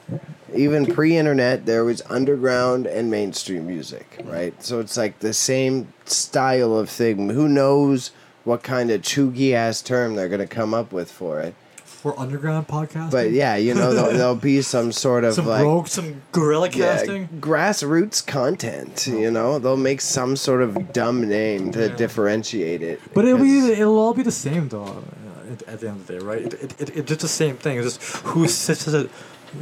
Even 0.56 0.86
pre-internet, 0.86 1.66
there 1.66 1.84
was 1.84 2.02
underground 2.10 2.86
and 2.86 3.10
mainstream 3.10 3.66
music, 3.66 4.20
right? 4.24 4.60
So 4.62 4.80
it's 4.80 4.96
like 4.96 5.18
the 5.20 5.32
same 5.32 5.92
style 6.04 6.76
of 6.76 6.88
thing. 6.90 7.28
Who 7.30 7.48
knows 7.48 8.10
what 8.44 8.62
kind 8.62 8.90
of 8.90 9.02
chuggy 9.02 9.52
ass 9.52 9.82
term 9.82 10.14
they're 10.14 10.28
gonna 10.28 10.46
come 10.46 10.74
up 10.74 10.92
with 10.92 11.10
for 11.10 11.40
it? 11.40 11.54
for 11.84 12.16
underground 12.20 12.68
podcasting. 12.68 13.10
But 13.10 13.30
yeah, 13.32 13.56
you 13.56 13.74
know, 13.74 13.92
there'll, 13.92 14.12
there'll 14.16 14.34
be 14.36 14.62
some 14.62 14.92
sort 14.92 15.24
of 15.24 15.34
some 15.34 15.46
like 15.46 15.62
rogue, 15.64 15.88
some 15.88 16.22
guerrilla 16.30 16.68
yeah, 16.68 16.98
casting. 16.98 17.26
grassroots 17.40 18.24
content. 18.24 19.08
You 19.08 19.30
know, 19.30 19.58
they'll 19.58 19.76
make 19.76 20.00
some 20.00 20.36
sort 20.36 20.62
of 20.62 20.92
dumb 20.92 21.28
name 21.28 21.72
to 21.72 21.88
Yeah. 21.88 21.96
differentiate 21.96 22.82
it. 22.82 23.00
But 23.12 23.24
it'll 23.24 23.40
be 23.40 23.72
it'll 23.72 23.98
all 23.98 24.14
be 24.14 24.22
the 24.22 24.30
same 24.30 24.68
though. 24.68 24.84
uh, 24.84 25.52
At, 25.52 25.62
at 25.62 25.80
the 25.80 25.88
end 25.88 26.00
of 26.00 26.06
the 26.06 26.12
day, 26.18 26.24
right? 26.24 26.42
It, 26.42 26.54
it, 26.54 26.80
it, 26.80 26.96
it's 26.96 27.08
just 27.08 27.20
the 27.22 27.28
same 27.28 27.56
thing. 27.56 27.78
It's 27.78 27.96
just 27.96 28.16
who's 28.26 28.70
s- 28.70 28.86
s- 28.86 29.06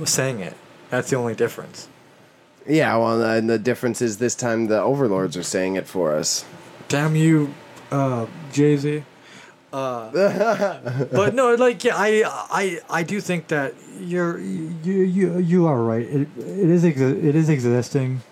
saying 0.04 0.40
it. 0.40 0.54
That's 0.94 1.10
the 1.10 1.16
only 1.16 1.34
difference. 1.34 1.88
Yeah, 2.68 2.96
well, 2.96 3.20
and 3.20 3.50
the 3.50 3.58
difference 3.58 4.00
is 4.00 4.18
this 4.18 4.36
time 4.36 4.68
the 4.68 4.80
overlords 4.80 5.36
are 5.36 5.42
saying 5.42 5.74
it 5.74 5.88
for 5.88 6.14
us. 6.14 6.44
Damn 6.88 7.16
you, 7.16 7.52
uh, 7.90 8.26
Jay 8.52 8.76
Z. 8.76 9.02
Uh, 9.72 11.06
but 11.12 11.34
no, 11.34 11.54
like 11.56 11.82
yeah, 11.82 11.96
I 11.96 12.22
I 12.48 12.80
I 12.88 13.02
do 13.02 13.20
think 13.20 13.48
that 13.48 13.74
you're 13.98 14.38
you 14.38 15.02
you 15.02 15.38
you 15.38 15.66
are 15.66 15.82
right. 15.82 16.06
It 16.06 16.28
it 16.38 16.70
is 16.70 16.84
exi- 16.84 17.24
it 17.24 17.34
is 17.34 17.48
existing, 17.48 18.22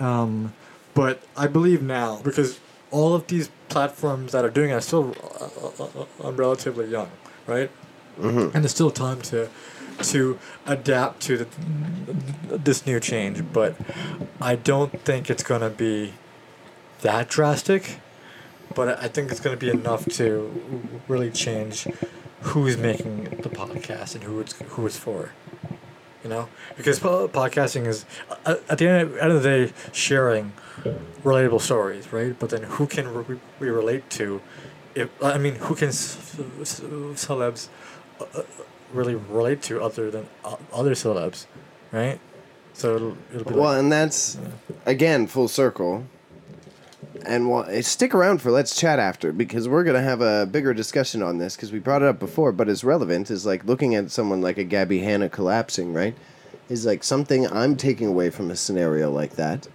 um, 0.00 0.52
but 0.94 1.22
I 1.36 1.46
believe 1.46 1.82
now 1.82 2.20
because 2.24 2.58
all 2.90 3.14
of 3.14 3.28
these 3.28 3.48
platforms 3.68 4.32
that 4.32 4.44
are 4.44 4.50
doing 4.50 4.70
it 4.70 4.74
are 4.74 4.80
still 4.80 5.14
uh, 5.40 5.84
uh, 5.84 6.04
uh, 6.24 6.32
relatively 6.32 6.88
young, 6.88 7.10
right? 7.46 7.70
Mm-hmm. 8.18 8.54
And 8.56 8.64
there's 8.64 8.72
still 8.72 8.90
time 8.90 9.22
to 9.22 9.48
to 9.98 10.38
adapt 10.66 11.20
to 11.22 11.38
the, 11.38 11.46
this 12.56 12.86
new 12.86 13.00
change, 13.00 13.42
but 13.52 13.76
I 14.40 14.56
don't 14.56 15.00
think 15.00 15.30
it's 15.30 15.42
gonna 15.42 15.70
be 15.70 16.14
that 17.02 17.28
drastic 17.28 17.98
but 18.74 19.02
I 19.02 19.08
think 19.08 19.30
it's 19.30 19.40
going 19.40 19.56
to 19.56 19.60
be 19.60 19.70
enough 19.70 20.06
to 20.16 20.90
really 21.08 21.30
change 21.30 21.86
who's 22.40 22.76
making 22.76 23.24
the 23.24 23.48
podcast 23.48 24.14
and 24.14 24.24
who 24.24 24.40
it's 24.40 24.52
who 24.52 24.86
it's 24.86 24.96
for. 24.96 25.32
You 26.22 26.30
know, 26.30 26.48
because 26.76 27.00
po- 27.00 27.26
podcasting 27.26 27.86
is 27.86 28.04
at 28.46 28.78
the 28.78 28.86
end, 28.86 29.18
end 29.18 29.32
of 29.32 29.42
the 29.42 29.48
day 29.48 29.72
sharing 29.92 30.52
relatable 31.24 31.60
stories, 31.60 32.12
right? 32.12 32.38
But 32.38 32.50
then 32.50 32.62
who 32.62 32.86
can 32.86 33.12
re- 33.12 33.40
we 33.58 33.68
relate 33.70 34.08
to? 34.10 34.40
If 34.94 35.10
I 35.22 35.38
mean, 35.38 35.56
who 35.56 35.74
can 35.74 35.88
celebs 35.88 37.68
uh, 38.20 38.24
uh, 38.34 38.42
really 38.92 39.14
relate 39.14 39.62
to 39.62 39.82
other 39.82 40.10
than 40.10 40.26
uh, 40.44 40.56
other 40.72 40.92
celebs, 40.92 41.46
right? 41.90 42.18
So 42.74 42.96
it'll, 42.96 43.16
it'll 43.34 43.44
be 43.52 43.54
Well, 43.54 43.70
like, 43.72 43.78
and 43.80 43.92
that's 43.92 44.38
again 44.86 45.26
full 45.26 45.48
circle. 45.48 46.06
And 47.24 47.48
well, 47.50 47.64
eh, 47.68 47.82
stick 47.82 48.14
around 48.14 48.42
for 48.42 48.50
let's 48.50 48.74
chat 48.74 48.98
after 48.98 49.32
because 49.32 49.68
we're 49.68 49.84
gonna 49.84 50.02
have 50.02 50.20
a 50.20 50.46
bigger 50.46 50.74
discussion 50.74 51.22
on 51.22 51.38
this 51.38 51.54
because 51.54 51.70
we 51.70 51.78
brought 51.78 52.02
it 52.02 52.08
up 52.08 52.18
before, 52.18 52.50
but 52.52 52.68
it's 52.68 52.82
relevant. 52.82 53.30
Is 53.30 53.46
like 53.46 53.64
looking 53.64 53.94
at 53.94 54.10
someone 54.10 54.40
like 54.40 54.58
a 54.58 54.64
Gabby 54.64 55.00
Hanna 55.00 55.28
collapsing, 55.28 55.92
right? 55.92 56.16
Is 56.68 56.86
like 56.86 57.04
something 57.04 57.46
I'm 57.52 57.76
taking 57.76 58.08
away 58.08 58.30
from 58.30 58.50
a 58.50 58.56
scenario 58.56 59.10
like 59.10 59.36
that. 59.36 59.68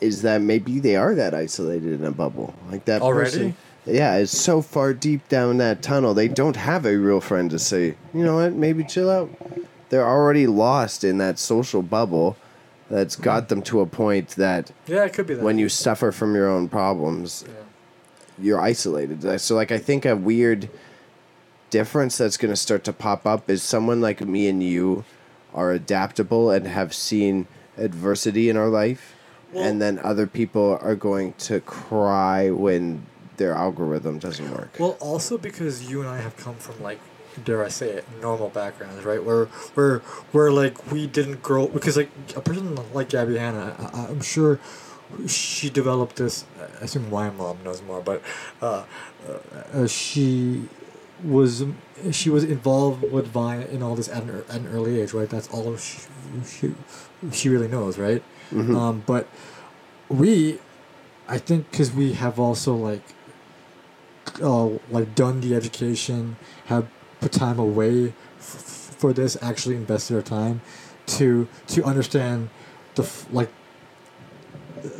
Is 0.00 0.22
that 0.22 0.42
maybe 0.42 0.78
they 0.78 0.94
are 0.94 1.14
that 1.14 1.34
isolated 1.34 1.92
in 1.94 2.04
a 2.04 2.10
bubble, 2.10 2.54
like 2.70 2.84
that 2.84 3.00
Already? 3.00 3.30
person? 3.30 3.56
Yeah, 3.86 4.16
it's 4.16 4.36
so 4.36 4.62
far 4.62 4.92
deep 4.92 5.28
down 5.28 5.58
that 5.58 5.80
tunnel, 5.82 6.12
they 6.12 6.28
don't 6.28 6.56
have 6.56 6.84
a 6.84 6.96
real 6.96 7.20
friend 7.20 7.50
to 7.50 7.58
say, 7.58 7.94
you 8.12 8.24
know 8.24 8.36
what, 8.36 8.52
maybe 8.52 8.82
chill 8.84 9.08
out. 9.10 9.30
They're 9.90 10.06
already 10.06 10.46
lost 10.48 11.04
in 11.04 11.18
that 11.18 11.38
social 11.38 11.82
bubble 11.82 12.36
that's 12.90 13.14
got 13.16 13.48
them 13.48 13.62
to 13.62 13.80
a 13.80 13.86
point 13.86 14.30
that 14.30 14.72
yeah, 14.86 15.04
it 15.04 15.12
could 15.12 15.26
be 15.26 15.34
that. 15.34 15.42
when 15.44 15.58
you 15.58 15.68
suffer 15.68 16.10
from 16.12 16.34
your 16.34 16.48
own 16.48 16.68
problems, 16.68 17.44
Yeah. 17.46 17.52
you're 18.44 18.60
isolated. 18.60 19.40
So 19.40 19.54
like 19.54 19.70
I 19.70 19.78
think 19.78 20.04
a 20.04 20.16
weird 20.16 20.68
difference 21.70 22.18
that's 22.18 22.36
going 22.36 22.52
to 22.52 22.56
start 22.56 22.82
to 22.84 22.92
pop 22.92 23.26
up 23.26 23.48
is 23.50 23.62
someone 23.62 24.00
like 24.00 24.20
me 24.20 24.48
and 24.48 24.62
you 24.62 25.04
are 25.54 25.72
adaptable 25.72 26.50
and 26.50 26.66
have 26.66 26.92
seen 26.94 27.46
adversity 27.76 28.48
in 28.48 28.56
our 28.56 28.68
life 28.68 29.14
and 29.54 29.80
then 29.80 29.98
other 30.00 30.26
people 30.26 30.78
are 30.82 30.94
going 30.94 31.32
to 31.38 31.60
cry 31.60 32.50
when 32.50 33.04
their 33.36 33.54
algorithm 33.54 34.18
doesn't 34.18 34.50
work. 34.50 34.76
Well, 34.78 34.96
also 35.00 35.38
because 35.38 35.90
you 35.90 36.00
and 36.00 36.08
I 36.08 36.18
have 36.18 36.36
come 36.36 36.54
from 36.56 36.82
like, 36.82 37.00
dare 37.44 37.64
I 37.64 37.68
say 37.68 37.90
it, 37.90 38.04
normal 38.20 38.48
backgrounds, 38.48 39.04
right? 39.04 39.22
Where 39.22 39.46
where 39.74 39.98
where 40.32 40.50
like 40.50 40.90
we 40.90 41.06
didn't 41.06 41.42
grow 41.42 41.68
because 41.68 41.96
like 41.96 42.10
a 42.34 42.40
person 42.40 42.78
like 42.92 43.08
Gabby 43.10 43.36
Hanna, 43.38 43.76
I, 43.92 44.06
I'm 44.06 44.20
sure 44.22 44.58
she 45.26 45.70
developed 45.70 46.16
this. 46.16 46.44
I 46.58 46.84
assume 46.84 47.10
my 47.10 47.30
mom 47.30 47.58
knows 47.64 47.82
more, 47.82 48.00
but 48.00 48.22
uh, 48.60 48.84
uh, 49.28 49.32
uh, 49.72 49.86
she 49.86 50.68
was 51.22 51.64
she 52.10 52.28
was 52.30 52.44
involved 52.44 53.10
with 53.10 53.26
Vine 53.28 53.62
in 53.62 53.82
all 53.82 53.94
this 53.96 54.08
at 54.08 54.22
an, 54.24 54.44
at 54.48 54.56
an 54.56 54.66
early 54.68 55.00
age, 55.00 55.12
right? 55.12 55.28
That's 55.28 55.48
all 55.48 55.76
she 55.76 56.00
she, 56.44 56.74
she 57.32 57.48
really 57.48 57.68
knows, 57.68 57.98
right? 57.98 58.22
Um, 58.76 59.02
but 59.06 59.26
we, 60.08 60.58
I 61.28 61.38
think, 61.38 61.70
because 61.70 61.92
we 61.92 62.12
have 62.12 62.38
also 62.38 62.74
like 62.74 63.02
uh, 64.42 64.66
like 64.90 65.14
done 65.14 65.40
the 65.40 65.54
education, 65.54 66.36
have 66.66 66.86
put 67.20 67.32
time 67.32 67.58
away 67.58 68.12
f- 68.38 68.94
for 68.98 69.12
this, 69.12 69.36
actually 69.42 69.76
invested 69.76 70.14
their 70.14 70.22
time 70.22 70.60
to 71.06 71.48
to 71.68 71.84
understand 71.84 72.48
the 72.94 73.02
f- 73.02 73.26
like 73.32 73.50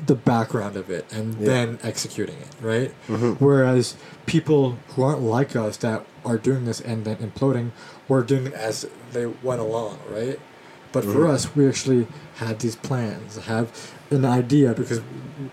the 0.06 0.14
background 0.14 0.76
of 0.76 0.90
it 0.90 1.04
and 1.12 1.34
Yeah. 1.38 1.46
then 1.46 1.78
executing 1.82 2.36
it, 2.36 2.48
right? 2.60 2.92
Mhm. 3.08 3.36
Whereas 3.38 3.94
people 4.26 4.78
who 4.94 5.02
aren't 5.02 5.22
like 5.22 5.54
us 5.54 5.76
that 5.78 6.04
are 6.24 6.38
doing 6.38 6.64
this 6.64 6.80
and 6.80 7.04
then 7.04 7.16
imploding 7.16 7.70
were 8.08 8.22
doing 8.22 8.46
it 8.46 8.54
as 8.54 8.86
they 9.12 9.26
went 9.42 9.60
along, 9.60 9.98
right? 10.10 10.40
But 10.92 11.04
for 11.04 11.20
Mhm. 11.26 11.30
us, 11.30 11.54
we 11.54 11.68
actually 11.68 12.06
had 12.36 12.60
these 12.60 12.74
plans, 12.76 13.36
have 13.46 13.68
an 14.10 14.24
idea 14.24 14.72
because 14.72 15.00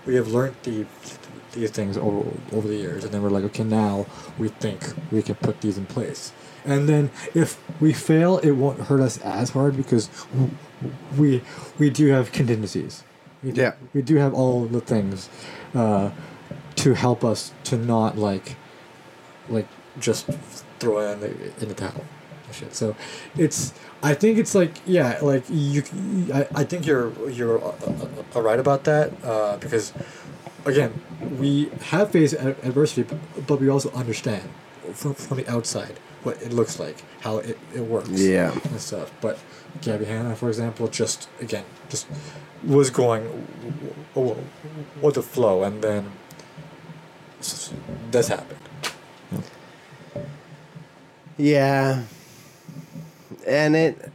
we 0.05 0.15
have 0.15 0.29
learned 0.29 0.55
the 0.63 0.85
these 1.53 1.71
things 1.71 1.97
over, 1.97 2.29
over 2.51 2.67
the 2.67 2.75
years, 2.75 3.03
and 3.03 3.13
then 3.13 3.21
we're 3.23 3.29
like, 3.29 3.43
okay, 3.45 3.63
now 3.63 4.05
we 4.37 4.49
think 4.49 4.93
we 5.11 5.21
can 5.21 5.35
put 5.35 5.61
these 5.61 5.77
in 5.77 5.85
place. 5.85 6.31
And 6.65 6.87
then 6.87 7.09
if 7.33 7.59
we 7.81 7.91
fail, 7.93 8.37
it 8.39 8.51
won't 8.51 8.81
hurt 8.81 9.01
us 9.01 9.17
as 9.19 9.49
hard 9.51 9.75
because 9.77 10.09
we 11.17 11.41
we 11.79 11.89
do 11.89 12.07
have 12.07 12.31
contingencies. 12.31 13.03
We 13.43 13.51
do, 13.51 13.61
Yeah. 13.61 13.73
we 13.93 14.01
do 14.01 14.15
have 14.15 14.33
all 14.33 14.65
the 14.65 14.79
things 14.81 15.29
uh, 15.75 16.11
to 16.77 16.93
help 16.93 17.23
us 17.25 17.51
to 17.65 17.77
not 17.77 18.17
like 18.17 18.55
like 19.49 19.67
just 19.99 20.27
throw 20.79 20.99
it 20.99 21.13
in 21.13 21.19
the 21.19 21.29
in 21.61 21.67
the 21.69 21.73
towel 21.75 22.03
shit. 22.51 22.73
So 22.75 22.95
it's 23.37 23.73
I 24.01 24.13
think 24.13 24.37
it's 24.37 24.55
like 24.55 24.71
yeah 24.85 25.19
like 25.21 25.43
you 25.49 25.83
I, 26.33 26.47
I 26.55 26.63
think 26.63 26.85
you're 26.85 27.11
you're 27.29 27.59
uh, 27.61 27.75
uh, 27.85 28.07
uh, 28.37 28.41
right 28.41 28.59
about 28.59 28.83
that 28.85 29.11
uh, 29.23 29.57
because 29.57 29.91
again 30.65 30.93
we 31.39 31.69
have 31.89 32.11
faced 32.11 32.33
adversity 32.33 33.03
but, 33.47 33.59
we 33.59 33.69
also 33.69 33.91
understand 33.91 34.49
from, 34.93 35.13
from 35.13 35.37
the 35.37 35.47
outside 35.49 35.99
what 36.23 36.41
it 36.41 36.53
looks 36.53 36.79
like 36.79 37.03
how 37.21 37.37
it, 37.37 37.57
it 37.73 37.81
works 37.81 38.09
Yeah. 38.09 38.51
and 38.51 38.79
stuff 38.79 39.11
but 39.21 39.39
Gabby 39.81 40.05
Hanna 40.05 40.35
for 40.35 40.47
example 40.49 40.87
just 40.87 41.27
again 41.41 41.65
just 41.89 42.07
was 42.63 42.89
going 42.89 43.47
with 44.15 45.15
the 45.15 45.21
flow 45.21 45.63
and 45.63 45.81
then 45.81 46.11
this 48.11 48.27
happened 48.27 48.59
Yeah. 51.37 52.03
And 53.47 53.75
it 53.75 54.11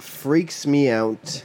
freaks 0.00 0.66
me 0.66 0.88
out 0.90 1.44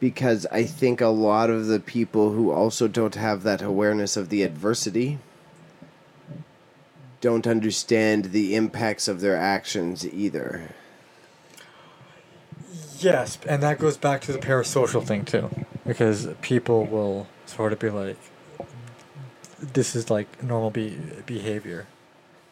because 0.00 0.46
I 0.52 0.64
think 0.64 1.00
a 1.00 1.08
lot 1.08 1.50
of 1.50 1.66
the 1.66 1.80
people 1.80 2.32
who 2.32 2.50
also 2.50 2.88
don't 2.88 3.14
have 3.14 3.42
that 3.42 3.62
awareness 3.62 4.16
of 4.16 4.28
the 4.28 4.42
adversity 4.42 5.18
don't 7.20 7.46
understand 7.46 8.26
the 8.26 8.54
impacts 8.54 9.08
of 9.08 9.20
their 9.20 9.36
actions 9.36 10.06
either. 10.06 10.74
Yes, 13.00 13.38
and 13.48 13.62
that 13.62 13.78
goes 13.78 13.96
back 13.96 14.20
to 14.22 14.32
the 14.32 14.38
parasocial 14.38 15.04
thing 15.04 15.24
too, 15.24 15.50
because 15.86 16.28
people 16.42 16.84
will 16.84 17.28
sort 17.46 17.72
of 17.72 17.78
be 17.78 17.90
like, 17.90 18.16
"This 19.60 19.94
is 19.94 20.10
like 20.10 20.42
normal 20.42 20.70
be- 20.70 20.98
behavior." 21.26 21.86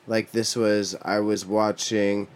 Like 0.07 0.31
this 0.31 0.55
was 0.55 0.95
I 1.03 1.19
was 1.19 1.45
watching 1.45 2.29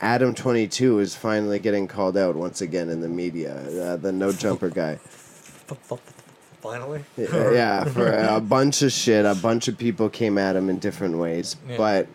Adam 0.00 0.34
22 0.34 0.98
is 0.98 1.14
finally 1.16 1.58
getting 1.58 1.86
called 1.88 2.16
out 2.16 2.36
once 2.36 2.60
again 2.60 2.88
in 2.88 3.00
the 3.00 3.08
media. 3.08 3.54
Uh, 3.54 3.96
the 3.96 4.12
no 4.12 4.32
jumper 4.32 4.68
guy. 4.70 4.98
Finally. 6.60 7.04
Yeah, 7.16 7.50
yeah, 7.52 7.84
for 7.84 8.10
a 8.10 8.40
bunch 8.56 8.82
of 8.82 8.92
shit. 8.92 9.24
A 9.24 9.34
bunch 9.34 9.68
of 9.68 9.78
people 9.78 10.08
came 10.08 10.36
at 10.38 10.56
him 10.56 10.68
in 10.68 10.78
different 10.78 11.16
ways. 11.18 11.56
Yeah. 11.68 11.76
But 11.76 12.08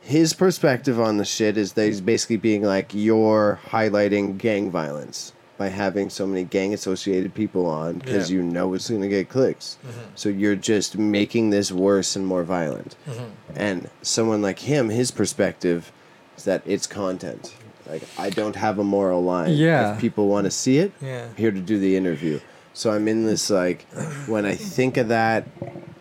his 0.00 0.34
perspective 0.34 1.00
on 1.00 1.16
the 1.16 1.24
shit 1.24 1.56
is 1.56 1.72
that 1.74 1.86
he's 1.86 2.00
basically 2.00 2.36
being 2.36 2.62
like, 2.62 2.92
you're 2.94 3.58
highlighting 3.68 4.36
gang 4.36 4.70
violence 4.70 5.32
by 5.56 5.68
having 5.68 6.10
so 6.10 6.26
many 6.26 6.42
gang 6.44 6.74
associated 6.74 7.32
people 7.32 7.64
on 7.66 7.98
because 7.98 8.28
Yeah. 8.30 8.36
you 8.38 8.42
know 8.42 8.74
it's 8.74 8.90
going 8.90 9.00
to 9.02 9.08
get 9.08 9.28
clicks. 9.28 9.78
Mhm. 9.86 9.92
So 10.16 10.28
you're 10.28 10.56
just 10.56 10.98
making 10.98 11.50
this 11.50 11.70
worse 11.72 12.16
and 12.16 12.26
more 12.26 12.42
violent. 12.42 12.96
Mhm. 13.08 13.28
And 13.54 13.90
someone 14.02 14.42
like 14.42 14.58
him, 14.58 14.88
his 14.90 15.10
perspective 15.12 15.92
is 16.36 16.44
that 16.44 16.62
it's 16.66 16.86
content. 16.86 17.54
Like, 17.88 18.02
I 18.18 18.30
don't 18.30 18.56
have 18.56 18.78
a 18.78 18.84
moral 18.84 19.22
line. 19.22 19.52
Yeah. 19.52 19.94
If 19.94 20.00
people 20.00 20.28
want 20.28 20.44
to 20.46 20.50
see 20.50 20.78
it, 20.78 20.92
Yeah. 21.02 21.26
I'm 21.28 21.36
here 21.36 21.50
to 21.50 21.60
do 21.60 21.78
the 21.78 21.96
interview. 21.96 22.40
So 22.72 22.90
I'm 22.90 23.06
in 23.06 23.24
this 23.26 23.50
like 23.50 23.86
when 24.26 24.44
I 24.44 24.54
think 24.56 24.96
of 24.96 25.08
that, 25.08 25.46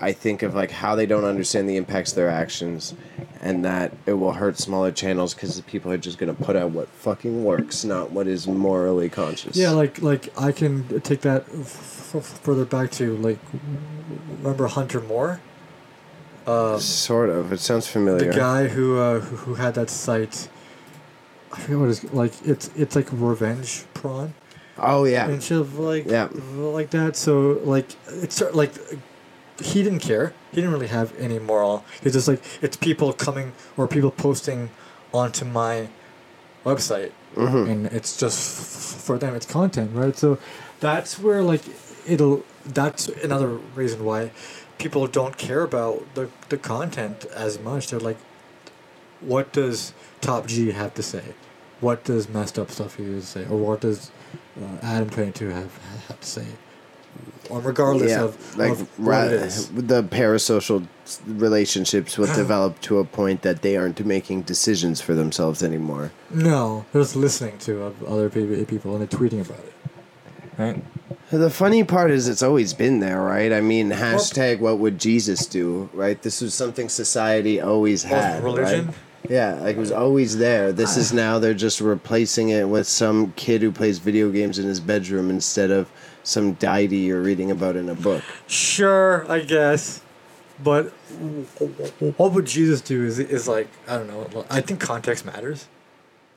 I 0.01 0.11
think 0.11 0.41
of 0.41 0.55
like 0.55 0.71
how 0.71 0.95
they 0.95 1.05
don't 1.05 1.23
understand 1.25 1.69
the 1.69 1.77
impacts 1.77 2.11
of 2.11 2.15
their 2.15 2.29
actions, 2.31 2.95
and 3.41 3.63
that 3.63 3.91
it 4.07 4.13
will 4.13 4.31
hurt 4.31 4.57
smaller 4.57 4.91
channels 4.91 5.36
because 5.36 5.55
the 5.55 5.61
people 5.61 5.91
are 5.91 5.97
just 5.99 6.17
gonna 6.17 6.34
put 6.34 6.55
out 6.55 6.71
what 6.71 6.88
fucking 6.88 7.43
works, 7.43 7.84
not 7.86 8.09
what 8.11 8.25
is 8.27 8.47
morally 8.47 9.07
conscious. 9.07 9.55
Yeah, 9.55 9.69
like 9.69 10.01
like 10.01 10.34
I 10.39 10.51
can 10.51 10.99
take 11.01 11.21
that 11.21 11.45
f- 11.49 12.15
f- 12.15 12.39
further 12.41 12.65
back 12.65 12.89
to 12.93 13.17
like, 13.17 13.38
remember 14.41 14.65
Hunter 14.67 14.99
Moore? 14.99 15.41
Um, 16.48 16.80
sort 16.80 17.30
of. 17.30 17.52
It 17.54 17.60
sounds 17.60 17.88
familiar. 17.88 18.32
the 18.32 18.38
guy 18.38 18.68
who 18.68 18.98
uh, 19.00 19.20
who, 19.20 19.36
who 19.38 19.54
had 19.56 19.76
that 19.76 19.89
site. 19.89 20.50
I 21.54 21.60
forget 21.60 21.78
what 21.80 21.89
it's 21.89 22.04
like. 22.14 22.34
It's 22.46 22.70
it's 22.76 22.96
like 22.96 23.08
revenge 23.12 23.86
porn. 23.94 24.34
oh 24.78 25.06
yeah. 25.06 25.28
and 25.30 25.41
shit 25.41 25.60
of 25.60 25.78
like 25.80 26.06
Yeah. 26.10 26.28
like 26.56 26.89
that. 26.91 27.16
So 27.16 27.60
like 27.64 27.88
it's 28.08 28.36
sort- 28.36 28.56
like 28.56 28.74
he 29.62 29.84
didn't 29.84 30.00
care. 30.00 30.34
He 30.52 30.56
didn't 30.58 30.72
really 30.72 30.88
have 30.88 31.14
any 31.20 31.39
moral. 31.39 31.86
He's 32.02 32.14
just 32.14 32.28
like 32.28 32.41
it's 32.62 32.76
people 32.76 33.14
coming 33.14 33.54
or 33.78 33.88
people 33.88 34.12
posting 34.12 34.70
onto 35.14 35.46
my 35.46 35.89
website, 36.66 37.12
Mhm. 37.36 37.70
and 37.70 37.86
it's 37.88 38.18
just 38.18 38.39
f- 38.60 39.02
for 39.04 39.18
them. 39.20 39.36
It's 39.36 39.46
content, 39.46 39.91
right? 39.94 40.18
So 40.18 40.39
that's 40.80 41.20
where 41.20 41.41
like 41.44 41.62
it'll. 42.08 42.44
That's 42.66 43.10
another 43.10 43.50
reason 43.76 44.04
why 44.06 44.32
people 44.78 45.07
don't 45.07 45.38
care 45.38 45.61
about 45.63 46.13
the 46.15 46.30
the 46.49 46.57
content 46.57 47.26
as 47.26 47.59
much. 47.59 47.89
They're 47.89 47.99
like, 47.99 48.17
what 49.21 49.51
does 49.53 49.93
Top 50.21 50.47
G 50.47 50.71
have 50.71 50.93
to 50.95 51.03
say? 51.03 51.24
What 51.80 52.03
does 52.03 52.30
messed 52.30 52.57
up 52.57 52.71
stuff 52.71 52.95
he 52.95 53.03
to 53.03 53.21
say, 53.21 53.45
or 53.45 53.57
what 53.57 53.82
does 53.82 54.11
uh, 54.61 54.78
Adam 54.82 55.09
Twenty 55.09 55.32
Two 55.32 55.49
have 55.49 55.78
have 56.07 56.19
to 56.19 56.28
say? 56.28 56.45
Or 57.49 57.59
regardless 57.59 58.09
yeah, 58.09 58.24
of, 58.24 58.57
like 58.57 58.71
of 58.71 58.99
ra- 58.99 59.26
it 59.26 59.34
is. 59.34 59.69
the 59.69 60.01
parasocial 60.01 60.88
relationships 61.28 62.17
will 62.17 62.34
develop 62.34 62.80
to 62.82 62.97
a 62.99 63.03
point 63.03 63.43
that 63.43 63.61
they 63.61 63.76
aren't 63.78 64.03
making 64.05 64.43
decisions 64.43 65.01
for 65.01 65.13
themselves 65.13 65.61
anymore. 65.61 66.11
No, 66.32 66.86
they're 66.91 67.03
just 67.03 67.15
listening 67.15 67.59
to 67.59 67.93
other 68.07 68.30
pe- 68.30 68.65
people 68.65 68.95
and 68.95 69.01
they're 69.01 69.19
tweeting 69.19 69.45
about 69.45 69.59
it. 69.59 69.74
Right. 70.57 70.84
The 71.34 71.49
funny 71.49 71.84
part 71.84 72.11
is 72.11 72.27
it's 72.27 72.43
always 72.43 72.75
been 72.75 72.99
there, 72.99 73.19
right? 73.19 73.51
I 73.51 73.59
mean, 73.59 73.89
hashtag 73.89 74.59
what 74.59 74.77
would 74.77 74.99
Jesus 74.99 75.47
do, 75.47 75.89
right? 75.91 76.21
This 76.21 76.41
was 76.41 76.53
something 76.53 76.89
society 76.89 77.59
always 77.59 78.03
had. 78.03 78.43
religion? 78.43 78.86
right? 78.86 78.95
Yeah, 79.27 79.55
like 79.55 79.75
it 79.75 79.79
was 79.79 79.91
always 79.91 80.38
there. 80.38 80.71
This 80.71 80.95
is 80.95 81.11
ah. 81.11 81.15
now 81.15 81.39
they're 81.39 81.55
just 81.55 81.81
replacing 81.81 82.49
it 82.49 82.69
with 82.69 82.86
some 82.86 83.31
kid 83.31 83.63
who 83.63 83.71
plays 83.71 83.97
video 83.97 84.29
games 84.29 84.59
in 84.59 84.67
his 84.67 84.79
bedroom 84.79 85.31
instead 85.31 85.71
of 85.71 85.89
some 86.21 86.53
deity 86.53 86.97
you're 86.97 87.23
reading 87.23 87.49
about 87.49 87.77
in 87.77 87.89
a 87.89 87.95
book. 87.95 88.23
Sure, 88.45 89.25
I 89.27 89.39
guess. 89.39 90.03
But 90.63 90.91
what 92.17 92.34
would 92.34 92.45
Jesus 92.45 92.79
do 92.79 93.05
is, 93.05 93.17
is 93.17 93.47
like, 93.47 93.69
I 93.88 93.97
don't 93.97 94.07
know, 94.07 94.45
I 94.51 94.61
think 94.61 94.79
context 94.79 95.25
matters. 95.25 95.67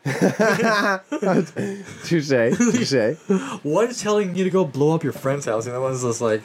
Touche, 2.05 2.29
touche. 2.29 3.17
One's 3.65 4.01
telling 4.01 4.37
you 4.37 4.45
to 4.45 4.51
go 4.51 4.65
blow 4.65 4.95
up 4.95 5.03
your 5.03 5.13
friend's 5.13 5.47
house, 5.47 5.67
and 5.67 5.75
the 5.75 5.81
one's 5.81 6.03
just 6.03 6.21
like, 6.21 6.43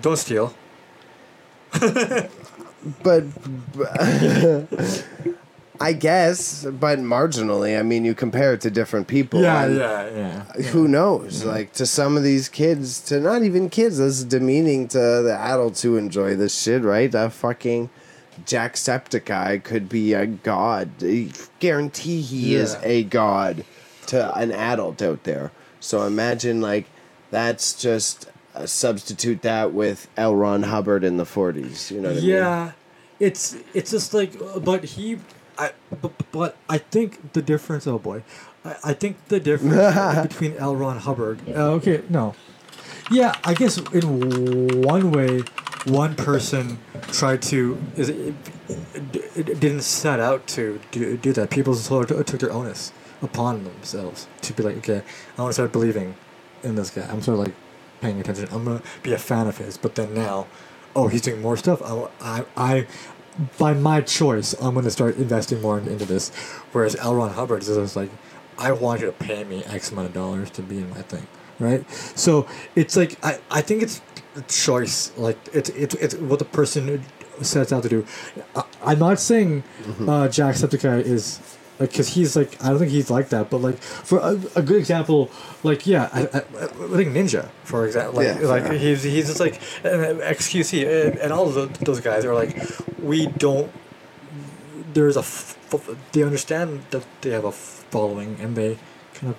don't 0.00 0.16
steal. 0.16 0.52
but 3.02 3.24
I 5.80 5.92
guess, 5.92 6.64
but 6.64 6.98
marginally. 6.98 7.78
I 7.78 7.82
mean, 7.82 8.04
you 8.04 8.14
compare 8.14 8.54
it 8.54 8.60
to 8.62 8.70
different 8.72 9.06
people. 9.06 9.40
Yeah, 9.40 9.64
and 9.64 9.76
yeah, 9.76 10.10
yeah. 10.10 10.62
Who 10.70 10.88
knows? 10.88 11.44
Like 11.44 11.72
to 11.74 11.86
some 11.86 12.16
of 12.16 12.24
these 12.24 12.48
kids, 12.48 13.00
to 13.02 13.20
not 13.20 13.44
even 13.44 13.70
kids, 13.70 13.98
this 13.98 14.18
is 14.18 14.24
demeaning 14.24 14.88
to 14.88 14.98
the 14.98 15.36
adults 15.38 15.82
who 15.82 15.96
enjoy 15.96 16.34
this 16.34 16.60
shit, 16.60 16.82
right? 16.82 17.14
A 17.14 17.30
fucking 17.30 17.88
Jacksepticeye 18.50 19.62
could 19.62 19.88
be 19.88 20.12
a 20.12 20.26
god. 20.26 20.90
I 21.02 21.30
guarantee 21.60 22.20
he 22.20 22.56
is 22.56 22.76
a 22.82 23.04
god 23.04 23.64
to 24.06 24.36
an 24.36 24.50
adult 24.50 25.00
out 25.02 25.22
there. 25.22 25.52
So 25.78 26.02
imagine 26.02 26.60
like 26.60 26.86
that's 27.30 27.80
just 27.80 28.28
uh, 28.54 28.66
substitute 28.66 29.42
that 29.42 29.72
with 29.72 30.08
L. 30.16 30.34
Ron 30.34 30.64
Hubbard 30.64 31.04
in 31.04 31.16
the 31.16 31.24
forties. 31.24 31.92
You 31.92 32.00
know 32.00 32.08
what 32.08 32.18
I 32.18 32.20
mean? 32.20 32.28
yeah, 32.28 32.72
it's 33.20 33.56
it's 33.72 33.92
just 33.92 34.12
like, 34.12 34.32
but 34.62 34.82
he, 34.84 35.20
I, 35.56 35.70
but, 36.00 36.12
but 36.32 36.56
I 36.68 36.78
think 36.78 37.32
the 37.34 37.42
difference. 37.42 37.86
Oh 37.86 38.00
boy, 38.00 38.24
I, 38.64 38.76
I 38.84 38.92
think 38.94 39.28
the 39.28 39.38
difference 39.38 40.28
between 40.28 40.56
L. 40.56 40.74
Ron 40.74 40.98
Hubbard. 40.98 41.40
Uh, 41.48 41.70
okay, 41.74 42.02
no, 42.08 42.34
yeah, 43.12 43.34
I 43.44 43.54
guess 43.54 43.78
in 43.78 44.82
one 44.82 45.12
way, 45.12 45.42
one 45.86 46.14
person 46.14 46.78
tried 47.08 47.42
to 47.42 47.80
is 47.96 48.08
it, 48.08 48.34
it, 48.68 49.48
it 49.48 49.60
didn't 49.60 49.82
set 49.82 50.20
out 50.20 50.46
to 50.48 50.80
do, 50.90 51.16
do 51.16 51.32
that. 51.32 51.50
People 51.50 51.74
sort 51.74 52.10
of 52.10 52.26
took 52.26 52.40
their 52.40 52.52
onus 52.52 52.92
upon 53.22 53.64
themselves 53.64 54.26
to 54.42 54.52
be 54.52 54.62
like, 54.62 54.76
okay, 54.78 55.02
I 55.36 55.42
want 55.42 55.50
to 55.50 55.54
start 55.54 55.72
believing 55.72 56.14
in 56.62 56.74
this 56.74 56.90
guy. 56.90 57.06
I'm 57.10 57.22
sort 57.22 57.38
of 57.38 57.46
like 57.46 57.54
paying 58.00 58.20
attention. 58.20 58.48
I'm 58.52 58.64
gonna 58.64 58.82
be 59.02 59.12
a 59.12 59.18
fan 59.18 59.46
of 59.46 59.58
his. 59.58 59.76
But 59.76 59.94
then 59.94 60.14
now, 60.14 60.46
oh, 60.94 61.08
he's 61.08 61.22
doing 61.22 61.40
more 61.40 61.56
stuff. 61.56 61.82
I, 61.82 62.08
I, 62.20 62.44
I 62.56 62.86
by 63.58 63.72
my 63.72 64.00
choice, 64.00 64.54
I'm 64.60 64.74
gonna 64.74 64.90
start 64.90 65.16
investing 65.16 65.60
more 65.60 65.78
into 65.78 66.04
this. 66.04 66.30
Whereas 66.72 66.96
L. 66.96 67.14
Ron 67.14 67.30
Hubbard 67.30 67.62
is 67.62 67.68
just 67.68 67.96
like, 67.96 68.10
I 68.58 68.72
want 68.72 69.00
you 69.00 69.06
to 69.06 69.12
pay 69.12 69.44
me 69.44 69.64
X 69.64 69.90
amount 69.90 70.08
of 70.08 70.14
dollars 70.14 70.50
to 70.50 70.62
be 70.62 70.78
in 70.78 70.90
my 70.90 71.02
thing, 71.02 71.26
right? 71.58 71.90
So 71.90 72.46
it's 72.74 72.96
like 72.96 73.22
I, 73.24 73.40
I 73.50 73.62
think 73.62 73.82
it's 73.82 74.02
choice. 74.48 75.12
Like 75.16 75.38
it's 75.52 75.70
it's 75.70 75.94
it's 75.96 76.14
what 76.16 76.38
the 76.38 76.44
person 76.44 77.02
sets 77.42 77.72
out 77.72 77.82
to 77.84 77.88
do. 77.88 78.06
I, 78.56 78.64
I'm 78.84 78.98
not 78.98 79.18
saying 79.20 79.62
uh, 80.00 80.28
Jacksepticeye 80.28 81.02
is 81.02 81.40
like 81.78 81.90
because 81.92 82.08
he's 82.08 82.36
like 82.36 82.62
I 82.62 82.68
don't 82.68 82.78
think 82.78 82.90
he's 82.90 83.10
like 83.10 83.30
that, 83.30 83.48
but 83.50 83.58
like 83.58 83.78
for 83.78 84.18
a, 84.18 84.38
a 84.56 84.62
good 84.62 84.76
example, 84.76 85.30
like 85.62 85.86
yeah, 85.86 86.08
I, 86.12 86.20
I, 86.20 86.24
I 86.24 86.66
think 86.96 87.14
Ninja 87.14 87.48
for 87.64 87.86
example, 87.86 88.16
like 88.22 88.26
Yeah, 88.40 88.46
like 88.46 88.64
fair. 88.64 88.72
he's 88.78 89.02
he's 89.02 89.26
just 89.28 89.40
like 89.40 89.54
uh, 89.84 89.88
XQC 89.88 91.06
and, 91.08 91.18
and 91.18 91.32
all 91.32 91.48
of 91.48 91.54
those, 91.54 91.70
those 91.80 92.00
guys 92.00 92.24
are 92.24 92.34
like 92.34 92.56
we 93.02 93.26
don't. 93.26 93.70
There's 94.92 95.16
a 95.16 95.20
f- 95.20 95.56
f- 95.72 95.90
they 96.12 96.22
understand 96.22 96.82
that 96.90 97.04
they 97.22 97.30
have 97.30 97.44
a 97.44 97.52
following 97.52 98.36
and 98.40 98.56
they 98.56 98.76
kind 99.14 99.32
of 99.34 99.36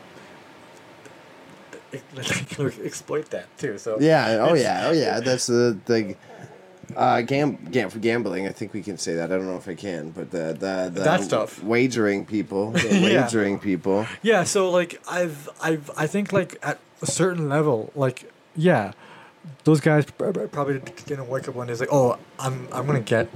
exploit 2.83 3.29
that 3.31 3.45
too. 3.57 3.77
So 3.77 3.97
Yeah. 3.99 4.37
Oh 4.49 4.53
yeah. 4.53 4.87
Oh 4.87 4.91
yeah. 4.91 5.19
That's 5.19 5.47
the 5.47 5.77
the. 5.85 6.15
Uh, 6.95 7.21
gam, 7.21 7.55
gam 7.71 7.89
for 7.89 7.99
gambling. 7.99 8.45
I 8.47 8.51
think 8.51 8.73
we 8.73 8.81
can 8.81 8.97
say 8.97 9.13
that. 9.15 9.31
I 9.31 9.37
don't 9.37 9.45
know 9.45 9.55
if 9.55 9.69
I 9.69 9.75
can, 9.75 10.09
but 10.11 10.29
the 10.31 10.47
the, 10.59 10.91
the 10.93 11.01
That 11.03 11.21
stuff. 11.23 11.63
wagering 11.63 12.25
people, 12.25 12.73
Yeah. 12.83 13.23
wagering 13.23 13.59
people. 13.59 14.05
Yeah, 14.21 14.43
so 14.43 14.69
like 14.69 15.01
I've 15.09 15.47
I've 15.61 15.89
I 15.95 16.05
think 16.07 16.33
like 16.33 16.57
at 16.61 16.79
a 17.01 17.05
certain 17.05 17.47
level, 17.47 17.91
like 17.95 18.29
yeah, 18.57 18.91
those 19.63 19.79
guys 19.79 20.03
pr- 20.03 20.31
pr- 20.31 20.47
probably 20.47 20.79
didn't 21.05 21.29
wake 21.29 21.47
up 21.47 21.55
one 21.55 21.67
day 21.67 21.75
like, 21.75 21.87
oh, 21.93 22.17
I'm 22.37 22.67
I'm 22.73 22.85
gonna 22.85 22.99
get 22.99 23.29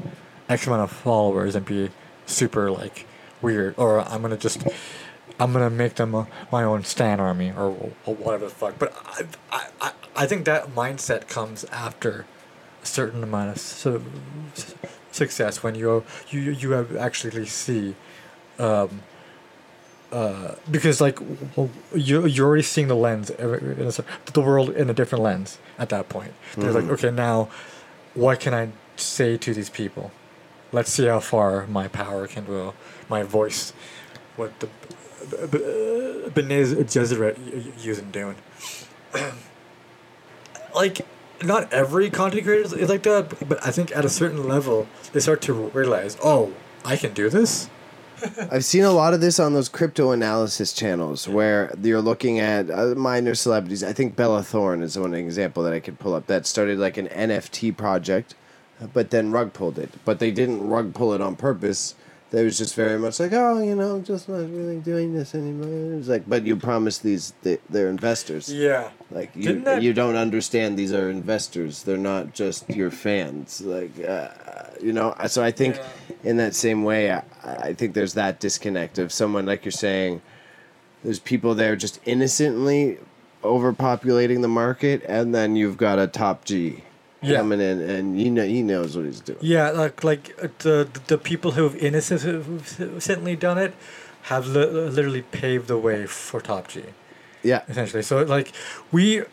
X 0.49 0.67
amount 0.67 0.81
of 0.81 0.91
followers 0.91 1.55
and 1.55 1.65
be 1.65 1.91
super 2.25 2.69
like 2.71 3.05
weird, 3.41 3.75
or 3.77 4.01
I'm 4.01 4.21
gonna 4.21 4.35
just 4.35 4.63
I'm 5.39 5.51
gonna 5.53 5.69
make 5.69 5.95
them 5.95 6.13
a, 6.15 6.27
my 6.51 6.63
own 6.63 6.83
stan 6.83 7.19
army 7.19 7.51
or, 7.51 7.91
or 8.05 8.15
whatever 8.15 8.45
the 8.45 8.51
fuck. 8.51 8.79
But 8.79 8.93
I, 9.51 9.67
I 9.81 9.91
I 10.15 10.25
think 10.27 10.45
that 10.45 10.73
mindset 10.75 11.27
comes 11.27 11.65
after 11.65 12.25
a 12.81 12.85
certain 12.85 13.21
amount 13.23 13.49
of 13.51 13.57
su- 13.59 14.03
su- 14.53 14.73
success 15.11 15.61
when 15.63 15.75
you 15.75 16.03
you 16.29 16.39
you 16.51 16.71
have 16.71 16.95
actually 16.95 17.45
see. 17.45 17.95
Um, 18.59 19.01
uh, 20.11 20.55
because 20.71 21.01
like 21.01 21.19
you 21.93 22.25
you're 22.25 22.47
already 22.47 22.63
seeing 22.63 22.87
the 22.87 22.95
lens 22.95 23.31
every- 23.31 23.59
in 23.73 23.87
a 23.87 23.91
cer- 23.91 24.05
the 24.33 24.39
world 24.41 24.69
in 24.69 24.89
a 24.89 24.93
different 24.93 25.23
lens 25.23 25.57
at 25.77 25.89
that 25.89 26.07
point. 26.09 26.31
They're 26.55 26.71
like, 26.71 26.85
okay, 26.85 27.11
now 27.11 27.49
what 28.13 28.39
can 28.39 28.53
I 28.53 28.69
say 28.95 29.35
to 29.37 29.53
these 29.53 29.69
people? 29.69 30.11
Let's 30.71 30.91
see 30.91 31.07
how 31.07 31.19
far 31.19 31.67
my 31.67 31.87
power 31.89 32.27
can 32.27 32.45
go, 32.45 32.73
my 33.09 33.23
voice, 33.23 33.73
what 34.37 34.57
the 34.61 34.69
B- 35.29 35.47
B- 35.51 36.29
Bene 36.33 36.63
Gesserit 36.85 37.37
using 37.83 38.11
doing. 38.11 38.35
like, 40.73 41.01
not 41.43 41.71
every 41.73 42.09
content 42.09 42.43
creator 42.43 42.63
is- 42.65 42.73
is 42.73 42.89
like 42.89 43.03
that, 43.03 43.47
but 43.47 43.65
I 43.65 43.71
think 43.71 43.95
at 43.95 44.05
a 44.05 44.09
certain 44.09 44.47
level 44.47 44.87
they 45.13 45.19
start 45.19 45.41
to 45.43 45.53
realize, 45.53 46.17
oh, 46.23 46.51
I 46.83 46.95
can 46.95 47.13
do 47.13 47.29
this. 47.29 47.69
I've 48.51 48.63
seen 48.63 48.83
a 48.83 48.91
lot 48.91 49.13
of 49.13 49.19
this 49.21 49.39
on 49.39 49.53
those 49.53 49.67
crypto 49.67 50.11
analysis 50.11 50.71
channels 50.71 51.27
where 51.27 51.73
you're 51.81 52.01
looking 52.01 52.39
at 52.39 52.69
uh, 52.71 52.95
minor 52.95 53.35
celebrities. 53.35 53.83
I 53.83 53.91
think 53.91 54.15
Bella 54.15 54.41
Thorne 54.41 54.81
is 54.81 54.97
one 54.97 55.13
example 55.13 55.63
that 55.63 55.73
I 55.73 55.81
could 55.81 55.99
pull 55.99 56.13
up 56.15 56.27
that 56.27 56.45
started 56.47 56.79
like 56.79 56.95
an 56.97 57.07
NFT 57.09 57.75
project, 57.75 58.33
but 58.93 59.09
then 59.09 59.31
rug 59.31 59.51
pulled 59.51 59.77
it. 59.77 59.89
But 60.05 60.19
they 60.19 60.31
didn't 60.31 60.65
rug 60.65 60.93
pull 60.93 61.13
it 61.13 61.19
on 61.19 61.35
purpose. 61.35 61.95
They 62.31 62.43
was 62.43 62.57
just 62.57 62.75
very 62.75 62.97
much 62.97 63.19
like, 63.19 63.31
oh, 63.33 63.61
you 63.61 63.75
know, 63.75 63.95
I'm 63.95 64.03
just 64.03 64.27
not 64.27 64.39
really 64.49 64.79
doing 64.79 65.13
this 65.13 65.35
anymore. 65.35 65.93
It 65.93 65.97
was 65.97 66.09
like, 66.09 66.27
but 66.27 66.43
you 66.43 66.55
promised 66.57 67.03
these 67.03 67.33
they, 67.43 67.59
they're 67.69 67.87
investors. 67.89 68.51
Yeah. 68.51 68.89
Like 69.11 69.31
you, 69.35 69.61
that- 69.61 69.81
you 69.83 69.93
don't 69.93 70.15
understand. 70.15 70.77
These 70.77 70.91
are 70.91 71.09
investors. 71.09 71.83
They're 71.83 71.97
not 71.97 72.33
just 72.33 72.67
your 72.69 72.89
fans. 72.91 73.61
Like, 73.61 73.91
uh, 74.03 74.29
you 74.81 74.91
know. 74.91 75.15
So 75.27 75.43
I 75.43 75.51
think, 75.51 75.79
in 76.23 76.37
that 76.37 76.55
same 76.55 76.83
way, 76.83 77.11
I, 77.11 77.23
I 77.43 77.73
think 77.73 77.93
there's 77.93 78.15
that 78.15 78.39
disconnect 78.39 78.97
of 78.97 79.11
someone 79.13 79.45
like 79.45 79.63
you're 79.63 79.71
saying. 79.71 80.21
There's 81.03 81.19
people 81.19 81.53
there 81.53 81.75
just 81.75 81.99
innocently 82.05 82.97
overpopulating 83.43 84.41
the 84.41 84.47
market, 84.47 85.03
and 85.07 85.33
then 85.35 85.55
you've 85.55 85.77
got 85.77 85.99
a 85.99 86.07
top 86.07 86.43
G 86.45 86.83
Yeah. 87.25 87.37
coming 87.37 87.61
in, 87.61 87.81
and 87.81 88.19
you 88.21 88.29
know 88.31 88.45
he 88.45 88.61
knows 88.63 88.95
what 88.95 89.05
he's 89.05 89.19
doing. 89.21 89.39
Yeah, 89.41 89.71
like 89.71 90.03
like 90.03 90.35
uh, 90.41 90.47
the 90.59 90.87
the 91.07 91.17
people 91.17 91.51
who've 91.51 91.75
innocently 91.75 93.35
done 93.35 93.57
it 93.57 93.73
have 94.23 94.47
li- 94.47 94.65
literally 94.65 95.21
paved 95.21 95.67
the 95.67 95.77
way 95.77 96.05
for 96.07 96.41
Top 96.41 96.67
G, 96.67 96.83
Yeah. 97.43 97.61
essentially. 97.69 98.03
So 98.03 98.23
like 98.23 98.51
we 98.91 99.21
uh, 99.21 99.25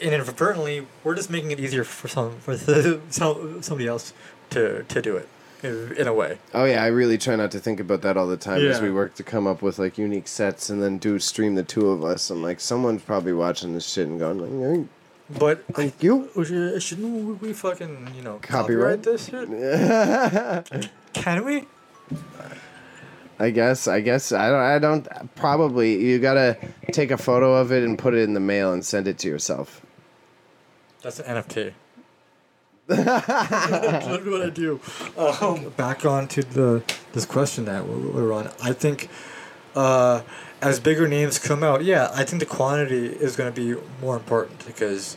inadvertently 0.00 0.86
we're 1.04 1.14
just 1.16 1.30
making 1.30 1.50
it 1.50 1.58
easier 1.60 1.84
for 1.84 2.08
some 2.08 2.38
for 2.40 2.56
some, 3.10 3.62
somebody 3.62 3.88
else 3.88 4.12
to 4.50 4.84
to 4.84 5.02
do 5.02 5.16
it 5.16 5.28
in, 5.62 5.92
in 5.96 6.06
a 6.06 6.14
way. 6.14 6.38
Oh 6.54 6.64
yeah, 6.64 6.82
I 6.84 6.86
really 6.86 7.18
try 7.18 7.34
not 7.36 7.50
to 7.52 7.58
think 7.58 7.80
about 7.80 8.02
that 8.02 8.16
all 8.16 8.28
the 8.28 8.36
time 8.36 8.64
as 8.64 8.80
we 8.80 8.90
work 8.90 9.14
to 9.16 9.22
come 9.24 9.46
up 9.46 9.60
with 9.62 9.78
like 9.78 9.98
unique 9.98 10.28
sets 10.28 10.70
and 10.70 10.80
then 10.82 10.98
do 10.98 11.18
stream 11.18 11.56
the 11.56 11.64
two 11.64 11.88
of 11.90 12.04
us. 12.04 12.30
I'm 12.30 12.42
like, 12.42 12.60
someone's 12.60 13.02
probably 13.02 13.32
watching 13.32 13.74
this 13.74 13.86
shit 13.88 14.06
and 14.06 14.18
going 14.20 14.38
like, 14.38 14.88
"Hey, 15.32 15.38
But 15.38 15.64
I, 15.68 15.72
thank 15.72 16.02
you. 16.02 16.28
sh- 16.34 16.82
shouldn't 16.82 17.40
we 17.42 17.52
fucking 17.52 18.12
you 18.16 18.22
know 18.22 18.38
Copyright? 18.42 19.02
copyright 19.02 19.02
this 19.02 19.26
shit? 19.28 20.92
Can 21.14 21.44
we? 21.44 21.66
I 23.40 23.50
guess. 23.50 23.86
I 23.86 24.00
guess. 24.00 24.32
I 24.32 24.48
don't. 24.50 24.60
I 24.60 24.78
don't. 24.78 25.34
Probably. 25.36 25.96
You 26.04 26.18
gotta 26.18 26.56
take 26.92 27.10
a 27.10 27.16
photo 27.18 27.54
of 27.54 27.70
it 27.72 27.84
and 27.84 27.98
put 27.98 28.14
it 28.14 28.20
in 28.22 28.34
the 28.34 28.40
mail 28.40 28.72
and 28.72 28.84
send 28.84 29.06
it 29.06 29.18
to 29.18 29.28
yourself. 29.28 29.80
That's 31.02 31.20
an 31.20 31.36
NFT. 31.36 31.72
That's 32.88 34.06
literally 34.06 34.30
what 34.30 34.42
I 34.42 34.50
do. 34.50 34.80
Um, 35.16 35.70
back 35.76 36.04
on 36.06 36.26
to 36.28 36.42
the 36.42 36.82
this 37.12 37.26
question 37.26 37.66
that 37.66 37.86
we- 37.86 38.08
we're 38.08 38.32
on. 38.32 38.50
I 38.62 38.72
think 38.72 39.08
uh, 39.76 40.22
as 40.60 40.80
bigger 40.80 41.06
names 41.06 41.38
come 41.38 41.62
out, 41.62 41.84
yeah, 41.84 42.10
I 42.14 42.24
think 42.24 42.40
the 42.40 42.46
quantity 42.46 43.06
is 43.06 43.36
going 43.36 43.52
to 43.52 43.60
be 43.60 43.80
more 44.00 44.16
important 44.16 44.66
because 44.66 45.16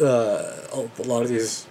uh, 0.00 0.66
a 0.72 1.02
lot 1.02 1.22
of 1.22 1.28
these 1.28 1.66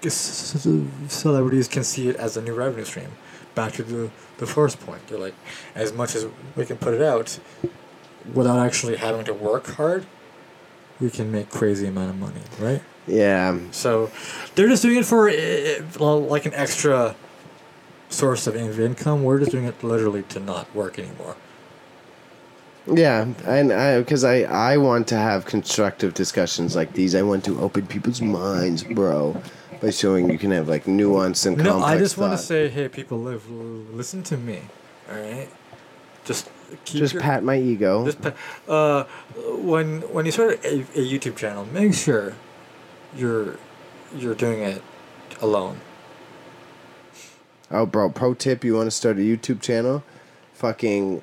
celebrities 0.00 1.68
can 1.68 1.84
see 1.84 2.08
it 2.08 2.16
as 2.16 2.36
a 2.36 2.42
new 2.42 2.54
revenue 2.54 2.84
stream. 2.84 3.10
Back 3.54 3.72
to 3.74 3.82
the, 3.82 4.10
the 4.38 4.46
first 4.46 4.78
point, 4.80 5.06
they're 5.08 5.18
like, 5.18 5.34
as 5.74 5.92
much 5.92 6.14
as 6.14 6.26
we 6.54 6.64
can 6.64 6.76
put 6.76 6.94
it 6.94 7.02
out, 7.02 7.38
without 8.32 8.58
actually 8.64 8.96
having 8.96 9.24
to 9.24 9.34
work 9.34 9.66
hard, 9.66 10.06
we 11.00 11.10
can 11.10 11.32
make 11.32 11.50
crazy 11.50 11.86
amount 11.86 12.10
of 12.10 12.18
money, 12.18 12.40
right? 12.60 12.82
Yeah. 13.06 13.58
So 13.70 14.10
they're 14.54 14.68
just 14.68 14.82
doing 14.82 14.98
it 14.98 15.06
for 15.06 15.28
uh, 15.28 15.82
well, 15.98 16.20
like 16.20 16.44
an 16.46 16.54
extra 16.54 17.16
source 18.10 18.46
of 18.46 18.56
income. 18.56 19.24
We're 19.24 19.38
just 19.38 19.50
doing 19.50 19.64
it 19.64 19.82
literally 19.82 20.22
to 20.24 20.40
not 20.40 20.72
work 20.74 20.98
anymore. 20.98 21.36
Yeah, 22.94 23.26
and 23.46 23.72
I 23.72 23.98
because 23.98 24.24
I 24.24 24.42
I 24.42 24.76
want 24.76 25.08
to 25.08 25.16
have 25.16 25.44
constructive 25.44 26.14
discussions 26.14 26.74
like 26.76 26.92
these. 26.94 27.14
I 27.14 27.22
want 27.22 27.44
to 27.44 27.60
open 27.60 27.86
people's 27.86 28.20
minds, 28.22 28.82
bro. 28.84 29.40
by 29.80 29.90
showing 29.90 30.30
you 30.30 30.38
can 30.38 30.50
have 30.50 30.68
like 30.68 30.86
nuance 30.86 31.46
and 31.46 31.56
No, 31.58 31.80
I 31.80 31.98
just 31.98 32.18
want 32.18 32.32
to 32.32 32.38
say, 32.38 32.68
hey, 32.68 32.88
people, 32.88 33.18
live, 33.18 33.48
listen 33.50 34.22
to 34.24 34.36
me. 34.36 34.60
All 35.10 35.16
right, 35.16 35.48
just 36.24 36.50
keep 36.84 36.98
just 36.98 37.14
your, 37.14 37.22
pat 37.22 37.42
my 37.42 37.58
ego. 37.58 38.04
Just 38.06 38.20
pa- 38.20 38.34
uh, 38.68 39.04
when 39.36 40.02
when 40.12 40.26
you 40.26 40.32
start 40.32 40.64
a, 40.64 40.80
a 40.80 41.04
YouTube 41.04 41.36
channel, 41.36 41.66
make 41.66 41.94
sure 41.94 42.34
you're 43.16 43.56
you're 44.16 44.34
doing 44.34 44.60
it 44.60 44.82
alone. 45.40 45.80
Oh, 47.70 47.86
bro, 47.86 48.10
pro 48.10 48.34
tip: 48.34 48.64
you 48.64 48.74
want 48.74 48.86
to 48.86 48.90
start 48.90 49.16
a 49.18 49.20
YouTube 49.20 49.60
channel? 49.60 50.02
Fucking 50.54 51.22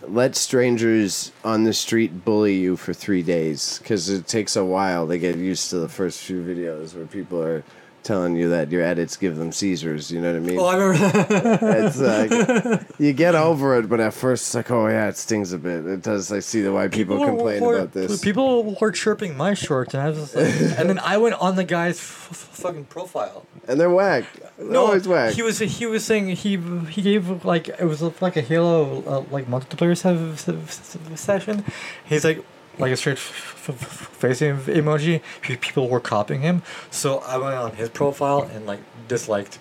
let 0.00 0.34
strangers 0.36 1.32
on 1.44 1.64
the 1.64 1.72
street 1.72 2.24
bully 2.24 2.56
you 2.56 2.76
for 2.76 2.92
three 2.92 3.22
days 3.22 3.78
because 3.78 4.08
it 4.08 4.26
takes 4.26 4.56
a 4.56 4.64
while 4.64 5.06
to 5.06 5.18
get 5.18 5.36
used 5.36 5.70
to 5.70 5.78
the 5.78 5.88
first 5.88 6.20
few 6.20 6.42
videos 6.42 6.94
where 6.94 7.06
people 7.06 7.40
are 7.40 7.62
telling 8.02 8.36
you 8.36 8.48
that 8.50 8.70
your 8.70 8.82
edits 8.82 9.16
give 9.16 9.36
them 9.36 9.52
seizures. 9.52 10.10
You 10.10 10.20
know 10.20 10.32
what 10.32 10.36
I 10.36 10.40
mean? 10.40 10.58
Oh, 10.58 10.64
I 10.66 10.76
remember. 10.76 11.26
it's 11.86 11.98
like 12.00 12.82
you 12.98 13.12
get 13.12 13.34
over 13.34 13.78
it, 13.78 13.88
but 13.88 14.00
at 14.00 14.14
first 14.14 14.46
it's 14.46 14.54
like, 14.54 14.70
oh 14.70 14.88
yeah, 14.88 15.08
it 15.08 15.16
stings 15.16 15.52
a 15.52 15.58
bit. 15.58 15.86
It 15.86 16.02
does. 16.02 16.30
I 16.32 16.40
see 16.40 16.62
the 16.62 16.72
why 16.72 16.88
people, 16.88 17.18
were- 17.18 17.26
complain 17.26 17.62
were- 17.62 17.76
about 17.78 17.92
this. 17.92 18.20
People 18.20 18.76
were 18.80 18.90
chirping 18.92 19.36
my 19.36 19.54
shorts, 19.54 19.94
and 19.94 20.02
I 20.02 20.08
was 20.10 20.18
just 20.18 20.36
like, 20.36 20.46
and 20.78 20.88
then 20.88 20.98
I 20.98 21.16
went 21.18 21.34
on 21.36 21.56
the 21.56 21.64
guy's 21.64 21.98
f- 21.98 22.28
f- 22.30 22.36
fucking 22.62 22.84
profile. 22.86 23.46
and 23.68 23.80
they're 23.80 23.90
whack. 23.90 24.24
No, 24.58 24.86
Always 24.86 25.08
whack. 25.08 25.34
he 25.34 25.42
was 25.42 25.58
he 25.58 25.86
was 25.86 26.04
saying 26.04 26.28
he 26.36 26.56
he 26.90 27.02
gave 27.02 27.44
like 27.44 27.68
it 27.68 27.84
was 27.84 28.00
like 28.20 28.36
a 28.36 28.42
Halo 28.42 29.02
uh, 29.06 29.24
like 29.30 29.46
multiplayer 29.46 29.96
se- 29.96 30.36
se- 30.36 30.58
se- 30.66 31.16
session. 31.16 31.64
He's 32.04 32.24
like 32.24 32.44
like 32.78 32.92
a 32.92 32.96
straight 32.96 33.18
f- 33.18 33.68
f- 33.70 33.76
face 33.76 34.40
emoji. 34.40 35.20
People 35.42 35.88
were 35.88 36.00
copying 36.00 36.40
him, 36.40 36.62
so 36.90 37.18
I 37.20 37.36
went 37.38 37.54
on 37.54 37.72
his 37.76 37.88
profile 37.90 38.42
and 38.52 38.66
like 38.66 38.80
disliked 39.08 39.58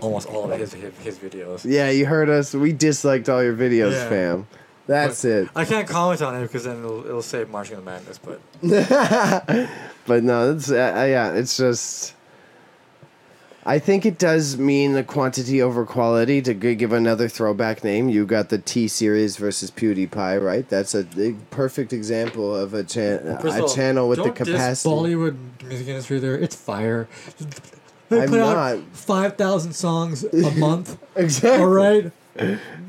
almost 0.00 0.28
all 0.28 0.50
of 0.50 0.58
his 0.58 0.72
his, 0.72 0.92
his 0.98 1.18
videos. 1.18 1.64
yeah, 1.64 1.90
you 1.90 2.06
heard 2.06 2.28
us. 2.28 2.54
We 2.54 2.72
disliked 2.72 3.28
all 3.28 3.42
your 3.42 3.54
videos, 3.54 3.92
Yeah. 3.92 4.08
fam. 4.08 4.46
That's 4.86 5.22
But 5.22 5.28
it. 5.30 5.48
I 5.56 5.64
can't 5.64 5.88
comment 5.88 6.20
on 6.20 6.34
it 6.36 6.42
because 6.42 6.64
then 6.64 6.78
it'll, 6.80 7.06
it'll 7.06 7.22
say 7.22 7.44
Marching 7.44 7.76
the 7.76 7.82
Madness, 7.82 8.18
but 8.18 8.38
but 10.06 10.22
no, 10.22 10.52
it's 10.52 10.70
uh, 10.70 10.74
uh, 10.96 11.04
yeah, 11.04 11.32
it's 11.32 11.56
just. 11.56 12.14
I 13.66 13.78
think 13.78 14.04
it 14.04 14.18
does 14.18 14.58
mean 14.58 14.92
the 14.92 15.02
quantity 15.02 15.62
over 15.62 15.86
quality. 15.86 16.42
To 16.42 16.52
give 16.54 16.92
another 16.92 17.28
throwback 17.28 17.82
name, 17.82 18.08
you 18.10 18.26
got 18.26 18.50
the 18.50 18.58
T 18.58 18.88
series 18.88 19.36
versus 19.36 19.70
PewDiePie, 19.70 20.42
right? 20.42 20.68
That's 20.68 20.94
a 20.94 21.04
perfect 21.50 21.92
example 21.92 22.54
of 22.54 22.74
a, 22.74 22.84
chan- 22.84 23.38
First 23.40 23.58
a 23.58 23.62
all, 23.62 23.68
channel 23.68 24.08
with 24.08 24.22
the 24.22 24.30
capacity. 24.30 24.88
Bollywood 24.90 25.36
music 25.62 25.88
industry 25.88 26.18
there, 26.18 26.36
it's 26.36 26.54
fire. 26.54 27.08
They 28.10 28.22
I'm 28.22 28.28
put 28.28 28.40
out 28.40 28.80
five 28.92 29.36
thousand 29.36 29.72
songs 29.72 30.24
a 30.24 30.50
month. 30.58 30.98
Exactly. 31.16 31.60
All 31.62 31.66
right, 31.68 32.12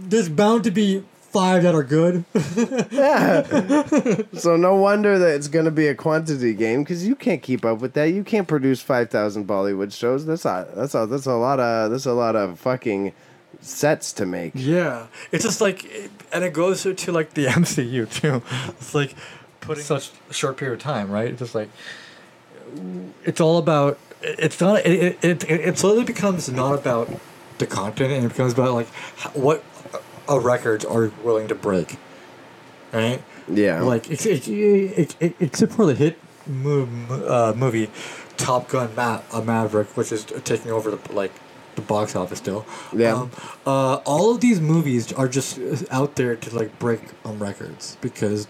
there's 0.01 0.27
bound 0.27 0.65
to 0.65 0.71
be 0.71 1.03
five 1.35 1.63
that 1.63 1.75
are 1.75 1.83
good. 1.83 2.23
yeah. 2.91 4.21
So 4.39 4.55
no 4.55 4.75
wonder 4.75 5.19
that 5.19 5.35
it's 5.35 5.49
going 5.49 5.65
to 5.65 5.71
be 5.71 5.87
a 5.87 5.95
quantity 5.95 6.53
game 6.53 6.83
because 6.83 7.05
you 7.05 7.13
can't 7.13 7.41
keep 7.43 7.65
up 7.65 7.79
with 7.79 7.93
that. 7.93 8.05
You 8.05 8.23
can't 8.23 8.47
produce 8.47 8.81
five 8.81 9.09
thousand 9.09 9.45
Bollywood 9.45 9.91
shows. 9.91 10.25
That's 10.25 10.45
a 10.45 10.65
that's 10.73 10.95
a 10.95 11.05
that's 11.05 11.25
a 11.25 11.33
lot 11.33 11.59
of 11.59 11.91
that's 11.91 12.05
a 12.05 12.13
lot 12.13 12.37
of 12.37 12.57
fucking 12.59 13.11
sets 13.59 14.13
to 14.13 14.25
make. 14.25 14.53
yeah, 14.55 15.07
it's 15.33 15.43
just 15.43 15.59
like, 15.59 16.09
and 16.31 16.45
it 16.45 16.53
goes 16.53 16.83
to, 16.83 16.93
to 16.93 17.11
like 17.11 17.33
the 17.33 17.45
MCU 17.61 18.09
too. 18.09 18.41
It's 18.69 18.95
like 18.95 19.13
putting 19.59 19.83
such 19.83 20.11
a 20.29 20.33
short 20.33 20.55
period 20.55 20.75
of 20.75 20.83
time, 20.83 21.11
right? 21.11 21.27
It's 21.27 21.39
just 21.39 21.55
like 21.55 21.69
it's 23.25 23.41
all 23.41 23.57
about. 23.57 23.99
It's 24.21 24.61
not. 24.61 24.85
It 24.85 25.17
it, 25.21 25.43
it, 25.43 25.51
it 25.51 25.77
slowly 25.77 26.05
becomes 26.05 26.49
not 26.49 26.75
about 26.75 27.09
the 27.57 27.67
content, 27.67 28.13
and 28.13 28.25
it 28.25 28.29
becomes 28.29 28.53
about 28.53 28.73
like 28.73 28.87
what 29.35 29.63
a 30.27 30.39
records 30.39 30.85
are 30.85 31.11
willing 31.23 31.47
to 31.47 31.55
break, 31.55 31.97
right? 32.91 33.21
Yeah. 33.47 33.81
Like 33.81 34.09
ex- 34.11 34.25
ex- 34.25 34.47
ex- 34.49 35.15
ex- 35.21 35.35
except 35.39 35.73
for 35.73 35.85
the 35.85 35.93
hit 35.95 36.19
uh, 36.47 37.53
movie 37.55 37.89
Top 38.37 38.69
Gun 38.69 38.93
Ma- 38.95 39.21
uh, 39.31 39.41
Maverick, 39.41 39.95
which 39.95 40.11
is 40.11 40.25
taking 40.25 40.71
over 40.71 40.91
the 40.91 41.13
like 41.13 41.31
the 41.75 41.81
box 41.81 42.15
office 42.15 42.39
still. 42.39 42.65
Yeah. 42.93 43.13
Um, 43.13 43.31
uh, 43.65 43.95
all 44.05 44.33
of 44.33 44.41
these 44.41 44.61
movies 44.61 45.11
are 45.13 45.27
just 45.27 45.59
out 45.91 46.15
there 46.15 46.35
to 46.35 46.55
like 46.55 46.77
break 46.79 47.01
on 47.23 47.39
records 47.39 47.97
because 48.01 48.47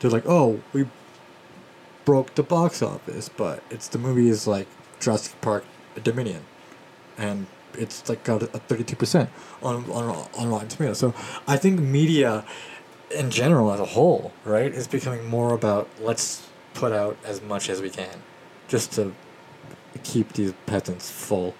they're 0.00 0.10
like, 0.10 0.26
oh, 0.26 0.60
we 0.72 0.86
broke 2.04 2.34
the 2.34 2.42
box 2.42 2.82
office, 2.82 3.28
but 3.28 3.62
it's 3.70 3.88
the 3.88 3.98
movie 3.98 4.28
is 4.28 4.46
like 4.46 4.66
Jurassic 5.00 5.40
Park 5.40 5.64
Dominion, 6.02 6.44
and 7.18 7.46
it's 7.76 8.08
like 8.08 8.24
got 8.24 8.42
a 8.42 8.46
thirty 8.46 8.84
two 8.84 8.96
percent 8.96 9.30
on 9.62 9.90
on 9.90 10.28
on 10.38 10.48
Rotten 10.48 10.68
Tomatoes. 10.68 10.98
So 10.98 11.14
I 11.46 11.56
think 11.56 11.80
media, 11.80 12.44
in 13.10 13.30
general 13.30 13.72
as 13.72 13.80
a 13.80 13.84
whole, 13.84 14.32
right, 14.44 14.72
is 14.72 14.88
becoming 14.88 15.26
more 15.26 15.54
about 15.54 15.88
let's 16.00 16.48
put 16.74 16.92
out 16.92 17.16
as 17.24 17.42
much 17.42 17.68
as 17.68 17.80
we 17.80 17.90
can, 17.90 18.22
just 18.68 18.92
to 18.92 19.12
keep 20.02 20.32
these 20.32 20.52
peasants 20.66 21.10
full. 21.10 21.54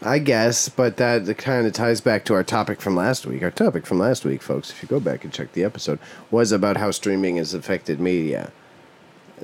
I 0.00 0.20
guess, 0.20 0.68
but 0.68 0.96
that 0.98 1.36
kind 1.38 1.66
of 1.66 1.72
ties 1.72 2.00
back 2.00 2.24
to 2.26 2.34
our 2.34 2.44
topic 2.44 2.80
from 2.80 2.94
last 2.94 3.26
week. 3.26 3.42
Our 3.42 3.50
topic 3.50 3.84
from 3.84 3.98
last 3.98 4.24
week, 4.24 4.42
folks, 4.42 4.70
if 4.70 4.80
you 4.80 4.88
go 4.88 5.00
back 5.00 5.24
and 5.24 5.32
check 5.32 5.52
the 5.52 5.64
episode, 5.64 5.98
was 6.30 6.52
about 6.52 6.76
how 6.76 6.92
streaming 6.92 7.36
has 7.36 7.52
affected 7.52 7.98
media. 7.98 8.52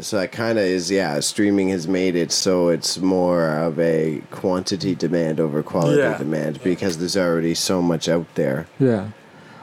So 0.00 0.18
that 0.18 0.32
kind 0.32 0.58
of 0.58 0.64
is, 0.64 0.90
yeah, 0.90 1.20
streaming 1.20 1.68
has 1.68 1.86
made 1.86 2.16
it 2.16 2.32
so 2.32 2.68
it's 2.68 2.98
more 2.98 3.48
of 3.48 3.78
a 3.78 4.22
quantity 4.30 4.94
demand 4.94 5.40
over 5.40 5.62
quality 5.62 5.98
Yeah. 5.98 6.18
demand 6.18 6.62
because 6.62 6.98
there's 6.98 7.16
already 7.16 7.54
so 7.54 7.80
much 7.82 8.08
out 8.08 8.26
there. 8.34 8.66
Yeah, 8.80 9.08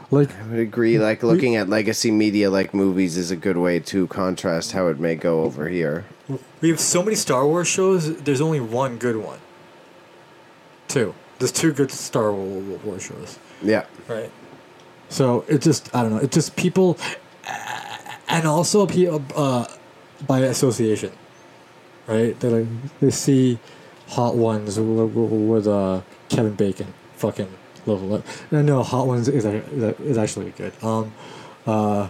like 0.09 0.29
I 0.39 0.47
would 0.47 0.59
agree. 0.59 0.97
Like 0.99 1.23
looking 1.23 1.55
at 1.55 1.69
legacy 1.69 2.11
media 2.11 2.49
like 2.49 2.73
movies 2.73 3.17
is 3.17 3.31
a 3.31 3.35
good 3.35 3.57
way 3.57 3.79
to 3.79 4.07
contrast 4.07 4.71
how 4.73 4.87
it 4.87 4.99
may 4.99 5.15
go 5.15 5.41
over 5.43 5.67
here. 5.69 6.05
we 6.61 6.69
have 6.69 6.79
so 6.79 7.03
many 7.03 7.15
Star 7.15 7.45
Wars 7.45 7.67
shows. 7.67 8.15
There's 8.23 8.41
only 8.41 8.59
one 8.59 8.97
good 8.97 9.17
one. 9.17 9.39
Two. 10.87 11.13
There's 11.39 11.51
two 11.51 11.73
good 11.73 11.91
Star 11.91 12.31
Wars 12.31 13.03
shows. 13.03 13.39
Yeah. 13.63 13.85
right? 14.07 14.31
So 15.09 15.43
it 15.47 15.61
just 15.61 15.93
I 15.95 16.03
don't 16.03 16.11
know. 16.11 16.17
It 16.19 16.31
just 16.31 16.55
people, 16.55 16.97
and 18.29 18.45
also 18.47 18.85
people 18.85 19.21
uh, 19.35 19.65
by 20.27 20.39
association, 20.39 21.11
right? 22.07 22.39
They 22.39 22.49
like 22.49 22.67
they 22.99 23.11
see 23.11 23.59
Hot 24.09 24.35
Ones 24.35 24.79
with, 24.79 25.67
uh, 25.67 26.01
Kevin 26.29 26.53
Bacon, 26.53 26.93
fucking 27.15 27.47
level. 27.85 28.23
No, 28.51 28.61
no, 28.61 28.83
Hot 28.83 29.07
Ones 29.07 29.27
is 29.27 29.45
is 29.45 30.17
actually 30.17 30.51
good. 30.51 30.73
Um, 30.83 31.13
uh, 31.65 32.09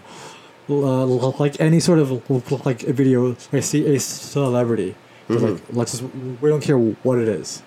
uh, 0.70 1.05
like 1.05 1.59
any 1.59 1.80
sort 1.80 1.99
of 1.99 2.66
like 2.66 2.84
a 2.84 2.93
video, 2.93 3.36
I 3.51 3.59
see 3.59 3.95
a 3.95 3.99
celebrity. 3.99 4.95
they're 5.28 5.39
Like 5.39 5.62
let's 5.72 5.91
just 5.91 6.03
we 6.41 6.49
don't 6.49 6.62
care 6.62 6.78
what 6.78 7.20
it 7.20 7.28
is. 7.28 7.62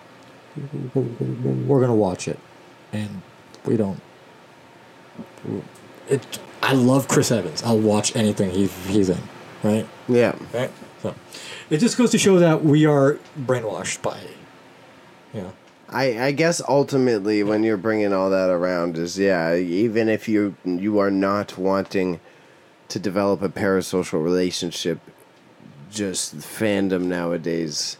We're 0.95 1.80
gonna 1.80 1.95
watch 1.95 2.28
it, 2.28 2.38
and 2.92 3.22
we 3.64 3.76
don't 3.76 4.01
it 6.09 6.38
I 6.62 6.72
love 6.72 7.09
Chris 7.09 7.30
Evans. 7.30 7.62
I'll 7.62 7.78
watch 7.78 8.14
anything 8.16 8.51
he 8.51 8.66
he's 8.88 9.11
in, 9.11 9.18
right? 9.65 9.87
Yeah. 10.09 10.37
Right. 10.53 10.71
So 11.03 11.15
it 11.71 11.79
just 11.79 11.99
goes 11.99 12.11
to 12.12 12.19
show 12.19 12.39
that 12.39 12.65
we 12.65 12.87
are 12.87 13.19
brainwashed 13.39 14.03
by, 14.03 14.21
you 15.33 15.43
know. 15.43 15.53
I, 15.89 16.27
I 16.27 16.33
guess 16.33 16.62
ultimately 16.69 17.43
when 17.43 17.62
you're 17.62 17.77
bringing 17.77 18.12
all 18.12 18.31
that 18.31 18.51
around 18.51 18.97
is 18.97 19.19
yeah 19.19 19.55
even 19.55 20.09
if 20.09 20.29
you 20.29 20.57
you 20.65 20.99
are 20.99 21.11
not 21.11 21.57
wanting 21.59 22.21
to 22.89 22.99
develop 22.99 23.43
a 23.43 23.49
parasocial 23.49 24.25
relationship 24.25 24.99
just 25.91 26.39
fandom 26.39 27.03
nowadays 27.03 27.99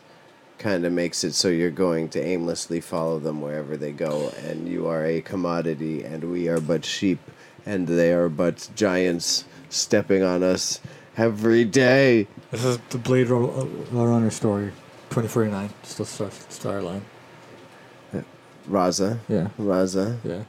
kind 0.59 0.85
of 0.85 0.93
makes 0.93 1.23
it 1.25 1.35
so 1.35 1.49
you're 1.49 1.71
going 1.71 2.09
to 2.09 2.25
aimlessly 2.25 2.81
follow 2.81 3.19
them 3.19 3.41
wherever 3.41 3.77
they 3.77 3.93
go 3.93 4.33
and 4.45 4.67
you 4.67 4.89
are 4.89 5.05
a 5.05 5.21
commodity 5.21 6.03
and 6.03 6.25
we 6.25 6.49
are 6.49 6.61
but 6.61 6.85
sheep 6.85 7.21
and 7.67 7.87
they 7.87 8.12
are 8.12 8.29
but 8.29 8.69
giants 8.75 9.45
stepping 9.69 10.23
on 10.23 10.43
us 10.43 10.81
every 11.17 11.65
day 11.65 12.27
This 12.51 12.65
is 12.65 12.79
the 12.91 12.99
Blade 12.99 13.29
Ro- 13.29 13.51
uh, 13.93 13.97
Runner 13.97 14.31
story, 14.31 14.73
twenty 15.11 15.29
forty 15.29 15.51
nine. 15.51 15.71
Still 15.83 16.07
star 16.07 16.31
star 16.49 16.81
line. 16.83 17.03
Uh, 18.12 18.21
Raza 18.71 19.19
Yeah. 19.29 19.49
Raza 19.59 20.19
Yeah. 20.25 20.45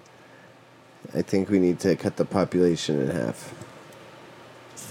I 1.14 1.22
think 1.22 1.50
we 1.50 1.60
need 1.60 1.80
to 1.82 1.96
cut 1.96 2.18
the 2.18 2.26
population 2.26 3.00
in 3.02 3.10
half 3.10 3.54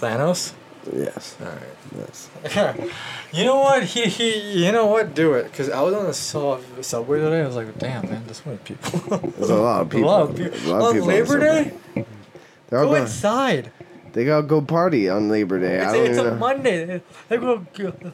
Thanos. 0.00 0.52
yes 0.94 1.36
All 1.40 1.46
right. 1.46 1.76
yes 1.98 2.28
you 3.32 3.44
know 3.44 3.56
what? 3.60 3.84
He 3.84 4.04
he. 4.04 4.64
You 4.66 4.72
know 4.72 4.86
what? 4.86 5.14
Do 5.14 5.32
it. 5.34 5.52
Cause 5.52 5.70
I 5.70 5.80
was 5.80 5.94
on 5.94 6.04
the 6.06 6.14
sub- 6.14 6.62
subway 6.82 7.20
today. 7.20 7.42
I 7.42 7.46
was 7.46 7.56
like, 7.56 7.78
damn 7.78 8.08
man, 8.08 8.22
this 8.26 8.44
many 8.44 8.58
people. 8.58 9.18
There's 9.18 9.50
a 9.50 9.56
lot 9.56 9.82
of 9.82 9.88
people. 9.90 10.08
A 10.10 10.10
lot 10.10 10.22
of 10.30 10.36
people. 10.36 10.58
A 10.58 10.68
lot 10.70 10.80
of 10.80 10.86
on 10.86 10.92
people 10.92 11.08
Labor 11.08 11.34
the 11.34 11.40
Day. 11.40 11.64
subway. 11.64 12.06
They're 12.68 12.78
all 12.80 12.84
Go 12.86 12.92
going. 12.92 13.06
They 14.14 14.24
gotta 14.24 14.46
go 14.46 14.62
party 14.62 15.08
on 15.08 15.28
Labor 15.28 15.58
Day. 15.60 15.80
I 15.80 15.84
It's, 15.84 15.92
don't 15.92 16.06
it's 16.06 16.18
a 16.18 16.22
know. 16.30 16.34
Monday. 16.36 17.02
They 17.28 17.36
go. 17.36 17.66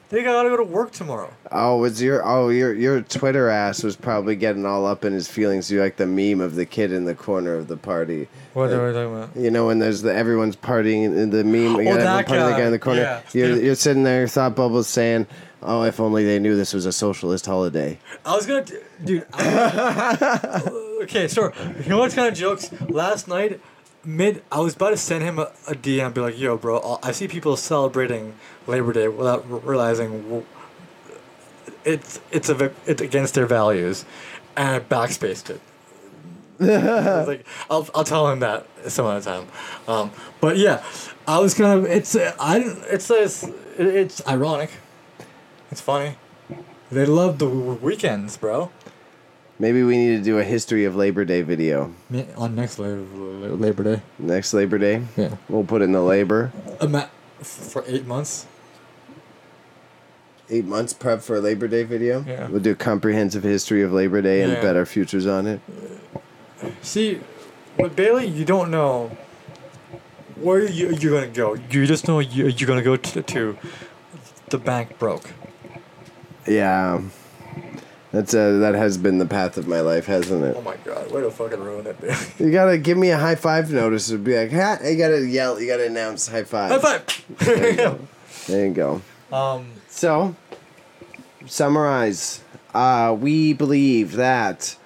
They 0.09 0.23
gotta 0.25 0.49
go 0.49 0.57
to 0.57 0.63
work 0.65 0.93
tomorrow. 0.93 1.31
Oh, 1.53 1.77
was 1.77 2.03
your 2.03 2.27
oh 2.27 2.49
your 2.49 2.73
your 2.75 3.03
Twitter 3.03 3.49
ass 3.51 3.83
was 3.83 3.97
probably 3.97 4.35
getting 4.35 4.65
all 4.67 4.87
up 4.87 5.05
in 5.05 5.13
his 5.13 5.29
feelings. 5.29 5.71
You 5.71 5.81
like 5.81 5.97
the 5.97 6.07
meme 6.07 6.41
of 6.41 6.55
the 6.55 6.65
kid 6.67 6.91
in 6.91 7.05
the 7.05 7.15
corner 7.15 7.55
of 7.55 7.69
the 7.69 7.77
party. 7.77 8.29
What 8.55 8.71
Like, 8.71 8.79
are 8.81 8.87
we 8.89 8.93
talking 8.95 9.15
about? 9.15 9.37
You 9.37 9.51
know 9.51 9.67
when 9.67 9.79
there's 9.79 10.01
the 10.03 10.15
everyone's 10.15 10.57
partying 10.57 11.05
in 11.17 11.29
the 11.31 11.45
meme. 11.45 11.77
Oh, 11.77 11.79
you 11.81 11.85
got 11.85 12.01
everyone 12.01 12.01
Oh, 12.01 12.05
that 12.17 12.27
partying 12.27 12.29
the 12.47 12.51
guy. 12.53 12.59
guy 12.61 12.65
in 12.67 12.73
the 12.73 12.79
corner. 12.79 13.01
Yeah. 13.03 13.21
You're 13.33 13.57
you're 13.63 13.75
sitting 13.75 14.03
there, 14.03 14.21
your 14.21 14.29
thought 14.29 14.57
bubbles 14.57 14.89
saying, 14.89 15.27
"Oh, 15.63 15.83
if 15.83 16.01
only 16.01 16.25
they 16.25 16.39
knew 16.39 16.57
this 16.57 16.73
was 16.73 16.87
a 16.87 16.93
socialist 16.93 17.45
holiday." 17.45 17.99
I 18.25 18.35
was 18.35 18.47
gonna, 18.47 18.65
dude. 19.05 19.27
I, 19.35 20.63
okay, 21.03 21.29
sure. 21.29 21.53
You 21.83 21.91
know 21.91 21.99
what's 21.99 22.15
kind 22.15 22.29
of 22.29 22.35
jokes? 22.35 22.71
Last 22.89 23.29
night, 23.29 23.61
mid, 24.05 24.43
I 24.51 24.61
was 24.61 24.77
about 24.77 24.91
to 24.91 24.97
send 24.97 25.23
him 25.25 25.39
a, 25.39 25.51
a 25.69 25.75
DM, 25.75 26.13
be 26.15 26.21
like, 26.21 26.39
"Yo, 26.39 26.57
bro, 26.57 26.99
I- 27.03 27.13
see 27.13 27.29
people 27.29 27.57
celebrating 27.57 28.35
Labor 28.67 28.93
Day 28.93 29.09
without 29.09 29.45
r- 29.51 29.59
realizing 29.59 30.23
w- 30.23 30.47
it's 31.85 32.21
it's 32.31 32.49
a 32.49 32.73
it's 32.87 33.01
against 33.01 33.35
their 33.35 33.47
values," 33.47 34.05
and 34.57 34.69
I 34.69 34.81
backspaced 34.81 35.51
it. 35.51 35.61
I 36.61 37.25
like, 37.25 37.47
"I'll 37.71 37.89
I'll 37.95 38.05
tell 38.05 38.29
him 38.31 38.41
that 38.41 38.67
some 38.89 39.07
other 39.07 39.23
time. 39.23 39.49
Um, 39.89 40.11
but 40.41 40.57
yeah, 40.57 40.83
I 41.27 41.39
was 41.39 41.55
kind 41.55 41.79
of 41.79 41.87
it's 41.91 42.15
I 42.17 42.59
it's 42.91 43.11
it's, 43.11 43.45
it's 43.79 44.27
ironic. 44.27 44.71
It's 45.71 45.81
funny. 45.81 46.17
They 46.91 47.07
love 47.07 47.39
the 47.39 47.47
w- 47.47 47.79
weekends, 47.81 48.37
bro. 48.37 48.71
Maybe 49.61 49.83
we 49.83 49.97
need 49.99 50.17
to 50.17 50.23
do 50.23 50.39
a 50.39 50.43
history 50.43 50.87
of 50.87 50.97
Labor 50.97 51.27
Day 51.27 51.43
video 51.43 51.95
On 52.39 52.55
next 52.57 52.79
Labor, 52.79 53.83
Day. 53.85 54.03
next 54.19 54.55
Labor 54.55 54.79
Day. 54.79 55.03
Yeah. 55.19 55.37
We'll 55.51 55.65
put 55.65 55.83
in 55.83 55.93
the 55.93 56.01
labor. 56.01 56.51
For 57.43 57.85
eight 57.87 58.07
months. 58.07 58.47
Eight 60.49 60.65
months 60.65 60.95
prep 60.95 61.21
for 61.21 61.37
a 61.37 61.41
Labor 61.41 61.69
Day 61.69 61.83
video. 61.83 62.25
Yeah. 62.27 62.49
We'll 62.49 62.61
do 62.63 62.71
a 62.73 62.75
comprehensive 62.75 63.43
history 63.43 63.83
of 63.83 63.93
Labor 63.93 64.23
Day 64.23 64.41
and 64.43 64.53
Yeah. 64.53 64.63
bet 64.63 64.77
our 64.77 64.87
futures 64.87 65.27
on 65.27 65.47
it. 65.47 65.61
See, 66.81 67.21
with 67.79 67.95
Bailey, 67.95 68.27
you 68.29 68.47
don't 68.47 68.71
know 68.71 69.15
where 70.37 70.65
you, 70.67 70.89
you're 70.89 71.13
going 71.13 71.31
to 71.31 71.37
go. 71.37 71.55
You 71.71 71.87
just 71.87 72.09
know 72.09 72.19
you, 72.19 72.47
you're 72.49 72.67
going 72.67 72.79
to 72.79 72.83
go 72.85 72.97
to 72.97 73.59
the 74.49 74.59
bank 74.59 74.99
broke. 74.99 75.29
Yeah. 76.49 77.03
That's 78.13 78.35
uh, 78.35 78.59
that 78.59 78.75
has 78.75 78.99
been 78.99 79.19
the 79.19 79.27
path 79.27 79.57
of 79.57 79.69
my 79.69 79.81
life, 79.81 80.07
hasn't 80.07 80.43
it? 80.45 80.57
Oh 80.59 80.63
my 80.63 80.77
god, 80.85 81.11
way 81.13 81.21
to 81.21 81.31
fucking 81.31 81.61
ruin 81.61 81.87
it, 81.87 82.01
Bailey. 82.01 82.17
You 82.41 82.51
gotta 82.51 82.77
give 82.77 82.99
me 82.99 83.11
a 83.11 83.17
high 83.19 83.37
five 83.37 83.71
notice. 83.73 84.09
It'd 84.11 84.25
be 84.25 84.37
like, 84.37 84.51
ha! 84.53 84.79
You 84.85 84.97
gotta 84.97 85.25
yell. 85.25 85.61
You 85.61 85.69
gotta 85.69 85.87
announce 85.87 86.27
high 86.27 86.43
five. 86.45 86.81
High 86.81 86.99
five! 86.99 88.01
There 88.47 88.67
you 88.67 88.73
go. 88.75 89.03
um, 89.33 89.67
So, 89.89 90.35
summarize. 91.47 92.43
Uh, 92.75 93.17
we 93.19 93.53
believe 93.53 94.13
that 94.13 94.77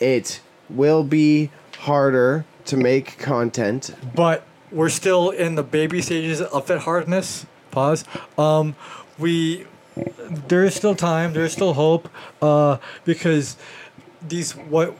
it 0.00 0.40
will 0.68 1.02
be 1.04 1.50
harder 1.78 2.44
to 2.66 2.76
make 2.76 3.18
content. 3.18 3.94
but 4.14 4.44
we're 4.70 4.88
still 4.90 5.30
in 5.30 5.54
the 5.54 5.62
baby 5.62 6.02
stages 6.02 6.40
of 6.42 6.70
it 6.70 6.80
hardness. 6.80 7.46
Pause. 7.70 8.04
Um, 8.36 8.76
we 9.18 9.66
there 10.48 10.64
is 10.64 10.74
still 10.74 10.94
time. 10.94 11.32
There 11.32 11.44
is 11.44 11.52
still 11.52 11.74
hope. 11.74 12.08
Uh, 12.40 12.78
because 13.04 13.56
these 14.26 14.52
what 14.52 14.96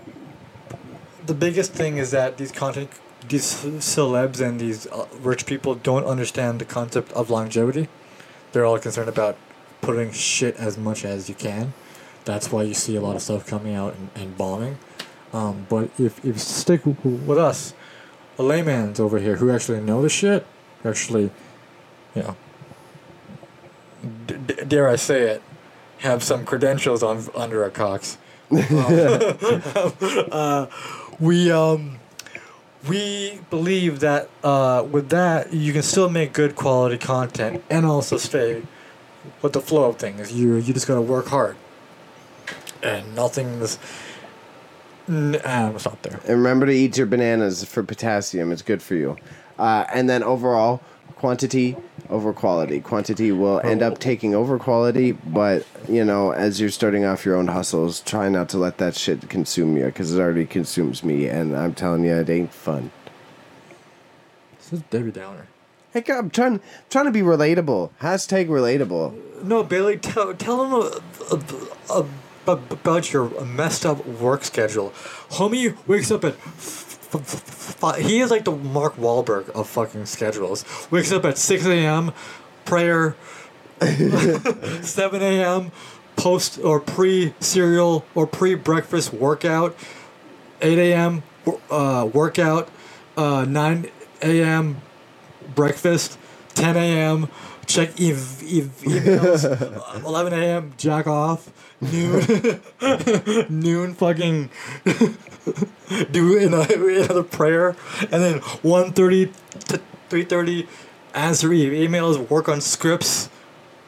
the 1.26 1.34
biggest 1.34 1.72
thing 1.72 1.98
is 1.98 2.10
that 2.12 2.38
these 2.38 2.52
content 2.52 2.90
these 3.28 3.52
celebs 3.52 4.40
and 4.40 4.60
these 4.60 4.86
uh, 4.86 5.06
rich 5.20 5.44
people 5.46 5.74
don't 5.74 6.04
understand 6.04 6.60
the 6.60 6.64
concept 6.64 7.12
of 7.12 7.30
longevity. 7.30 7.88
They're 8.52 8.64
all 8.64 8.78
concerned 8.78 9.08
about 9.08 9.36
putting 9.80 10.12
shit 10.12 10.56
as 10.56 10.78
much 10.78 11.04
as 11.04 11.28
you 11.28 11.34
can. 11.34 11.74
That's 12.24 12.50
why 12.52 12.62
you 12.62 12.74
see 12.74 12.96
a 12.96 13.00
lot 13.00 13.16
of 13.16 13.22
stuff 13.22 13.46
coming 13.46 13.74
out 13.74 13.94
and, 13.94 14.10
and 14.14 14.36
bombing. 14.36 14.78
Um, 15.32 15.66
but 15.68 15.90
if, 15.98 16.18
if 16.20 16.24
you 16.24 16.34
stick 16.38 16.82
with 16.84 17.38
us, 17.38 17.74
a 18.38 18.42
layman's 18.42 19.00
over 19.00 19.18
here 19.18 19.36
who 19.36 19.50
actually 19.50 19.80
know 19.80 20.00
the 20.00 20.08
shit, 20.08 20.46
actually, 20.84 21.30
you 22.14 22.22
know, 22.22 22.36
d- 24.26 24.34
d- 24.46 24.64
dare 24.66 24.88
I 24.88 24.96
say 24.96 25.22
it, 25.22 25.42
have 25.98 26.22
some 26.22 26.44
credentials 26.44 27.02
on 27.02 27.24
under 27.34 27.62
our 27.62 27.70
cocks. 27.70 28.18
Um, 28.50 28.60
uh, 30.32 30.66
we 31.20 31.50
um, 31.52 31.98
we 32.88 33.40
believe 33.50 34.00
that 34.00 34.30
uh, 34.42 34.86
with 34.90 35.10
that 35.10 35.52
you 35.52 35.72
can 35.72 35.82
still 35.82 36.08
make 36.08 36.32
good 36.32 36.56
quality 36.56 36.96
content 36.96 37.62
and 37.68 37.84
also 37.84 38.16
stay 38.16 38.62
with 39.42 39.52
the 39.52 39.60
flow 39.60 39.90
of 39.90 39.96
things. 39.96 40.32
You 40.32 40.54
you 40.56 40.72
just 40.72 40.86
gotta 40.86 41.02
work 41.02 41.26
hard, 41.26 41.56
and 42.82 43.14
nothing's. 43.14 43.78
N- 45.08 45.40
ah, 45.44 45.66
I'll 45.66 45.78
stop 45.78 46.00
there. 46.02 46.20
And 46.20 46.36
remember 46.38 46.66
to 46.66 46.72
eat 46.72 46.96
your 46.96 47.06
bananas 47.06 47.64
for 47.64 47.82
potassium. 47.82 48.52
It's 48.52 48.62
good 48.62 48.82
for 48.82 48.94
you. 48.94 49.16
Uh, 49.58 49.84
and 49.92 50.08
then 50.08 50.22
overall, 50.22 50.80
quantity 51.16 51.76
over 52.08 52.32
quality. 52.32 52.80
Quantity 52.80 53.32
will 53.32 53.60
end 53.60 53.82
up 53.82 53.98
taking 53.98 54.34
over 54.34 54.58
quality, 54.58 55.12
but 55.12 55.66
you 55.88 56.04
know, 56.04 56.30
as 56.30 56.60
you're 56.60 56.70
starting 56.70 57.04
off 57.04 57.24
your 57.24 57.36
own 57.36 57.48
hustles, 57.48 58.00
try 58.00 58.28
not 58.28 58.48
to 58.50 58.58
let 58.58 58.78
that 58.78 58.94
shit 58.94 59.28
consume 59.28 59.76
you 59.76 59.86
because 59.86 60.14
it 60.14 60.20
already 60.20 60.46
consumes 60.46 61.02
me, 61.02 61.26
and 61.26 61.56
I'm 61.56 61.74
telling 61.74 62.04
you, 62.04 62.14
it 62.14 62.30
ain't 62.30 62.52
fun. 62.52 62.90
This 64.58 64.72
is 64.72 64.82
Debbie 64.82 65.12
Downer. 65.12 65.46
Hey, 65.92 66.04
I'm 66.08 66.30
trying, 66.30 66.60
trying 66.90 67.06
to 67.06 67.10
be 67.10 67.22
relatable. 67.22 67.90
Hashtag 68.00 68.48
relatable. 68.48 69.42
No, 69.42 69.62
Bailey, 69.62 69.96
tell 69.96 70.34
tell 70.34 70.92
uh, 71.90 72.04
about 72.46 73.12
your 73.12 73.28
messed 73.44 73.86
up 73.86 74.06
work 74.06 74.44
schedule. 74.44 74.90
Homie 75.30 75.76
wakes 75.86 76.10
up 76.10 76.24
at. 76.24 76.36
F- 77.14 77.84
f- 77.84 77.96
he 77.98 78.20
is 78.20 78.30
like 78.30 78.44
the 78.44 78.52
Mark 78.52 78.96
Wahlberg 78.96 79.50
of 79.50 79.68
fucking 79.68 80.06
schedules. 80.06 80.64
Wakes 80.90 81.12
up 81.12 81.24
at 81.26 81.38
six 81.38 81.66
a.m. 81.66 82.12
Prayer. 82.66 83.16
Seven 84.82 85.22
a.m. 85.22 85.72
Post 86.16 86.60
or 86.62 86.80
pre 86.80 87.34
cereal 87.40 88.04
or 88.14 88.26
pre 88.26 88.54
breakfast 88.56 89.12
workout. 89.14 89.76
Eight 90.62 90.78
a.m. 90.78 91.22
Uh, 91.70 92.08
workout. 92.12 92.68
Uh, 93.16 93.44
Nine 93.46 93.90
a.m. 94.22 94.78
breakfast. 95.54 96.18
Ten 96.54 96.76
a.m. 96.76 97.28
Check 97.66 97.90
ev- 98.00 98.42
ev- 98.42 98.82
emails. 98.84 100.04
11 100.04 100.34
a.m. 100.34 100.74
Jack 100.78 101.06
off. 101.06 101.50
Noon. 101.80 102.60
noon. 103.48 103.94
Fucking 103.94 104.50
do 106.10 106.38
another, 106.38 106.90
another 106.90 107.22
prayer, 107.22 107.76
and 108.00 108.22
then 108.22 108.40
1.30 108.40 109.32
to 109.68 109.80
3.30 110.10 110.66
answer 111.14 111.48
emails. 111.48 112.28
Work 112.28 112.48
on 112.48 112.60
scripts 112.60 113.28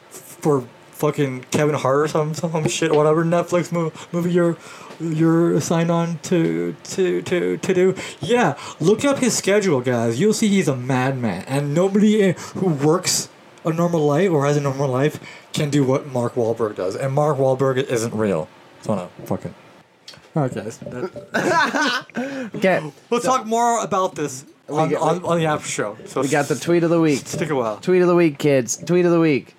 for 0.09 0.65
fucking 0.91 1.45
Kevin 1.51 1.75
Hart 1.75 1.97
or 1.97 2.07
some 2.07 2.33
some 2.33 2.67
shit, 2.67 2.93
whatever 2.93 3.25
Netflix 3.25 3.71
mo- 3.71 3.91
movie 4.11 4.31
you're 4.31 4.55
you're 4.99 5.55
assigned 5.55 5.91
on 5.91 6.19
to 6.19 6.75
to 6.83 7.21
to 7.23 7.57
to 7.57 7.73
do. 7.73 7.95
Yeah, 8.21 8.57
look 8.79 9.03
up 9.03 9.19
his 9.19 9.35
schedule, 9.35 9.81
guys. 9.81 10.19
You'll 10.19 10.33
see 10.33 10.47
he's 10.47 10.67
a 10.67 10.75
madman, 10.75 11.43
and 11.47 11.73
nobody 11.73 12.29
uh, 12.29 12.33
who 12.33 12.67
works 12.69 13.29
a 13.65 13.73
normal 13.73 14.05
life 14.05 14.31
or 14.31 14.45
has 14.45 14.57
a 14.57 14.61
normal 14.61 14.89
life 14.89 15.19
can 15.53 15.69
do 15.69 15.83
what 15.83 16.07
Mark 16.07 16.35
Wahlberg 16.35 16.75
does, 16.75 16.95
and 16.95 17.13
Mark 17.13 17.37
Wahlberg 17.37 17.77
isn't 17.77 18.13
real. 18.13 18.47
So 18.81 18.95
no, 18.95 19.09
fucking. 19.25 19.53
All 20.35 20.43
right, 20.43 20.53
guys. 20.53 20.77
That- 20.77 22.51
Okay, 22.55 22.91
we'll 23.09 23.19
talk 23.21 23.45
more 23.45 23.83
about 23.83 24.15
this 24.15 24.45
on, 24.69 24.89
get- 24.89 24.99
on, 25.01 25.23
on 25.23 25.37
the 25.39 25.45
after 25.45 25.67
show. 25.67 25.97
So 26.05 26.21
we 26.21 26.27
got 26.29 26.47
the 26.47 26.55
tweet 26.55 26.83
of 26.83 26.89
the 26.89 26.99
week. 27.01 27.19
stick 27.25 27.49
a 27.49 27.55
while. 27.55 27.77
Tweet 27.77 28.01
of 28.01 28.07
the 28.07 28.15
week, 28.15 28.37
kids. 28.37 28.77
Tweet 28.77 29.05
of 29.05 29.11
the 29.11 29.19
week. 29.19 29.55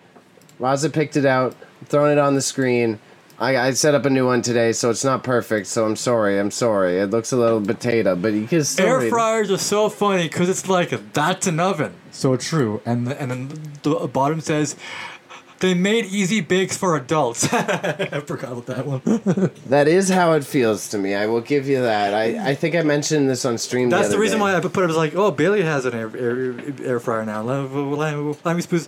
Raza 0.61 0.93
picked 0.93 1.17
it 1.17 1.27
out, 1.27 1.55
throwing 1.87 2.13
it 2.13 2.19
on 2.19 2.35
the 2.35 2.41
screen. 2.43 2.99
I, 3.39 3.57
I 3.57 3.71
set 3.73 3.95
up 3.95 4.05
a 4.05 4.11
new 4.11 4.25
one 4.27 4.41
today, 4.43 4.73
so 4.73 4.91
it's 4.91 5.03
not 5.05 5.25
perfect. 5.25 5.67
So 5.67 5.85
I'm 5.85 5.97
sorry. 5.97 6.39
I'm 6.39 6.51
sorry. 6.53 6.99
It 6.99 7.11
looks 7.11 7.33
a 7.33 7.37
little 7.37 7.61
potato, 7.61 8.15
but 8.15 8.33
you 8.35 8.47
can 8.47 8.63
still 8.63 8.87
Air 8.87 8.99
read 8.99 9.07
it. 9.07 9.11
fryers 9.11 9.51
are 9.51 9.59
so 9.59 9.89
funny 9.89 10.25
because 10.25 10.49
it's 10.49 10.69
like 10.69 11.13
that's 11.13 11.47
an 11.49 11.59
oven. 11.59 11.95
So 12.13 12.37
true, 12.37 12.81
and 12.87 13.11
and 13.13 13.31
then 13.31 13.49
the 13.83 14.07
bottom 14.07 14.41
says 14.41 14.77
they 15.63 15.75
made 15.75 16.07
easy 16.07 16.41
bakes 16.41 16.77
for 16.77 16.97
adults. 16.97 17.45
I 17.53 18.21
forgot 18.27 18.53
about 18.53 18.67
that 18.67 18.85
one. 18.85 19.51
That 19.67 19.87
is 19.87 20.09
how 20.09 20.33
it 20.33 20.45
feels 20.45 20.89
to 20.89 20.99
me. 20.99 21.15
I 21.15 21.27
will 21.27 21.41
give 21.41 21.69
you 21.69 21.81
that. 21.83 22.13
I, 22.13 22.51
I 22.51 22.55
think 22.57 22.75
I 22.75 22.83
mentioned 22.83 23.31
this 23.31 23.45
on 23.45 23.57
stream. 23.59 23.89
That's 23.89 24.09
the, 24.09 24.15
the 24.15 24.19
reason 24.19 24.39
day. 24.39 24.43
why 24.43 24.57
I 24.57 24.61
put 24.61 24.83
it 24.83 24.91
as 24.91 24.97
like, 24.97 25.15
oh, 25.15 25.31
Bailey 25.31 25.63
has 25.63 25.87
an 25.87 25.95
air, 25.95 26.11
air, 26.17 26.57
air 26.85 26.99
fryer 26.99 27.25
now. 27.25 27.43
Let, 27.43 27.71
let, 27.73 28.45
let 28.45 28.57
me 28.57 28.63
spoon. 28.63 28.81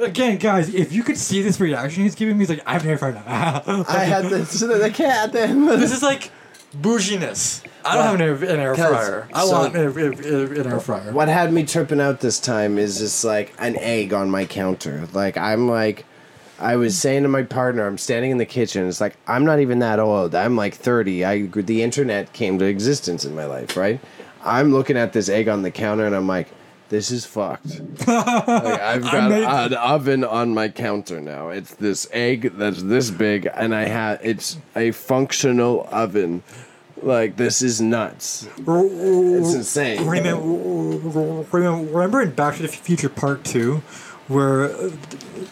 Again, 0.00 0.38
guys, 0.38 0.74
if 0.74 0.92
you 0.92 1.04
could 1.04 1.16
see 1.16 1.42
this 1.42 1.60
reaction 1.60 2.02
he's 2.02 2.16
giving 2.16 2.36
me, 2.36 2.42
he's 2.42 2.50
like, 2.50 2.66
I 2.66 2.72
have 2.72 2.82
an 2.82 2.90
air 2.90 2.98
fryer 2.98 3.12
now. 3.12 3.62
I 3.88 4.04
had 4.04 4.24
this. 4.24 4.58
The 4.58 4.90
cat. 4.92 5.32
Then 5.32 5.64
this 5.66 5.92
is 5.92 6.02
like 6.02 6.32
bouginess. 6.74 7.62
I 7.84 7.94
don't 7.94 8.04
have 8.04 8.42
an 8.42 8.48
air, 8.48 8.54
an 8.54 8.60
air 8.60 8.74
fryer. 8.74 9.28
I 9.32 9.44
so- 9.44 9.52
want 9.52 9.76
an, 9.76 9.96
an 9.96 10.66
air 10.72 10.80
fryer. 10.80 11.12
What 11.12 11.28
had 11.28 11.52
me 11.52 11.64
tripping 11.64 12.00
out 12.00 12.18
this 12.18 12.40
time 12.40 12.78
is 12.78 12.98
just 12.98 13.24
like 13.24 13.54
an 13.60 13.76
egg 13.76 14.12
on 14.12 14.28
my 14.28 14.44
counter. 14.44 15.06
Like 15.12 15.36
I'm 15.36 15.68
like 15.68 16.04
I 16.58 16.76
was 16.76 16.96
saying 16.96 17.22
to 17.22 17.28
my 17.28 17.42
partner, 17.42 17.86
I'm 17.86 17.98
standing 17.98 18.30
in 18.30 18.38
the 18.38 18.46
kitchen. 18.46 18.88
It's 18.88 19.00
like 19.00 19.16
I'm 19.26 19.44
not 19.44 19.60
even 19.60 19.80
that 19.80 19.98
old. 19.98 20.34
I'm 20.34 20.56
like 20.56 20.74
30. 20.74 21.24
I 21.24 21.42
the 21.46 21.82
internet 21.82 22.32
came 22.32 22.58
to 22.58 22.64
existence 22.64 23.24
in 23.24 23.34
my 23.34 23.44
life, 23.44 23.76
right? 23.76 24.00
I'm 24.44 24.72
looking 24.72 24.96
at 24.96 25.12
this 25.12 25.28
egg 25.28 25.48
on 25.48 25.62
the 25.62 25.70
counter 25.70 26.06
and 26.06 26.14
I'm 26.14 26.28
like, 26.28 26.48
this 26.88 27.10
is 27.10 27.26
fucked. 27.26 27.80
like, 28.06 28.08
I've 28.08 29.02
got 29.02 29.32
an 29.32 29.74
oven 29.74 30.24
on 30.24 30.54
my 30.54 30.68
counter 30.68 31.20
now. 31.20 31.48
It's 31.48 31.74
this 31.74 32.06
egg 32.12 32.52
that's 32.56 32.82
this 32.82 33.10
big, 33.10 33.48
and 33.54 33.74
I 33.74 33.86
have 33.86 34.20
it's 34.22 34.56
a 34.74 34.92
functional 34.92 35.88
oven. 35.90 36.42
Like 37.02 37.36
this 37.36 37.60
is 37.60 37.80
nuts. 37.80 38.48
It's 38.56 39.54
insane. 39.54 40.06
Remember, 40.06 40.40
remember, 40.40 41.92
remember 41.92 42.22
in 42.22 42.30
Back 42.30 42.56
to 42.56 42.62
the 42.62 42.68
Future 42.68 43.08
Part 43.08 43.44
Two, 43.44 43.82
where 44.28 44.70
uh, 44.70 44.90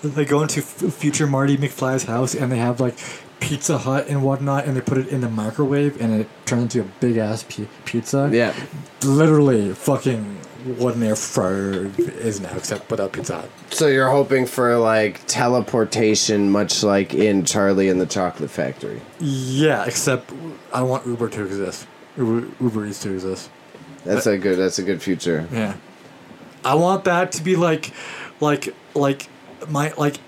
they 0.02 0.24
go 0.24 0.42
into 0.42 0.60
F- 0.60 0.92
future 0.94 1.26
Marty 1.26 1.56
McFly's 1.56 2.04
house 2.04 2.34
and 2.34 2.50
they 2.50 2.58
have 2.58 2.80
like 2.80 2.96
Pizza 3.40 3.78
Hut 3.78 4.08
and 4.08 4.22
whatnot, 4.22 4.64
and 4.64 4.76
they 4.76 4.80
put 4.80 4.96
it 4.98 5.08
in 5.08 5.20
the 5.20 5.28
microwave 5.28 6.00
and 6.00 6.20
it 6.20 6.28
turns 6.46 6.74
into 6.74 6.80
a 6.80 6.90
big 7.00 7.16
ass 7.18 7.42
pi- 7.42 7.68
pizza. 7.84 8.30
Yeah. 8.32 8.54
literally 9.02 9.72
fucking 9.74 10.38
what 10.78 10.94
an 10.96 11.02
air 11.02 11.14
fryer 11.14 11.90
is 11.98 12.40
now, 12.40 12.56
except 12.56 12.90
without 12.90 13.12
Pizza 13.12 13.36
Hut. 13.42 13.50
So 13.70 13.86
you're 13.86 14.08
hoping 14.08 14.46
for 14.46 14.78
like 14.78 15.20
teleportation, 15.26 16.50
much 16.50 16.82
like 16.82 17.12
in 17.12 17.44
Charlie 17.44 17.90
and 17.90 18.00
the 18.00 18.06
Chocolate 18.06 18.50
Factory. 18.50 19.02
Yeah, 19.20 19.84
except 19.84 20.32
I 20.72 20.80
want 20.82 21.06
Uber 21.06 21.28
to 21.30 21.44
exist. 21.44 21.86
Uber, 22.16 22.46
Uber 22.62 22.86
Eats 22.86 23.02
to 23.02 23.12
exist. 23.12 23.50
That's 24.04 24.26
a 24.26 24.38
good. 24.38 24.58
That's 24.58 24.78
a 24.78 24.82
good 24.82 25.02
future. 25.02 25.46
Yeah. 25.52 25.74
I 26.64 26.76
want 26.76 27.04
that 27.04 27.32
to 27.32 27.42
be 27.42 27.56
like, 27.56 27.92
like, 28.40 28.74
like 28.94 29.28
my 29.68 29.92
like 29.96 30.18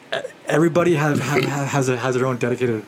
everybody 0.47 0.95
has 0.95 1.19
has 1.19 1.45
has, 1.45 1.89
a, 1.89 1.97
has 1.97 2.15
their 2.15 2.27
own 2.27 2.37
dedicated. 2.37 2.85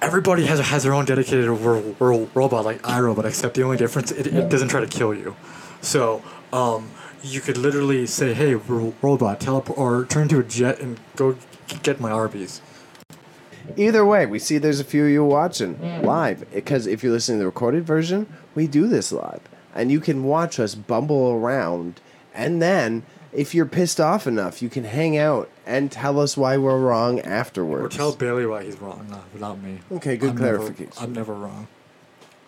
Everybody 0.00 0.46
has 0.46 0.60
has 0.60 0.82
their 0.82 0.94
own 0.94 1.04
dedicated 1.04 1.46
ro- 1.48 1.94
ro- 1.98 2.28
robot 2.34 2.64
like 2.64 2.82
iRobot, 2.82 3.24
except 3.24 3.54
the 3.54 3.62
only 3.62 3.76
difference 3.76 4.10
it, 4.10 4.26
it 4.26 4.48
doesn't 4.48 4.68
try 4.68 4.80
to 4.80 4.86
kill 4.86 5.14
you. 5.14 5.36
So 5.80 6.22
um, 6.52 6.90
you 7.22 7.40
could 7.40 7.56
literally 7.56 8.06
say, 8.06 8.34
"Hey, 8.34 8.54
ro- 8.54 8.94
robot, 9.02 9.40
teleport 9.40 9.78
or 9.78 10.04
turn 10.06 10.22
into 10.22 10.38
a 10.38 10.42
jet 10.44 10.80
and 10.80 10.98
go 11.16 11.36
get 11.82 12.00
my 12.00 12.10
Arby's." 12.10 12.60
Either 13.76 14.04
way, 14.04 14.26
we 14.26 14.38
see 14.38 14.58
there's 14.58 14.80
a 14.80 14.84
few 14.84 15.04
of 15.04 15.10
you 15.10 15.24
watching 15.24 16.02
live 16.02 16.44
because 16.52 16.86
if 16.86 17.02
you're 17.04 17.12
listening 17.12 17.38
to 17.38 17.42
the 17.42 17.46
recorded 17.46 17.86
version, 17.86 18.26
we 18.54 18.66
do 18.66 18.88
this 18.88 19.12
live, 19.12 19.40
and 19.74 19.92
you 19.92 20.00
can 20.00 20.24
watch 20.24 20.58
us 20.58 20.74
bumble 20.74 21.30
around, 21.30 22.00
and 22.34 22.60
then 22.60 23.04
if 23.32 23.54
you're 23.54 23.66
pissed 23.66 24.00
off 24.00 24.26
enough, 24.26 24.60
you 24.62 24.68
can 24.68 24.84
hang 24.84 25.16
out 25.16 25.48
and 25.66 25.90
tell 25.92 26.18
us 26.20 26.36
why 26.36 26.56
we're 26.56 26.78
wrong 26.78 27.20
afterwards. 27.20 27.94
Or 27.94 27.98
tell 27.98 28.12
Bailey 28.12 28.46
why 28.46 28.64
he's 28.64 28.80
wrong, 28.80 29.06
not, 29.08 29.24
not 29.38 29.62
me. 29.62 29.78
Okay, 29.92 30.16
good 30.16 30.30
I'm 30.30 30.36
never- 30.36 30.58
clarification. 30.58 30.92
I'm 31.02 31.12
never 31.12 31.34
wrong. 31.34 31.68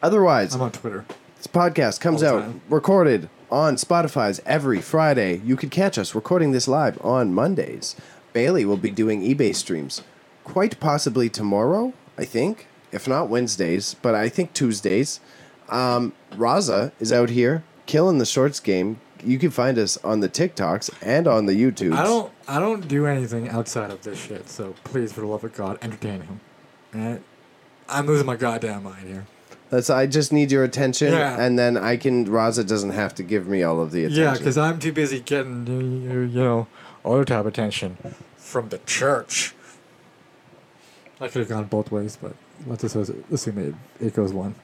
Otherwise, 0.03 0.55
I'm 0.55 0.63
on 0.63 0.73
Twitter. 0.73 1.05
This 1.37 1.47
podcast 1.47 2.01
comes 2.01 2.23
out 2.23 2.41
time. 2.43 2.61
recorded 2.69 3.29
on 3.51 3.77
Spotify's 3.77 4.41
every 4.47 4.81
Friday. 4.81 5.41
You 5.45 5.57
could 5.57 5.71
catch 5.71 5.99
us 5.99 6.15
recording 6.15 6.53
this 6.53 6.67
live 6.67 6.99
on 7.05 7.35
Mondays. 7.35 7.95
Bailey 8.33 8.65
will 8.65 8.77
be 8.77 8.91
doing 8.91 9.23
eBay 9.23 9.55
streams 9.55 10.03
quite 10.45 10.81
possibly 10.81 11.29
tomorrow, 11.29 11.93
I 12.19 12.25
think, 12.25 12.67
if 12.91 13.07
not 13.07 13.29
Wednesdays, 13.29 13.95
but 14.03 14.15
I 14.15 14.29
think 14.29 14.53
Tuesdays. 14.53 15.21
Um, 15.69 16.13
Raza 16.33 16.93
is 16.99 17.13
out 17.13 17.31
here 17.31 17.63
killing 17.87 18.19
the 18.19 18.27
shorts 18.27 18.59
game. 18.61 19.01
You 19.25 19.39
can 19.39 19.51
find 19.51 19.79
us 19.79 19.97
on 20.05 20.21
the 20.21 20.29
TikToks 20.29 20.91
and 21.03 21.27
on 21.27 21.47
the 21.47 21.53
YouTube. 21.53 21.95
I 21.95 22.03
don't 22.05 22.33
I 22.49 22.59
don't 22.59 22.87
do 22.89 23.07
anything 23.07 23.49
outside 23.49 23.91
of 23.91 24.03
this 24.03 24.21
shit, 24.21 24.49
so 24.49 24.75
please, 24.85 25.13
for 25.13 25.21
the 25.21 25.27
love 25.27 25.45
of 25.45 25.55
God, 25.55 25.79
entertain 25.83 26.23
him. 26.23 26.41
Alright? 26.95 27.23
I'm 27.89 28.07
losing 28.07 28.27
my 28.27 28.37
goddamn 28.37 28.85
mind 28.85 29.09
here. 29.09 29.27
That's 29.71 29.89
I 29.89 30.07
just 30.07 30.33
need 30.33 30.53
your 30.53 30.65
attention, 30.65 31.13
Yeah. 31.13 31.41
and 31.41 31.59
then 31.59 31.77
I 31.79 31.97
can. 31.97 32.27
Raza 32.27 32.67
doesn't 32.67 32.91
have 32.91 33.15
to 33.15 33.23
give 33.23 33.47
me 33.47 33.63
all 33.63 33.81
of 33.81 33.91
the 33.91 34.05
attention. 34.05 34.23
Yeah, 34.25 34.33
because 34.35 34.59
I'm 34.59 34.79
too 34.79 34.93
busy 34.93 35.21
getting, 35.21 35.67
you, 35.67 36.21
you 36.21 36.41
know, 36.43 36.67
other 37.05 37.25
type 37.25 37.41
of 37.41 37.47
attention 37.47 37.97
from 38.37 38.69
the 38.69 38.79
church. 38.79 39.55
I 41.21 41.29
could 41.29 41.39
have 41.41 41.49
gone 41.49 41.65
both 41.65 41.91
ways, 41.91 42.19
but 42.21 42.35
let's 42.67 42.83
assume 42.85 43.59
it, 43.59 43.75
it 44.05 44.15
goes 44.15 44.33
one. 44.33 44.57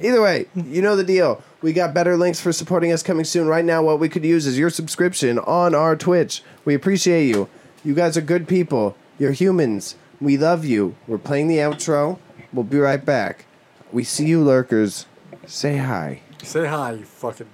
Either 0.00 0.22
way, 0.22 0.46
you 0.54 0.82
know 0.82 0.96
the 0.96 1.04
deal. 1.04 1.42
We 1.62 1.72
got 1.72 1.94
better 1.94 2.16
links 2.16 2.40
for 2.40 2.52
supporting 2.52 2.92
us 2.92 3.02
coming 3.02 3.24
soon. 3.24 3.46
Right 3.46 3.64
now, 3.64 3.82
what 3.82 4.00
we 4.00 4.08
could 4.08 4.24
use 4.24 4.46
is 4.46 4.58
your 4.58 4.70
subscription 4.70 5.38
on 5.40 5.74
our 5.74 5.96
Twitch. 5.96 6.42
We 6.64 6.74
appreciate 6.74 7.26
you. 7.26 7.48
You 7.84 7.94
guys 7.94 8.16
are 8.16 8.22
good 8.22 8.48
people. 8.48 8.96
You're 9.18 9.32
humans. 9.32 9.96
We 10.20 10.36
love 10.36 10.64
you. 10.64 10.96
We're 11.06 11.18
playing 11.18 11.48
the 11.48 11.58
outro. 11.58 12.18
We'll 12.52 12.64
be 12.64 12.78
right 12.78 13.04
back. 13.04 13.46
We 13.92 14.04
see 14.04 14.26
you, 14.26 14.42
lurkers. 14.42 15.06
Say 15.46 15.76
hi. 15.76 16.22
Say 16.42 16.66
hi, 16.66 16.92
you 16.92 17.04
fucking. 17.04 17.48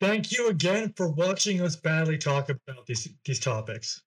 Thank 0.00 0.36
you 0.36 0.48
again 0.48 0.92
for 0.96 1.08
watching 1.08 1.62
us 1.62 1.76
badly 1.76 2.18
talk 2.18 2.50
about 2.50 2.86
these 2.86 3.08
these 3.24 3.40
topics. 3.40 4.02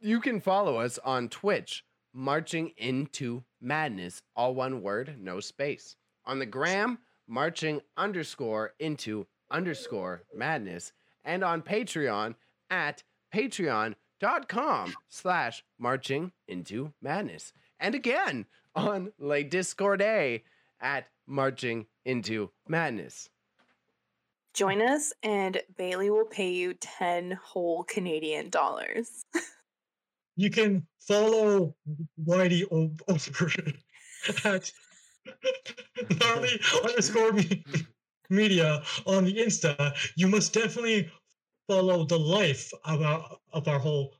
You 0.00 0.20
can 0.20 0.40
follow 0.40 0.76
us 0.78 0.98
on 1.04 1.28
Twitch, 1.28 1.84
Marching 2.14 2.72
Into 2.76 3.44
Madness, 3.60 4.22
all 4.36 4.54
one 4.54 4.82
word, 4.82 5.16
no 5.18 5.40
space. 5.40 5.96
On 6.24 6.38
the 6.38 6.46
gram, 6.46 6.98
Marching 7.28 7.80
underscore 7.96 8.74
into 8.78 9.26
underscore 9.50 10.24
madness. 10.34 10.92
And 11.24 11.44
on 11.44 11.62
Patreon 11.62 12.34
at 12.68 13.02
patreon.com 13.34 14.94
slash 15.08 15.64
marching 15.78 16.32
into 16.48 16.92
madness. 17.00 17.52
And 17.78 17.94
again 17.94 18.46
on 18.74 19.12
Le 19.18 19.44
Discord 19.44 20.02
A 20.02 20.42
at 20.80 21.06
marching 21.26 21.86
into 22.04 22.50
madness. 22.66 23.28
Join 24.54 24.82
us, 24.82 25.14
and 25.22 25.62
Bailey 25.78 26.10
will 26.10 26.26
pay 26.26 26.50
you 26.50 26.74
10 26.74 27.38
whole 27.42 27.84
Canadian 27.84 28.50
dollars. 28.50 29.24
You 30.36 30.50
can 30.50 30.86
follow 31.00 31.74
Whitey 32.24 32.64
over 32.70 33.52
at 34.44 34.72
gnarly 36.20 36.60
underscore 36.84 37.32
me- 37.32 37.64
media 38.30 38.82
on 39.06 39.24
the 39.24 39.36
Insta. 39.36 39.94
You 40.16 40.28
must 40.28 40.52
definitely 40.52 41.10
follow 41.68 42.04
the 42.04 42.18
life 42.18 42.72
of 42.84 43.02
our 43.02 43.38
of 43.52 43.68
our 43.68 43.78
whole 43.78 44.14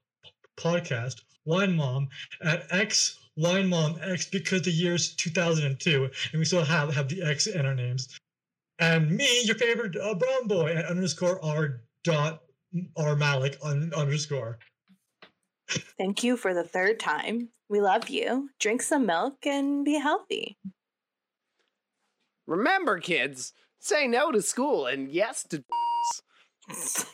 podcast, 0.56 1.22
Wine 1.44 1.74
Mom, 1.74 2.08
at 2.42 2.66
X 2.70 3.18
Wine 3.36 3.68
Mom 3.68 3.98
X 4.02 4.26
because 4.26 4.62
the 4.62 4.70
year's 4.70 5.14
2002, 5.16 6.04
and 6.04 6.38
we 6.38 6.44
still 6.44 6.64
have 6.64 6.94
have 6.94 7.08
the 7.08 7.22
X 7.22 7.46
in 7.46 7.64
our 7.64 7.74
names. 7.74 8.18
And 8.78 9.10
me, 9.10 9.42
your 9.44 9.56
favorite 9.56 9.96
uh, 9.96 10.14
brown 10.14 10.46
boy, 10.46 10.74
at 10.74 10.86
underscore 10.86 11.42
R 11.44 11.82
dot 12.04 12.42
R 12.96 13.16
Malik 13.16 13.56
on 13.62 13.92
underscore. 13.94 14.58
Thank 15.98 16.22
you 16.22 16.36
for 16.36 16.54
the 16.54 16.64
third 16.64 17.00
time. 17.00 17.50
We 17.68 17.80
love 17.80 18.08
you. 18.08 18.50
Drink 18.58 18.82
some 18.82 19.06
milk 19.06 19.46
and 19.46 19.84
be 19.84 19.98
healthy. 19.98 20.58
Remember, 22.46 22.98
kids, 22.98 23.52
say 23.78 24.06
no 24.06 24.30
to 24.32 24.42
school 24.42 24.86
and 24.86 25.10
yes 25.10 25.44
to. 25.44 25.64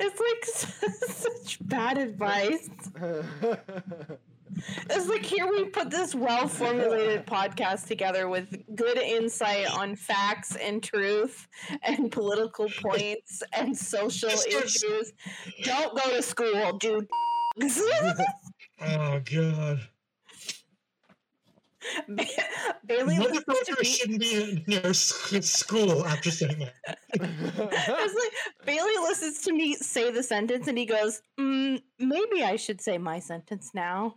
It's 0.00 0.20
like 0.20 0.44
such 1.08 1.58
bad 1.66 1.98
advice. 1.98 2.68
It's 4.90 5.08
like 5.08 5.24
here 5.24 5.46
we 5.48 5.64
put 5.64 5.90
this 5.90 6.14
well 6.14 6.46
formulated 6.48 7.26
podcast 7.26 7.86
together 7.86 8.28
with 8.28 8.54
good 8.74 8.98
insight 8.98 9.70
on 9.70 9.96
facts 9.96 10.56
and 10.56 10.82
truth 10.82 11.48
and 11.82 12.10
political 12.12 12.68
points 12.82 13.42
and 13.52 13.76
social 13.76 14.28
issues. 14.30 15.12
Don't 15.62 15.96
go 15.96 16.10
to 16.10 16.22
school, 16.22 16.78
dude. 16.78 17.08
Oh 18.80 19.20
God. 19.32 19.80
Bailey 22.86 23.18
listens 23.18 23.44
to 23.44 23.52
Motherfucker 23.52 23.78
me. 23.78 23.84
shouldn't 23.84 24.20
be 24.20 24.64
near 24.66 24.92
school 24.94 26.04
after 26.06 26.30
saying 26.30 26.58
that. 26.86 26.98
Like 27.20 28.32
Bailey 28.64 28.92
listens 29.02 29.42
to 29.42 29.52
me 29.52 29.74
say 29.74 30.10
the 30.10 30.22
sentence 30.22 30.66
and 30.66 30.76
he 30.78 30.86
goes, 30.86 31.22
mm, 31.38 31.80
"Maybe 31.98 32.42
I 32.42 32.56
should 32.56 32.80
say 32.80 32.98
my 32.98 33.20
sentence 33.20 33.70
now." 33.74 34.16